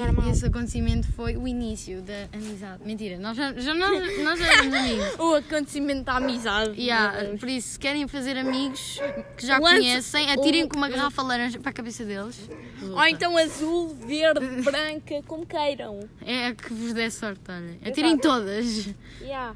E 0.00 0.12
Normal. 0.12 0.30
esse 0.30 0.46
acontecimento 0.46 1.06
foi 1.12 1.36
o 1.36 1.46
início 1.46 2.00
da 2.02 2.26
amizade. 2.32 2.82
Mentira, 2.84 3.18
nós 3.18 3.36
já, 3.36 3.52
já 3.52 3.74
nós, 3.74 4.18
nós 4.24 4.38
já 4.38 4.46
éramos 4.52 4.74
amigos. 4.74 5.06
O 5.20 5.34
acontecimento 5.34 6.04
da 6.04 6.16
amizade. 6.16 6.80
Yeah, 6.80 7.36
por 7.38 7.48
isso, 7.48 7.68
se 7.72 7.78
querem 7.78 8.08
fazer 8.08 8.36
amigos 8.38 8.98
que 9.36 9.46
já 9.46 9.58
Lance- 9.58 9.76
conhecem, 9.80 10.30
atirem 10.30 10.64
o- 10.64 10.68
com 10.68 10.76
uma 10.76 10.88
garrafa 10.88 11.22
laranja 11.22 11.58
para 11.58 11.70
a 11.70 11.72
cabeça 11.74 12.04
deles. 12.04 12.48
Ou 12.82 13.04
então 13.06 13.36
azul, 13.36 13.94
verde, 14.06 14.62
branca, 14.62 15.22
como 15.26 15.44
queiram. 15.44 16.00
É 16.24 16.46
a 16.46 16.54
que 16.54 16.72
vos 16.72 16.92
der 16.94 17.10
sorte, 17.10 17.42
olha. 17.48 17.76
Atirem 17.86 18.16
todas. 18.16 18.88
Yeah. 19.20 19.54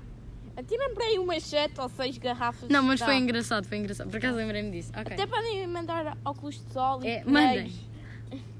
Atirem 0.56 0.94
para 0.94 1.04
aí 1.06 1.18
umas 1.18 1.42
7 1.42 1.80
ou 1.80 1.88
6 1.88 2.18
garrafas. 2.18 2.68
Não, 2.68 2.82
mas 2.82 3.00
foi 3.00 3.16
engraçado, 3.16 3.66
foi 3.66 3.78
engraçado. 3.78 4.08
Por 4.10 4.18
acaso 4.18 4.36
lembrei-me 4.36 4.70
disso. 4.70 4.92
Ok. 4.96 5.14
Até 5.14 5.26
podem 5.26 5.66
mandar 5.66 6.16
óculos 6.24 6.56
de 6.64 6.72
sol 6.72 7.02
e 7.02 7.08
É. 7.08 7.24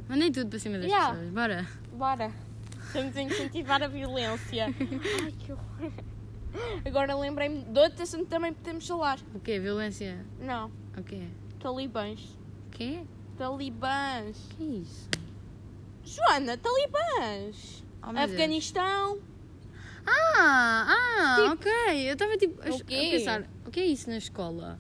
mandem. 0.08 0.32
Tudo 0.32 0.48
para 0.50 0.58
cima 0.58 0.78
das 0.78 0.86
Yeah. 0.86 1.10
pessoas. 1.14 1.30
Bora. 1.30 1.66
Bora. 1.92 2.32
Estamos 2.86 3.16
a 3.16 3.22
incentivar 3.22 3.82
a 3.82 3.88
violência. 3.88 4.66
Ai, 5.24 5.32
que 5.32 5.52
horror. 5.52 5.92
Agora 6.84 7.16
lembrei-me 7.16 7.62
de 7.64 7.78
outro 7.80 8.02
assunto 8.02 8.24
que 8.24 8.30
também 8.30 8.52
podemos 8.52 8.86
falar. 8.86 9.18
O 9.34 9.40
quê? 9.40 9.58
Violência? 9.58 10.24
Não, 10.38 10.70
O 10.96 11.02
quê? 11.02 11.26
talibãs. 11.58 12.20
O 12.66 12.70
quê? 12.70 13.00
Talibãs. 13.36 14.36
O 14.36 14.48
que 14.56 14.62
é 14.62 14.66
isso? 14.76 15.08
Joana, 16.04 16.56
talibãs. 16.58 17.82
Oh, 18.02 18.06
meu 18.12 18.14
Deus. 18.14 18.24
Afeganistão. 18.30 19.18
Ah, 20.06 20.86
ah, 20.86 21.52
ok. 21.54 21.72
Eu 22.08 22.12
estava 22.12 22.36
tipo 22.36 22.60
a, 22.62 22.70
O 22.70 22.76
a 22.76 22.84
quê? 22.84 23.08
pensar, 23.12 23.44
o 23.66 23.70
que 23.70 23.80
é 23.80 23.86
isso 23.86 24.08
na 24.10 24.18
escola? 24.18 24.78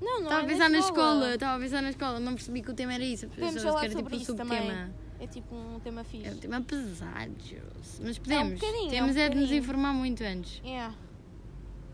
Não, 0.00 0.18
não 0.18 0.24
Estava 0.24 0.40
é 0.40 0.44
a 0.44 0.48
pensar 0.48 0.70
na 0.70 0.78
escola, 0.78 1.34
estava 1.34 1.56
a 1.56 1.60
pensar 1.60 1.82
na 1.82 1.90
escola, 1.90 2.20
não 2.20 2.34
percebi 2.34 2.62
que 2.62 2.70
o 2.70 2.74
tema 2.74 2.94
era 2.94 3.04
isso. 3.04 3.28
Podemos 3.28 3.62
falar 3.62 3.80
que 3.80 3.86
era 3.86 3.94
sobre 3.94 4.10
tipo 4.10 4.22
isso 4.22 4.34
também. 4.34 4.58
subtema. 4.58 4.90
É 5.20 5.26
tipo 5.26 5.54
um 5.54 5.80
tema 5.80 6.04
fixe. 6.04 6.28
É 6.28 6.30
um 6.30 6.36
tema 6.36 6.60
pesado. 6.60 7.32
Mas 8.02 8.18
podemos. 8.18 8.60
bocadinho, 8.60 8.86
é 8.86 8.90
Temos 8.90 9.16
um 9.16 9.18
é 9.18 9.28
de 9.28 9.36
nos 9.36 9.50
informar 9.50 9.92
muito 9.92 10.22
antes. 10.22 10.60
Yeah. 10.64 10.94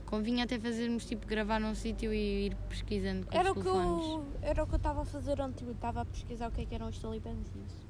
Convinha 0.05 0.45
até 0.45 0.59
fazermos 0.59 1.07
tipo 1.07 1.27
gravar 1.27 1.59
num 1.59 1.75
sítio 1.75 2.13
e 2.13 2.47
ir 2.47 2.57
pesquisando 2.69 3.27
com 3.27 3.37
Era 3.37 3.51
os 3.51 3.57
o 3.57 3.61
que 3.63 3.67
eu 3.67 4.25
era 4.43 4.63
o 4.63 4.67
que 4.67 4.75
eu 4.75 4.77
estava 4.77 5.03
a 5.03 5.05
fazer 5.05 5.41
ontem. 5.41 5.65
Eu 5.65 5.73
estava 5.73 6.03
a 6.03 6.05
pesquisar 6.05 6.49
o 6.49 6.53
que, 6.53 6.61
é 6.61 6.67
que 6.67 6.75
eram 6.75 6.89
os 6.89 6.99
talibãs 6.99 7.35
e 7.55 7.59
isso. 7.67 7.85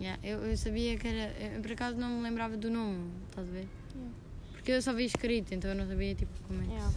Yeah, 0.00 0.20
eu, 0.22 0.38
eu 0.46 0.56
sabia 0.56 0.96
que 0.96 1.08
era. 1.08 1.32
Eu, 1.38 1.60
por 1.60 1.72
acaso 1.72 1.96
não 1.96 2.10
me 2.18 2.22
lembrava 2.22 2.56
do 2.56 2.70
nome, 2.70 3.10
estás 3.28 3.48
a 3.48 3.50
ver? 3.50 3.66
Yeah. 3.94 4.14
Porque 4.52 4.72
eu 4.72 4.82
só 4.82 4.92
vi 4.92 5.04
escrito, 5.04 5.52
então 5.52 5.70
eu 5.70 5.76
não 5.76 5.86
sabia 5.86 6.14
tipo 6.14 6.32
como 6.46 6.62
é 6.62 6.66
que 6.66 6.72
Yeah. 6.72 6.94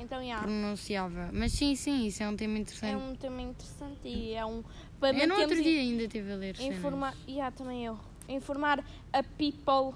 Então, 0.00 0.20
yeah, 0.22 0.42
pronunciava. 0.42 1.30
Mas 1.32 1.52
sim, 1.52 1.76
sim, 1.76 2.06
isso 2.06 2.22
é 2.22 2.28
um 2.28 2.34
tema 2.36 2.56
é 2.56 2.60
interessante. 2.60 2.94
um 2.96 3.14
tema 3.14 3.42
interessante 3.42 4.08
e 4.08 4.32
é 4.32 4.44
um. 4.46 4.64
Para 4.98 5.16
eu 5.16 5.28
no 5.28 5.34
outro 5.38 5.62
dia 5.62 5.80
ainda 5.80 6.02
estive 6.04 6.32
a 6.32 6.36
ler 6.36 6.56
cenas. 6.56 6.76
informar, 6.78 7.14
yeah, 7.28 7.54
também 7.54 7.84
eu. 7.84 7.98
Informar 8.28 8.82
a 9.12 9.22
people 9.22 9.94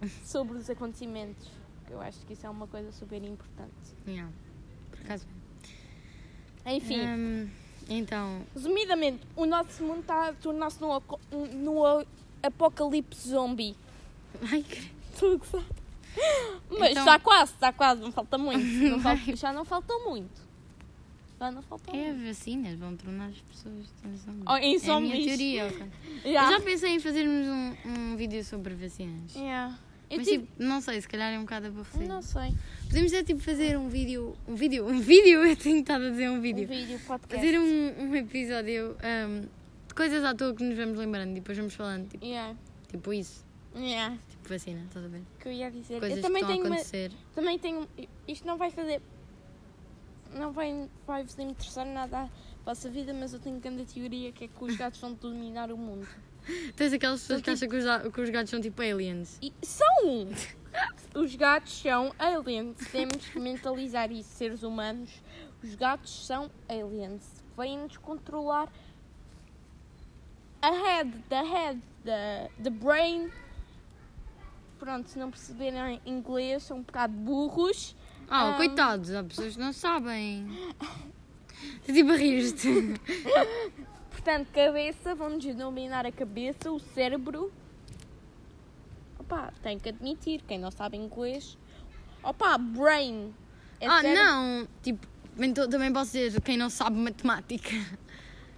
sobre 0.24 0.58
os 0.58 0.68
acontecimentos. 0.68 1.48
Eu 1.88 2.00
acho 2.00 2.18
que 2.26 2.32
isso 2.32 2.44
é 2.46 2.50
uma 2.50 2.66
coisa 2.66 2.90
super 2.92 3.22
importante. 3.22 3.72
Yeah, 4.08 4.30
Por 4.90 5.00
acaso. 5.02 5.26
Enfim, 6.66 7.00
Hum, 7.06 7.48
então, 7.88 8.40
resumidamente, 8.54 9.20
o 9.36 9.44
nosso 9.46 9.82
mundo 9.84 10.00
está 10.00 10.28
a 10.30 10.32
tornar-se 10.32 10.80
num, 10.80 10.90
apocalipse 12.42 13.28
zombie. 13.28 13.76
ai, 14.50 14.62
que- 14.62 14.90
Estou 15.12 15.34
a 15.34 15.36
gozar. 15.36 15.64
Mas 16.78 16.90
Então- 16.90 17.02
está 17.04 17.18
quase, 17.18 17.52
está 17.52 17.72
quase, 17.72 18.00
não 18.00 18.12
falta 18.12 18.38
muito. 18.38 18.64
Não 18.90 19.00
falta- 19.00 19.36
já 19.36 19.52
não 19.52 19.64
falta 19.64 19.92
muito. 20.00 20.42
Já 21.38 21.50
não 21.50 21.62
falta 21.62 21.90
é 21.94 22.12
muito. 22.12 22.26
vacinas, 22.28 22.78
vão 22.78 22.96
tornar 22.96 23.28
as 23.28 23.38
pessoas 23.40 23.74
em 24.04 24.16
zombies. 24.16 24.44
Oh, 24.48 24.56
em 24.56 24.76
É 24.76 24.90
a 24.90 25.00
minha 25.00 25.24
teoria. 25.26 25.74
Yeah. 26.24 26.50
Eu 26.52 26.58
já 26.58 26.64
pensei 26.64 26.90
em 26.90 27.00
fazermos 27.00 27.46
um, 27.46 27.74
um 27.86 28.16
vídeo 28.16 28.42
sobre 28.44 28.74
vacinas. 28.74 29.34
Yeah. 29.34 29.76
Eu 30.08 30.18
Mas 30.18 30.26
tive- 30.28 30.44
tipo, 30.46 30.62
não 30.62 30.80
sei, 30.80 31.00
se 31.00 31.08
calhar 31.08 31.32
é 31.32 31.38
um 31.38 31.42
bocado 31.42 31.66
aborrecido. 31.66 32.06
Não 32.06 32.22
sei. 32.22 32.54
Podemos 32.88 33.12
é 33.12 33.22
tipo 33.24 33.40
fazer 33.40 33.76
um 33.76 33.88
vídeo. 33.88 34.36
Um 34.46 34.54
vídeo? 34.54 34.86
Um 34.86 35.00
vídeo? 35.00 35.44
Eu 35.44 35.56
tenho 35.56 35.80
estado 35.80 36.04
a 36.06 36.10
dizer 36.10 36.30
um 36.30 36.36
Um 36.36 36.40
vídeo. 36.40 36.66
vídeo, 36.68 36.98
podcast. 37.06 37.34
Fazer 37.44 37.58
um, 37.58 38.04
um 38.10 38.14
episódio 38.14 38.96
um, 39.02 39.40
de 39.88 39.94
coisas 39.94 40.24
à 40.24 40.34
toa 40.34 40.54
que 40.54 40.62
nos 40.62 40.76
vamos 40.78 40.96
lembrando 40.96 41.32
e 41.32 41.34
depois 41.34 41.58
vamos 41.58 41.74
falando. 41.74 42.08
Tipo, 42.08 42.24
Yeah. 42.24 42.54
tipo 42.88 43.12
isso. 43.12 43.44
Yeah. 43.76 44.16
Tipo 44.28 44.48
vacina, 44.48 44.82
estás 44.84 45.04
a 45.04 45.08
ver? 45.08 45.22
Que 45.40 45.48
eu 45.48 45.52
ia 45.52 45.70
dizer. 45.70 45.98
Coisas 45.98 46.18
eu 46.18 46.22
que 46.22 46.28
também 46.28 46.42
estão 46.42 46.50
a 46.50 46.54
tenho 46.54 46.66
uma, 46.66 46.74
acontecer. 46.76 47.12
também 47.34 47.58
tenho. 47.58 47.88
Isto 48.28 48.46
não 48.46 48.56
vai 48.56 48.70
fazer. 48.70 49.02
Não 50.32 50.52
vai, 50.52 50.88
vai 51.06 51.22
vos 51.24 51.38
interessar 51.38 51.86
nada 51.86 52.22
à 52.22 52.28
vossa 52.64 52.88
vida, 52.90 53.12
mas 53.12 53.32
eu 53.32 53.38
tenho 53.40 53.58
grande 53.60 53.84
teoria 53.84 54.32
que 54.32 54.44
é 54.44 54.48
que 54.48 54.64
os 54.64 54.74
gatos 54.78 55.00
vão 55.00 55.12
dominar 55.14 55.70
o 55.72 55.76
mundo. 55.76 56.06
Tens 56.76 56.92
aquelas 56.92 57.20
pessoas 57.22 57.40
que 57.40 57.46
São 57.46 57.54
acham 57.54 57.68
que 57.68 57.76
os, 57.76 57.86
a- 57.86 58.10
que 58.10 58.20
os 58.20 58.30
gatos 58.30 58.50
são 58.50 58.60
tipo 58.60 58.80
aliens. 58.82 59.38
E 59.42 59.52
são! 59.62 60.28
Os 61.14 61.36
gatos 61.36 61.72
são 61.80 62.12
aliens. 62.18 62.76
Temos 62.90 63.28
que 63.28 63.38
mentalizar 63.38 64.10
isso, 64.10 64.28
seres 64.30 64.64
humanos. 64.64 65.08
Os 65.62 65.76
gatos 65.76 66.26
são 66.26 66.50
aliens. 66.68 67.22
Vêm-nos 67.56 67.96
controlar 67.98 68.68
a 70.60 70.70
head, 70.72 71.12
the 71.28 71.42
head, 71.42 71.80
the, 72.04 72.50
the 72.60 72.70
brain. 72.70 73.30
Pronto, 74.84 75.08
se 75.08 75.18
não 75.18 75.30
perceberem 75.30 75.98
inglês, 76.04 76.64
são 76.64 76.76
um 76.76 76.82
bocado 76.82 77.14
burros. 77.14 77.96
Ah, 78.28 78.50
Ah. 78.50 78.56
coitados, 78.58 79.14
há 79.14 79.24
pessoas 79.24 79.54
que 79.54 79.58
não 79.60 79.72
sabem. 79.72 80.46
Tipo 81.86 82.10
a 82.12 82.16
rir-te. 82.16 82.68
Portanto, 84.10 84.48
cabeça, 84.52 85.14
vão-nos 85.14 85.42
dominar 85.54 86.04
a 86.04 86.12
cabeça, 86.12 86.70
o 86.70 86.78
cérebro. 86.78 87.50
Opa, 89.18 89.54
tenho 89.62 89.80
que 89.80 89.88
admitir, 89.88 90.42
quem 90.46 90.58
não 90.58 90.70
sabe 90.70 90.98
inglês. 90.98 91.56
Opa, 92.22 92.58
brain. 92.58 93.32
É 93.80 93.86
Ah, 93.86 94.02
cérebro. 94.02 94.22
não! 94.22 94.68
Tipo, 94.82 95.06
também 95.70 95.90
posso 95.94 96.12
dizer 96.12 96.42
quem 96.42 96.58
não 96.58 96.68
sabe 96.68 96.98
matemática. 96.98 97.70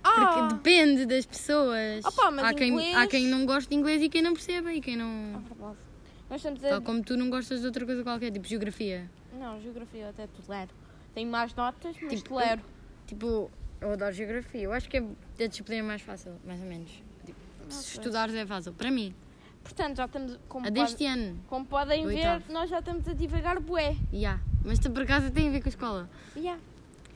Ah, 0.02 0.10
Porque 0.34 0.54
depende 0.54 1.06
das 1.06 1.24
pessoas. 1.24 2.04
Opa, 2.04 2.32
mas 2.32 2.44
há, 2.46 2.54
quem, 2.54 2.70
inglês- 2.70 2.96
há 2.96 3.06
quem 3.06 3.26
não 3.28 3.46
gosta 3.46 3.70
de 3.70 3.76
inglês 3.76 4.02
e 4.02 4.08
quem 4.08 4.22
não 4.22 4.32
percebe 4.32 4.72
e 4.72 4.80
quem 4.80 4.94
é 4.94 4.96
não. 4.96 5.40
verdade. 5.48 5.85
Nós 6.28 6.40
estamos 6.40 6.64
a. 6.64 6.68
Tal 6.70 6.82
como 6.82 7.02
tu 7.02 7.16
não 7.16 7.30
gostas 7.30 7.60
de 7.60 7.66
outra 7.66 7.84
coisa 7.86 8.02
qualquer, 8.02 8.30
tipo 8.32 8.46
geografia. 8.46 9.08
Não, 9.38 9.60
geografia 9.60 10.02
eu 10.02 10.08
até 10.10 10.26
tolero. 10.26 10.70
Tenho 11.14 11.30
mais 11.30 11.54
notas, 11.54 11.96
mas 12.00 12.12
Tipo, 12.14 12.28
tolero. 12.30 12.62
Tipo, 13.06 13.50
eu 13.80 13.92
adoro 13.92 14.12
geografia. 14.12 14.62
Eu 14.62 14.72
acho 14.72 14.88
que 14.88 14.96
é 14.98 15.04
a 15.44 15.46
disciplina 15.46 15.82
mais 15.82 16.02
fácil, 16.02 16.32
mais 16.44 16.60
ou 16.60 16.66
menos. 16.66 16.90
Tipo, 17.24 17.38
se 17.68 17.82
sei. 17.84 18.00
estudares 18.00 18.34
é 18.34 18.44
fácil. 18.46 18.72
Para 18.72 18.90
mim, 18.90 19.14
Portanto, 19.62 19.96
já 19.96 20.04
estamos. 20.04 20.38
Como, 20.48 20.64
a 20.66 20.70
pode- 20.70 20.80
deste 20.80 21.04
ano. 21.06 21.40
como 21.48 21.66
podem 21.66 22.06
ver, 22.06 22.14
oitavo. 22.16 22.52
nós 22.52 22.70
já 22.70 22.78
estamos 22.78 23.08
a 23.08 23.12
divagar 23.14 23.58
bué. 23.60 23.96
Ya. 24.12 24.40
Mas 24.64 24.78
tu 24.78 24.90
por 24.90 25.02
acaso 25.02 25.30
tem 25.30 25.48
a 25.48 25.50
ver 25.50 25.60
com 25.60 25.68
a 25.68 25.70
escola. 25.70 26.10
Yeah. 26.36 26.60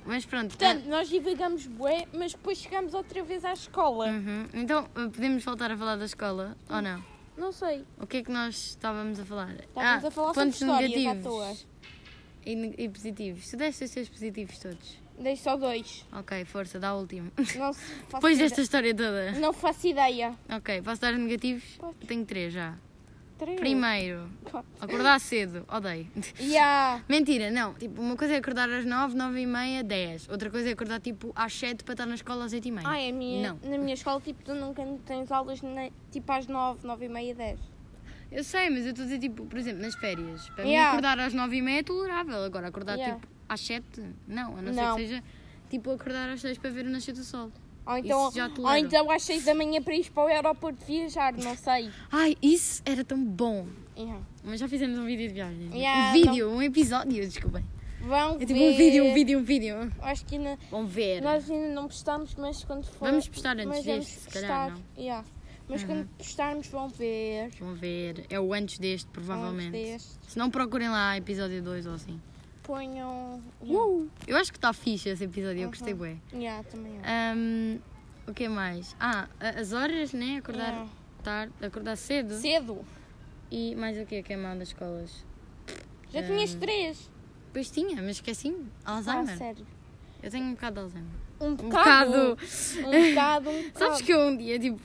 Mas 0.05 0.25
pronto. 0.27 0.57
Portanto, 0.57 0.87
nós 0.87 1.09
divagamos 1.09 1.67
bué, 1.67 2.07
mas 2.13 2.33
depois 2.33 2.59
chegamos 2.59 2.95
outra 2.95 3.23
vez 3.23 3.45
à 3.45 3.53
escola. 3.53 4.07
ah, 4.09 4.13
uhum. 4.13 4.47
Então, 4.55 4.85
podemos 4.85 5.45
voltar 5.45 5.71
a 5.71 5.77
falar 5.77 5.97
da 5.97 6.05
escola 6.07 6.57
ou 6.69 6.81
não? 6.83 7.05
Não 7.41 7.53
sei. 7.53 7.87
O 7.99 8.07
que 8.07 8.19
é 8.19 8.23
que 8.23 8.31
nós 8.31 8.55
estávamos 8.55 9.19
a 9.19 9.25
falar? 9.25 9.55
Estávamos 9.55 10.05
ah, 10.05 10.09
a 10.09 10.11
falar 10.11 10.35
sobre 10.35 10.51
pontos 10.51 10.63
à 10.63 10.81
negativos 10.83 11.23
toa. 11.25 11.57
E, 12.45 12.85
e 12.85 12.89
positivos. 12.91 13.51
Tu 13.51 13.57
deste 13.57 13.85
os 13.85 13.91
teus 13.91 14.09
positivos 14.11 14.59
todos. 14.59 14.99
Deixo 15.19 15.43
só 15.45 15.57
dois. 15.57 16.07
Ok, 16.13 16.45
força, 16.45 16.79
dá 16.79 16.95
o 16.95 17.01
último. 17.01 17.33
Não 17.57 17.73
Depois 18.13 18.37
desta 18.37 18.61
história 18.61 18.95
toda. 18.95 19.33
Não 19.33 19.55
faço 19.55 19.87
ideia. 19.87 20.35
Ok, 20.51 20.83
posso 20.83 21.01
dar 21.01 21.13
negativos? 21.13 21.65
Podes. 21.79 22.07
Tenho 22.07 22.27
três 22.27 22.53
já. 22.53 22.77
Três. 23.41 23.59
Primeiro, 23.59 24.29
acordar 24.79 25.19
cedo. 25.19 25.65
Odeio. 25.67 26.07
Yeah. 26.39 27.03
Mentira, 27.09 27.51
não. 27.51 27.73
Tipo, 27.73 28.03
uma 28.03 28.15
coisa 28.15 28.35
é 28.35 28.37
acordar 28.37 28.69
às 28.69 28.85
9, 28.85 29.15
9 29.17 29.41
e 29.41 29.47
meia, 29.47 29.83
10. 29.83 30.29
Outra 30.29 30.51
coisa 30.51 30.69
é 30.69 30.73
acordar 30.73 31.01
tipo 31.01 31.33
às 31.35 31.55
7 31.55 31.83
para 31.83 31.95
estar 31.95 32.05
na 32.05 32.17
escola 32.17 32.45
às 32.45 32.53
8 32.53 32.69
e 32.69 32.71
meia. 32.71 32.87
Ai, 32.87 33.09
a 33.09 33.13
minha, 33.15 33.49
Não. 33.63 33.71
na 33.71 33.79
minha 33.79 33.95
escola, 33.95 34.21
tipo, 34.21 34.43
tu 34.45 34.55
nunca 34.55 34.83
tens 35.07 35.33
aulas 35.33 35.63
nem- 35.63 35.91
tipo 36.11 36.31
às 36.31 36.47
nove, 36.47 36.87
nove 36.87 37.07
e 37.07 37.09
meia, 37.09 37.35
dez. 37.35 37.59
Eu 38.31 38.45
sei, 38.45 38.69
mas 38.69 38.85
eu 38.85 38.91
estou 38.91 39.05
a 39.05 39.07
dizer, 39.07 39.19
tipo, 39.21 39.47
por 39.47 39.59
exemplo, 39.59 39.81
nas 39.81 39.95
férias. 39.95 40.49
Para 40.51 40.65
Yeah. 40.65 40.91
mim, 40.93 40.99
acordar 40.99 41.19
às 41.27 41.33
9 41.33 41.57
e 41.57 41.63
meia 41.63 41.81
é 41.81 41.83
tolerável. 41.83 42.45
Agora, 42.45 42.69
acordar 42.69 42.97
Yeah. 42.97 43.15
tipo 43.17 43.27
às 43.49 43.61
7, 43.63 43.85
não. 44.29 44.59
A 44.59 44.61
não, 44.63 44.73
Não. 44.75 44.97
ser 44.99 45.03
que 45.03 45.09
seja 45.09 45.25
tipo 45.71 45.91
acordar 45.93 46.29
às 46.29 46.43
6 46.43 46.59
para 46.59 46.69
ver 46.71 46.85
o 46.85 46.91
nascer 46.91 47.13
do 47.15 47.25
sol. 47.25 47.51
Ou 47.87 47.97
então, 47.99 48.31
ou 48.59 48.77
então 48.77 49.11
às 49.11 49.23
seis 49.23 49.45
da 49.45 49.55
manhã 49.55 49.83
para 49.83 49.95
ir 49.95 50.11
para 50.11 50.25
o 50.25 50.27
aeroporto 50.27 50.85
viajar, 50.85 51.33
não 51.33 51.57
sei. 51.57 51.91
Ai, 52.13 52.37
isso 52.43 52.83
era 52.85 53.05
tão 53.05 53.25
bom. 53.25 53.67
Yeah. 53.97 54.21
Mas 54.45 54.61
já 54.61 54.69
fizemos 54.69 54.99
um 54.99 55.05
vídeo 55.05 55.29
de 55.29 55.35
viagem. 55.35 55.71
Yeah, 55.75 56.09
um 56.09 56.13
vídeo, 56.13 56.51
um 56.51 56.63
episódio, 56.63 57.27
desculpem. 57.29 57.65
Vão 58.01 58.37
É 58.37 58.39
tipo 58.47 58.55
ver. 58.55 58.73
um 58.73 58.77
vídeo, 58.77 59.05
um 59.05 59.15
vídeo, 59.15 59.39
um 59.39 59.43
vídeo. 59.43 59.93
Acho 60.01 60.25
que 60.25 60.37
ainda, 60.37 60.59
Vão 60.71 60.87
ver. 60.87 61.21
nós 61.21 61.51
ainda 61.51 61.69
não 61.69 61.87
postamos, 61.87 62.35
mas 62.37 62.65
quando 62.65 62.85
for. 62.85 63.09
Vamos 63.11 63.29
postar 63.29 63.59
antes 63.59 63.85
deste, 63.85 64.11
se 64.21 64.29
calhar, 64.29 64.71
postar, 64.73 64.83
yeah. 64.97 65.25
Mas 65.69 65.85
quando 65.85 66.09
postarmos 66.19 66.67
vão 66.69 66.89
ver. 66.89 67.51
Vão 67.61 67.75
ver. 67.75 68.25
É 68.31 68.41
o 68.41 68.53
antes 68.55 68.79
deste, 68.79 69.07
provavelmente. 69.11 69.69
Antes 69.77 69.93
deste. 69.93 70.33
Se 70.33 70.39
não, 70.39 70.51
procurem 70.51 70.89
lá 70.89 71.17
episódio 71.17 71.63
2 71.63 71.87
ou 71.87 71.95
assim. 71.95 72.21
Ponham. 72.63 73.43
Yeah. 73.63 74.07
Eu 74.27 74.37
acho 74.37 74.53
que 74.53 74.59
está 74.59 74.73
fixe 74.73 75.09
esse 75.09 75.25
episódio, 75.25 75.59
eu 75.61 75.65
Uhum. 75.65 75.71
gostei 75.71 75.95
bem. 75.95 76.21
Yeah, 76.33 76.63
também 76.65 76.95
eu. 76.97 77.03
Ahm, 77.05 77.79
o 78.29 78.35
que 78.35 78.49
mais? 78.49 78.95
Ah, 79.01 79.29
as 79.41 79.73
horas, 79.73 80.13
né? 80.13 80.37
Acordar 80.39 80.69
Yeah. 80.69 80.89
tarde, 81.25 81.53
acordar 81.63 81.97
cedo. 81.97 82.35
Cedo. 82.35 82.85
E 83.51 83.75
mais 83.75 83.99
o 83.99 84.07
que 84.07 84.23
que 84.23 84.33
é 84.33 84.37
mau 84.37 84.57
das 84.57 84.69
escolas? 84.69 85.25
Já 86.13 86.23
tinhas 86.23 86.55
três. 86.55 87.11
Pois 87.53 87.71
tinha, 87.71 87.97
mas 87.97 88.17
esqueci-me. 88.17 88.67
Ah, 88.85 88.97
Alzheimer. 88.97 89.37
sério. 89.37 89.67
eu 90.23 90.31
tenho 90.31 90.45
um 90.45 90.53
bocado 90.55 90.75
de 90.77 90.81
Alzheimer. 90.83 91.11
Um 91.41 91.47
Um 91.49 91.55
bocado. 91.57 92.11
bocado. 92.11 92.39
Um 92.79 93.09
bocado, 93.11 93.51
um 93.51 93.63
bocado. 93.73 93.79
Sabes 93.79 94.03
que 94.03 94.13
eu 94.13 94.21
um 94.21 94.37
dia, 94.37 94.59
tipo, 94.59 94.81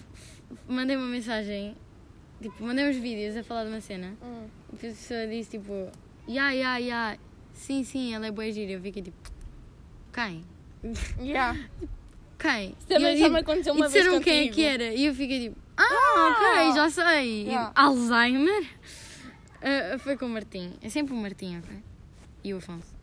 mandei 0.68 0.96
uma 0.96 1.06
mensagem, 1.08 1.76
tipo, 2.42 2.64
mandei 2.64 2.90
uns 2.90 2.96
vídeos 2.96 3.36
a 3.38 3.44
falar 3.44 3.66
de 3.66 3.70
uma 3.70 3.82
cena. 3.82 4.16
Hum. 4.24 4.48
E 4.72 4.76
a 4.76 4.80
pessoa 4.80 5.28
disse, 5.28 5.52
tipo, 5.60 5.92
ya, 6.28 6.52
ya, 6.52 6.78
ya. 6.80 7.18
Sim, 7.56 7.84
sim, 7.84 8.14
ela 8.14 8.28
é 8.28 8.32
boa 8.32 8.52
gira. 8.52 8.74
Eu 8.74 8.82
fiquei 8.82 9.02
tipo, 9.02 9.18
quem? 10.14 10.44
Yeah. 11.20 11.58
Quem? 12.38 12.76
Também 12.88 13.16
E 13.16 13.18
já 13.18 13.26
eu, 13.26 13.32
me 13.32 13.40
aconteceu 13.40 13.74
e 13.74 13.78
uma 13.78 13.88
vez 13.88 14.04
disseram 14.04 14.22
quem 14.22 14.48
é 14.48 14.52
que 14.52 14.64
era. 14.64 14.94
E 14.94 15.06
eu 15.06 15.16
fiquei 15.16 15.40
tipo, 15.50 15.58
ah, 15.78 16.32
ok, 16.32 16.76
já 16.76 16.90
sei. 16.90 17.44
E, 17.44 17.48
Yeah. 17.48 17.72
Alzheimer. 17.74 18.66
Ah, 19.62 19.98
foi 20.04 20.16
com 20.18 20.26
o 20.26 20.30
Martim. 20.30 20.74
É 20.82 20.90
sempre 20.90 21.14
o 21.14 21.18
Martim, 21.18 21.58
ok? 21.58 21.78
E 22.44 22.54
o 22.54 22.58
Afonso. 22.58 22.94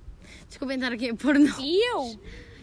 Desculpem 0.48 0.76
estar 0.76 0.92
aqui 0.92 1.10
a 1.10 1.14
pôr 1.14 1.38
no... 1.38 1.48
E 1.60 1.90
eu? 1.90 2.20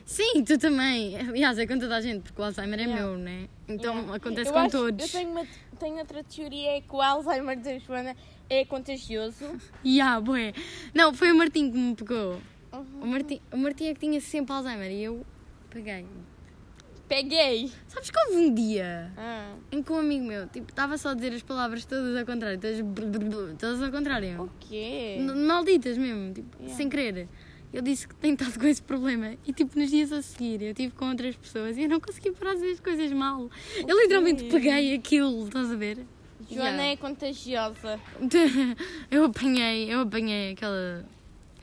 Sim, 0.09 0.43
tu 0.43 0.57
também. 0.57 1.15
Aliás, 1.17 1.59
é 1.59 1.67
com 1.67 1.77
toda 1.77 1.95
a 1.97 2.01
gente, 2.01 2.23
porque 2.23 2.41
o 2.41 2.43
Alzheimer 2.43 2.79
é 2.79 2.83
Yeah. 2.83 3.05
meu, 3.05 3.15
né? 3.17 3.47
Então 3.67 3.93
Yeah. 3.93 4.15
acontece 4.15 4.49
Eu 4.49 4.53
com 4.53 4.59
acho- 4.59 4.71
todos. 4.71 5.05
Eu 5.05 5.19
tenho, 5.19 5.29
uma, 5.29 5.45
tenho 5.79 5.97
outra 5.99 6.23
teoria, 6.23 6.77
é 6.77 6.81
que 6.81 6.95
o 6.95 6.99
Alzheimer 6.99 7.59
da 7.59 7.77
Joana 7.77 8.15
é 8.49 8.65
contagioso. 8.65 9.45
Ya, 9.85 10.19
bué. 10.19 10.53
Não, 10.95 11.13
foi 11.13 11.31
o 11.31 11.35
Martim 11.37 11.69
que 11.71 11.77
me 11.77 11.95
pegou. 11.95 12.41
Uhum. 12.73 13.01
O, 13.03 13.05
Martim, 13.05 13.39
o 13.53 13.57
Martim 13.57 13.85
é 13.85 13.93
que 13.93 13.99
tinha 13.99 14.19
sempre 14.19 14.51
Alzheimer 14.51 14.89
e 14.91 15.03
eu 15.03 15.23
peguei. 15.69 16.07
Peguei. 17.07 17.71
Sabes 17.87 18.09
que 18.09 18.19
houve 18.19 18.35
um 18.37 18.53
dia 18.53 19.11
Ah. 19.15 19.53
em 19.71 19.81
que 19.83 19.91
um 19.91 19.99
amigo 19.99 20.25
meu, 20.25 20.47
tipo, 20.47 20.69
estava 20.71 20.97
só 20.97 21.09
a 21.09 21.13
dizer 21.13 21.33
as 21.33 21.43
palavras 21.43 21.85
todas 21.85 22.15
ao 22.17 22.25
contrário, 22.25 22.59
todas, 22.59 22.79
todas 23.59 23.81
ao 23.83 23.91
contrário. 23.91 24.41
O 24.43 24.49
quê? 24.59 25.17
Malditas 25.47 25.97
mesmo, 25.99 26.33
tipo, 26.33 26.57
Yeah. 26.57 26.75
sem 26.77 26.89
querer. 26.89 27.27
Ele 27.71 27.83
disse 27.83 28.07
que 28.07 28.15
tem 28.15 28.33
estado 28.33 28.57
com 28.59 28.65
esse 28.65 28.81
problema 28.81 29.35
e, 29.45 29.53
tipo, 29.53 29.77
nos 29.77 29.89
dias 29.91 30.11
a 30.11 30.21
seguir 30.21 30.61
eu 30.61 30.69
estive 30.69 30.93
com 30.95 31.09
outras 31.09 31.35
pessoas 31.35 31.77
e 31.77 31.83
eu 31.83 31.89
não 31.89 31.99
consegui 31.99 32.31
parar 32.31 32.53
de 32.55 32.61
dizer 32.61 32.71
as 32.73 32.79
coisas 32.79 33.11
mal. 33.11 33.49
Eu 33.87 33.99
literalmente 34.01 34.43
peguei 34.45 34.95
aquilo, 34.95 35.45
estás 35.47 35.71
a 35.71 35.75
ver? 35.75 36.05
Joana 36.49 36.69
Yeah. 36.69 36.83
é 36.83 36.95
contagiosa. 36.97 37.99
Eu 39.11 39.25
apanhei, 39.25 39.93
eu 39.93 39.99
apanhei 40.01 40.53
aquela, 40.53 41.05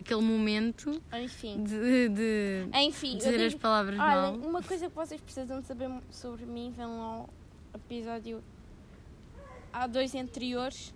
aquele 0.01 0.21
momento 0.21 1.03
Enfim. 1.13 1.65
de, 1.65 2.09
de 2.11 2.69
Enfim, 2.73 3.13
eu 3.15 3.19
dizer 3.19 3.41
as 3.47 3.49
digo- 3.53 3.63
palavras 3.63 3.99
olha, 3.99 4.15
mal. 4.15 4.35
uma 4.35 4.63
coisa 4.63 4.89
que 4.89 4.95
vocês 4.95 5.21
precisam 5.21 5.61
saber 5.65 5.91
sobre 6.11 6.45
mim, 6.47 6.73
vão 6.77 7.01
ao 7.01 7.31
episódio 7.75 8.41
há 9.73 9.87
dois 9.89 10.15
anteriores. 10.15 10.95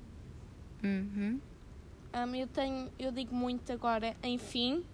Uhum. 0.85 1.41
Um, 2.15 2.35
eu 2.35 2.47
tenho, 2.47 2.89
eu 2.99 3.11
digo 3.11 3.35
muito 3.35 3.73
agora, 3.73 4.15
enfim. 4.23 4.85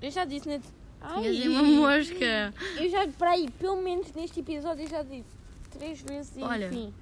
Eu 0.00 0.10
já 0.10 0.24
disse 0.24 0.48
na. 0.48 0.60
Ai, 1.00 1.22
Tinhas 1.22 1.46
uma 1.46 1.62
mosca. 1.62 2.54
Eu 2.76 2.90
já, 2.90 3.06
para 3.08 3.30
aí, 3.32 3.48
pelo 3.58 3.80
menos 3.82 4.12
neste 4.12 4.40
episódio, 4.40 4.84
eu 4.84 4.88
já 4.88 5.02
disse 5.02 5.36
três 5.70 6.00
vezes, 6.00 6.36
Olha. 6.38 6.66
enfim. 6.66 6.92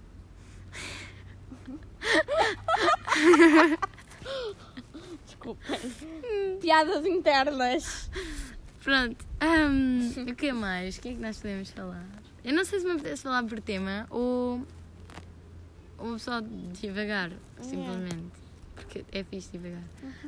Desculpem. 5.25 5.79
Piadas 6.61 7.07
internas. 7.07 8.11
Pronto. 8.83 9.25
hum, 9.43 10.13
o 10.31 10.35
que 10.35 10.53
mais? 10.53 10.99
O 10.99 11.01
que 11.01 11.09
é 11.09 11.15
que 11.15 11.21
nós 11.21 11.39
podemos 11.39 11.71
falar? 11.71 12.07
Eu 12.45 12.53
não 12.53 12.65
sei 12.65 12.81
se 12.81 12.85
me 12.87 12.93
apetece 12.93 13.23
falar 13.23 13.43
por 13.45 13.61
tema 13.61 14.07
ou, 14.11 14.67
ou 15.99 16.19
só 16.19 16.41
devagar, 16.81 17.31
simplesmente. 17.63 18.44
Porque 19.03 19.05
é 19.19 19.25
fixe 19.25 19.51
devagar. 19.53 19.83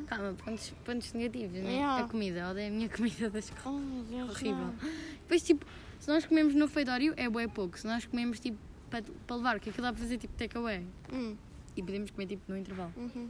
Calma, 0.07 0.33
pontos, 0.33 0.69
pontos 0.83 1.13
negativos, 1.13 1.53
né? 1.63 1.71
Yeah. 1.75 2.03
A 2.03 2.07
comida, 2.07 2.49
odeio 2.51 2.67
a 2.67 2.71
minha 2.71 2.89
comida 2.89 3.29
da 3.29 3.39
escola. 3.39 3.79
Oh, 3.79 4.03
Deus, 4.03 4.29
Horrível. 4.31 4.55
não. 4.57 4.75
Depois, 5.21 5.43
tipo, 5.43 5.65
se 5.99 6.07
nós 6.09 6.25
comemos 6.25 6.53
no 6.53 6.65
refeitório, 6.65 7.13
é 7.15 7.29
bué 7.29 7.47
pouco. 7.47 7.77
Se 7.79 7.87
nós 7.87 8.05
comemos, 8.05 8.39
tipo, 8.39 8.57
para, 8.89 9.03
para 9.25 9.35
levar, 9.37 9.59
que 9.59 9.69
aquilo 9.69 9.85
dá 9.85 9.93
para 9.93 10.01
fazer, 10.01 10.17
tipo, 10.17 10.33
takeaway. 10.35 10.85
Hum, 11.13 11.35
E 11.75 11.81
podemos 11.83 12.11
comer, 12.11 12.27
tipo, 12.27 12.43
no 12.51 12.57
intervalo. 12.57 12.91
uhum. 12.97 13.29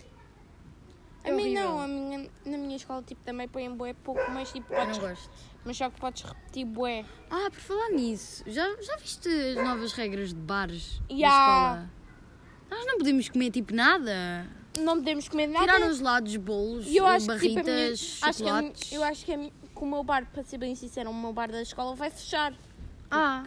É 1.24 1.32
A 1.32 1.36
mim 1.36 1.54
não, 1.54 1.80
a 1.82 1.88
minha, 1.88 2.30
na 2.46 2.58
minha 2.58 2.78
escola 2.78 3.04
tipo, 3.04 3.22
também 3.26 3.50
põem 3.50 3.70
bué 3.76 3.94
pouco, 3.94 4.22
mas 4.32 4.50
tipo, 4.52 4.72
Eu 4.74 4.80
podes, 4.80 4.98
não 4.98 5.10
gosto. 5.10 5.30
mas 5.66 5.76
só 5.76 5.90
que 5.90 6.00
podes 6.00 6.24
repetir 6.24 6.66
bué. 6.66 7.04
Ah, 7.30 7.50
por 7.52 7.60
falar 7.60 7.90
nisso, 7.90 8.44
já, 8.48 8.64
já 8.82 8.96
viste 8.96 9.28
as 9.28 9.56
novas 9.56 9.92
regras 9.92 10.30
de 10.30 10.40
bares 10.40 11.00
da 11.00 11.06
Ya. 11.16 11.28
escola? 11.28 11.92
Nós 12.70 12.86
não 12.86 12.98
podemos 12.98 13.28
comer 13.28 13.52
tipo 13.52 13.74
nada. 13.76 14.48
Não 14.80 14.96
podemos 14.98 15.28
comer 15.28 15.48
nada. 15.48 15.66
Tiraram 15.66 15.90
os 15.90 16.00
lados, 16.00 16.36
bolos, 16.36 16.86
E 16.88 16.98
eu 16.98 17.06
acho 17.08 17.28
que 17.28 17.40
tipo, 17.40 17.54
minha, 17.54 17.64
barritas, 17.64 18.20
acho 18.22 18.38
que 18.44 18.50
chocolates. 18.50 18.92
eu 18.92 19.04
acho 19.04 19.26
que, 19.26 19.32
a 19.34 19.38
que 19.38 19.52
o 19.76 19.86
meu 19.86 20.04
bar, 20.04 20.26
para 20.32 20.44
ser 20.44 20.58
bem 20.58 20.76
sincero, 20.76 21.10
o 21.10 21.14
meu 21.14 21.34
bar 21.34 21.52
da 21.52 21.62
escola 21.62 21.96
vai 21.96 22.10
fechar. 22.10 22.54
Ah, 23.10 23.44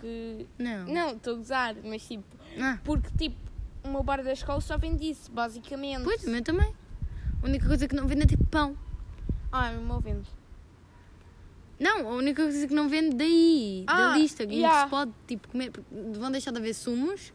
não. 0.59 0.87
Não, 0.87 1.11
estou 1.12 1.35
a 1.35 1.37
gozar, 1.37 1.76
mas 1.85 2.03
tipo, 2.07 2.24
Ah, 2.61 2.78
porque 2.85 3.09
tipo, 3.18 3.37
o 3.85 3.89
meu 3.89 4.03
bar 4.03 4.22
da 4.22 4.33
escola 4.33 4.61
só 4.61 4.76
vende 4.78 5.11
isso, 5.11 5.31
basicamente. 5.31 6.03
pois, 6.05 6.24
o 6.24 6.31
meu 6.31 6.43
também. 6.43 6.72
A 7.43 7.47
única 7.47 7.66
coisa 7.66 7.87
que 7.89 7.95
não 7.95 8.07
vende 8.07 8.22
é 8.22 8.26
tipo 8.26 8.45
pão. 8.47 8.76
Ah, 9.53 9.70
o 9.78 9.85
meu 9.85 10.01
vende. 10.01 10.28
Não, 11.78 12.09
a 12.09 12.14
única 12.16 12.43
coisa 12.43 12.66
que 12.68 12.74
não 12.74 12.89
vende 12.89 13.16
daí, 13.16 13.85
da 13.87 14.12
Ah, 14.12 14.16
lista, 14.18 14.47
que 14.47 14.61
ya. 14.61 14.85
se 14.85 14.91
pode 14.91 15.12
tipo 15.26 15.49
comer. 15.49 15.70
porque 15.70 15.89
Vão 16.18 16.31
deixar 16.31 16.51
de 16.51 16.59
haver 16.59 16.74
sumos, 16.74 17.33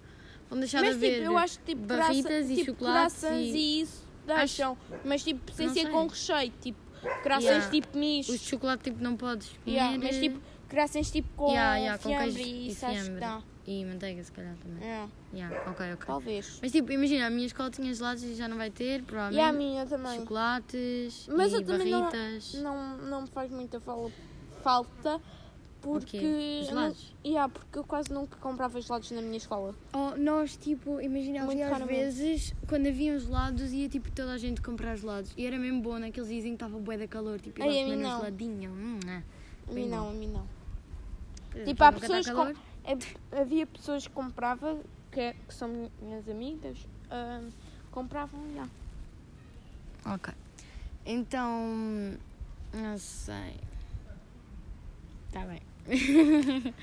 vão 0.50 0.60
deixar 0.60 0.82
Mas 0.82 0.90
de 0.92 0.96
haver 0.96 1.14
tipo, 1.20 1.26
eu 1.26 1.38
acho 1.38 1.60
que 1.60 1.66
tipo, 1.66 1.82
barritas 1.88 2.24
graça- 2.32 2.54
e 2.54 2.56
tipo, 2.56 2.66
chocolates 2.72 3.24
e 3.24 3.28
e 3.58 3.82
isso 3.82 4.04
deixam. 4.26 4.78
Mas 5.04 5.24
tipo, 5.24 5.52
sem 5.52 5.70
ser 5.70 5.90
com 5.90 6.08
recheio, 6.08 6.52
tipo, 6.62 6.80
croissants 7.24 7.44
Yeah. 7.46 7.70
tipo 7.72 7.98
misto. 7.98 8.32
os 8.34 8.40
de 8.40 8.46
chocolate 8.48 8.84
tipo 8.84 9.04
não 9.04 9.16
podes 9.16 9.50
comer. 9.64 9.76
Yeah, 9.78 9.98
mas 9.98 10.18
tipo, 10.18 10.40
croissants 10.68 11.12
tipo 11.12 11.30
com 11.36 11.52
Yeah, 11.52 11.76
yeah, 11.78 11.98
com 12.02 12.10
fiambre 12.10 12.34
queijo 12.34 12.50
e 12.50 12.68
e 12.68 12.72
acho 12.72 12.80
fiambre. 12.80 13.26
E 13.68 13.84
manteiga, 13.84 14.24
se 14.24 14.32
calhar 14.32 14.56
também. 14.58 14.88
É, 14.88 15.08
Yeah, 15.34 15.72
ok, 15.72 15.94
ok. 15.94 16.06
talvez. 16.06 16.60
Mas 16.62 16.72
tipo, 16.72 16.92
imagina, 16.92 17.26
a 17.26 17.30
minha 17.32 17.48
escola 17.48 17.72
tinha 17.72 17.92
gelados 17.92 18.24
e 18.24 18.36
já 18.36 18.48
não 18.48 18.58
vai 18.58 18.70
ter, 18.70 19.00
E 19.00 19.02
a 19.02 19.04
provavelmente. 19.04 19.58
minha 19.58 19.86
também. 19.88 20.20
Chocolates 20.20 21.28
Mas 21.32 21.52
e 21.52 21.56
eu 21.56 21.66
também 21.66 21.90
não- 21.92 22.02
barritas. 22.02 22.54
Não, 22.62 22.98
não 22.98 23.22
me 23.24 23.28
faz 23.28 23.50
muita 23.50 23.80
fal- 23.80 24.12
falta 24.62 25.20
porque. 25.94 26.64
Gelados? 26.64 27.14
Yeah, 27.24 27.52
porque 27.52 27.80
eu 27.80 27.84
quase 27.84 28.12
nunca 28.12 28.36
comprava 28.38 28.80
gelados 28.82 29.12
na 29.12 29.22
minha 29.22 29.38
escola. 29.38 29.74
Oh, 29.94 30.18
nós, 30.18 30.58
tipo, 30.58 31.00
imagina, 31.00 31.44
havia 31.44 31.76
às 31.76 31.84
vezes, 31.86 32.54
quando 32.68 32.88
haviam 32.88 33.18
gelados, 33.20 33.72
ia 33.72 33.88
tipo 33.88 34.12
toda 34.12 34.34
a 34.34 34.38
gente 34.38 34.62
comprar 34.62 34.96
gelados. 34.96 35.32
E 35.38 35.46
era 35.46 35.58
mesmo 35.58 35.82
bom, 35.82 35.98
naqueles 36.00 36.30
dias 36.30 36.46
em 36.46 36.50
que 36.50 36.54
estava 36.56 36.78
bué 36.80 36.98
da 36.98 37.08
calor, 37.08 37.40
tipo, 37.40 37.62
Ai, 37.62 37.70
ia 37.70 37.84
a 37.84 37.88
lá 37.88 37.90
mim 37.90 37.96
comer 37.96 38.06
um 38.06 38.10
não. 38.10 38.18
geladinho. 38.20 38.72
Hum, 38.72 39.00
ah. 39.08 39.22
A 39.68 39.72
mim 39.72 39.88
não, 39.88 40.10
a 40.10 40.14
mim 40.14 40.28
não. 40.28 40.48
É, 41.56 41.64
Tipo, 41.64 41.84
há 41.84 41.92
pessoas 41.92 42.30
com-. 42.30 42.54
É- 42.84 43.40
Havia 43.42 43.66
pessoas 43.66 44.08
que 44.08 44.14
compravam, 44.14 44.82
que, 45.12 45.34
que 45.48 45.54
são 45.54 45.90
minhas 46.02 46.28
amigas, 46.30 46.78
ah, 47.10 47.42
compravam, 47.92 48.40
já. 48.54 48.68
Ok. 50.14 50.34
Então, 51.06 52.18
não 52.74 52.98
sei. 52.98 53.56
Está 55.28 55.46
bem. 55.46 55.62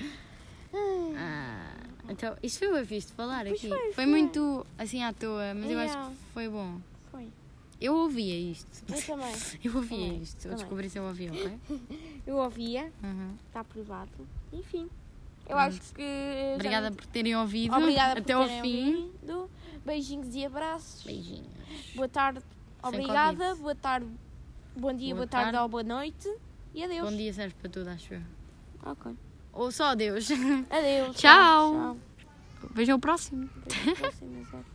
Ah, 1.15 1.73
então, 2.09 2.35
isto 2.41 2.59
foi 2.59 2.73
bem 2.73 2.85
fixe 2.85 3.07
de 3.07 3.13
falar 3.13 3.45
Pois 3.45 3.59
aqui. 3.59 3.69
foi, 3.69 3.93
foi. 3.93 4.05
muito 4.05 4.65
assim 4.77 5.03
à 5.03 5.13
toa, 5.13 5.53
mas 5.53 5.69
eu 5.69 5.79
acho 5.79 5.93
Yeah. 5.93 6.09
que 6.09 6.33
foi 6.33 6.49
bom. 6.49 6.79
Foi. 7.11 7.27
Eu 7.79 7.95
ouvia 7.95 8.35
isto. 8.51 8.83
Eu 8.91 9.01
também. 9.05 9.33
Eu 9.63 9.75
ouvia 9.75 9.97
Também, 10.07 10.21
isto. 10.21 10.37
Eu 10.37 10.41
também. 10.43 10.57
descobri 10.57 10.89
se 10.89 10.97
eu 10.97 11.03
ouvia, 11.03 11.31
ok? 11.31 11.59
Eu 12.25 12.37
ouvia, 12.37 12.91
Uhum. 13.03 13.35
está 13.47 13.59
aprovado. 13.59 14.09
Enfim. 14.51 14.89
Eu 15.45 15.47
Pronto. 15.47 15.59
acho 15.59 15.93
que. 15.93 16.01
Obrigada 16.55 16.91
por 16.91 17.05
terem 17.07 17.35
ouvido 17.35 17.75
Obrigada 17.75 18.19
até 18.19 18.33
por 18.33 18.41
ao 18.43 18.47
fim. 18.61 18.95
ouvido. 18.95 19.49
Beijinhos 19.85 20.33
e 20.33 20.45
abraços. 20.45 21.03
Beijinhos. 21.03 21.45
Boa 21.95 22.07
tarde. 22.09 22.39
Sem 22.39 22.89
Obrigada. 22.89 23.55
Boa 23.55 23.75
tarde. 23.75 24.07
Bom 24.75 24.93
dia, 24.93 25.09
Boa 25.13 25.17
boa, 25.17 25.27
tarde, 25.27 25.51
tarde. 25.51 25.57
ou 25.63 25.69
boa 25.69 25.83
noite. 25.83 26.27
E 26.73 26.83
adeus. 26.83 27.09
Bom 27.11 27.15
dia 27.15 27.31
serve 27.33 27.53
para 27.61 27.69
tudo, 27.69 27.89
acho 27.89 28.13
eu. 28.15 28.21
Ok. 28.85 29.15
Ou 29.53 29.71
só 29.71 29.85
adeus. 29.85 30.29
Adeus. 30.69 31.15
Tchau. 31.19 31.73
Tchau. 31.73 31.97
Vejam 32.73 32.97
o 32.97 32.99
próximo. 32.99 33.49
Até 33.65 33.91
a 33.91 33.95
próxima, 33.95 34.39
exato. 34.39 34.72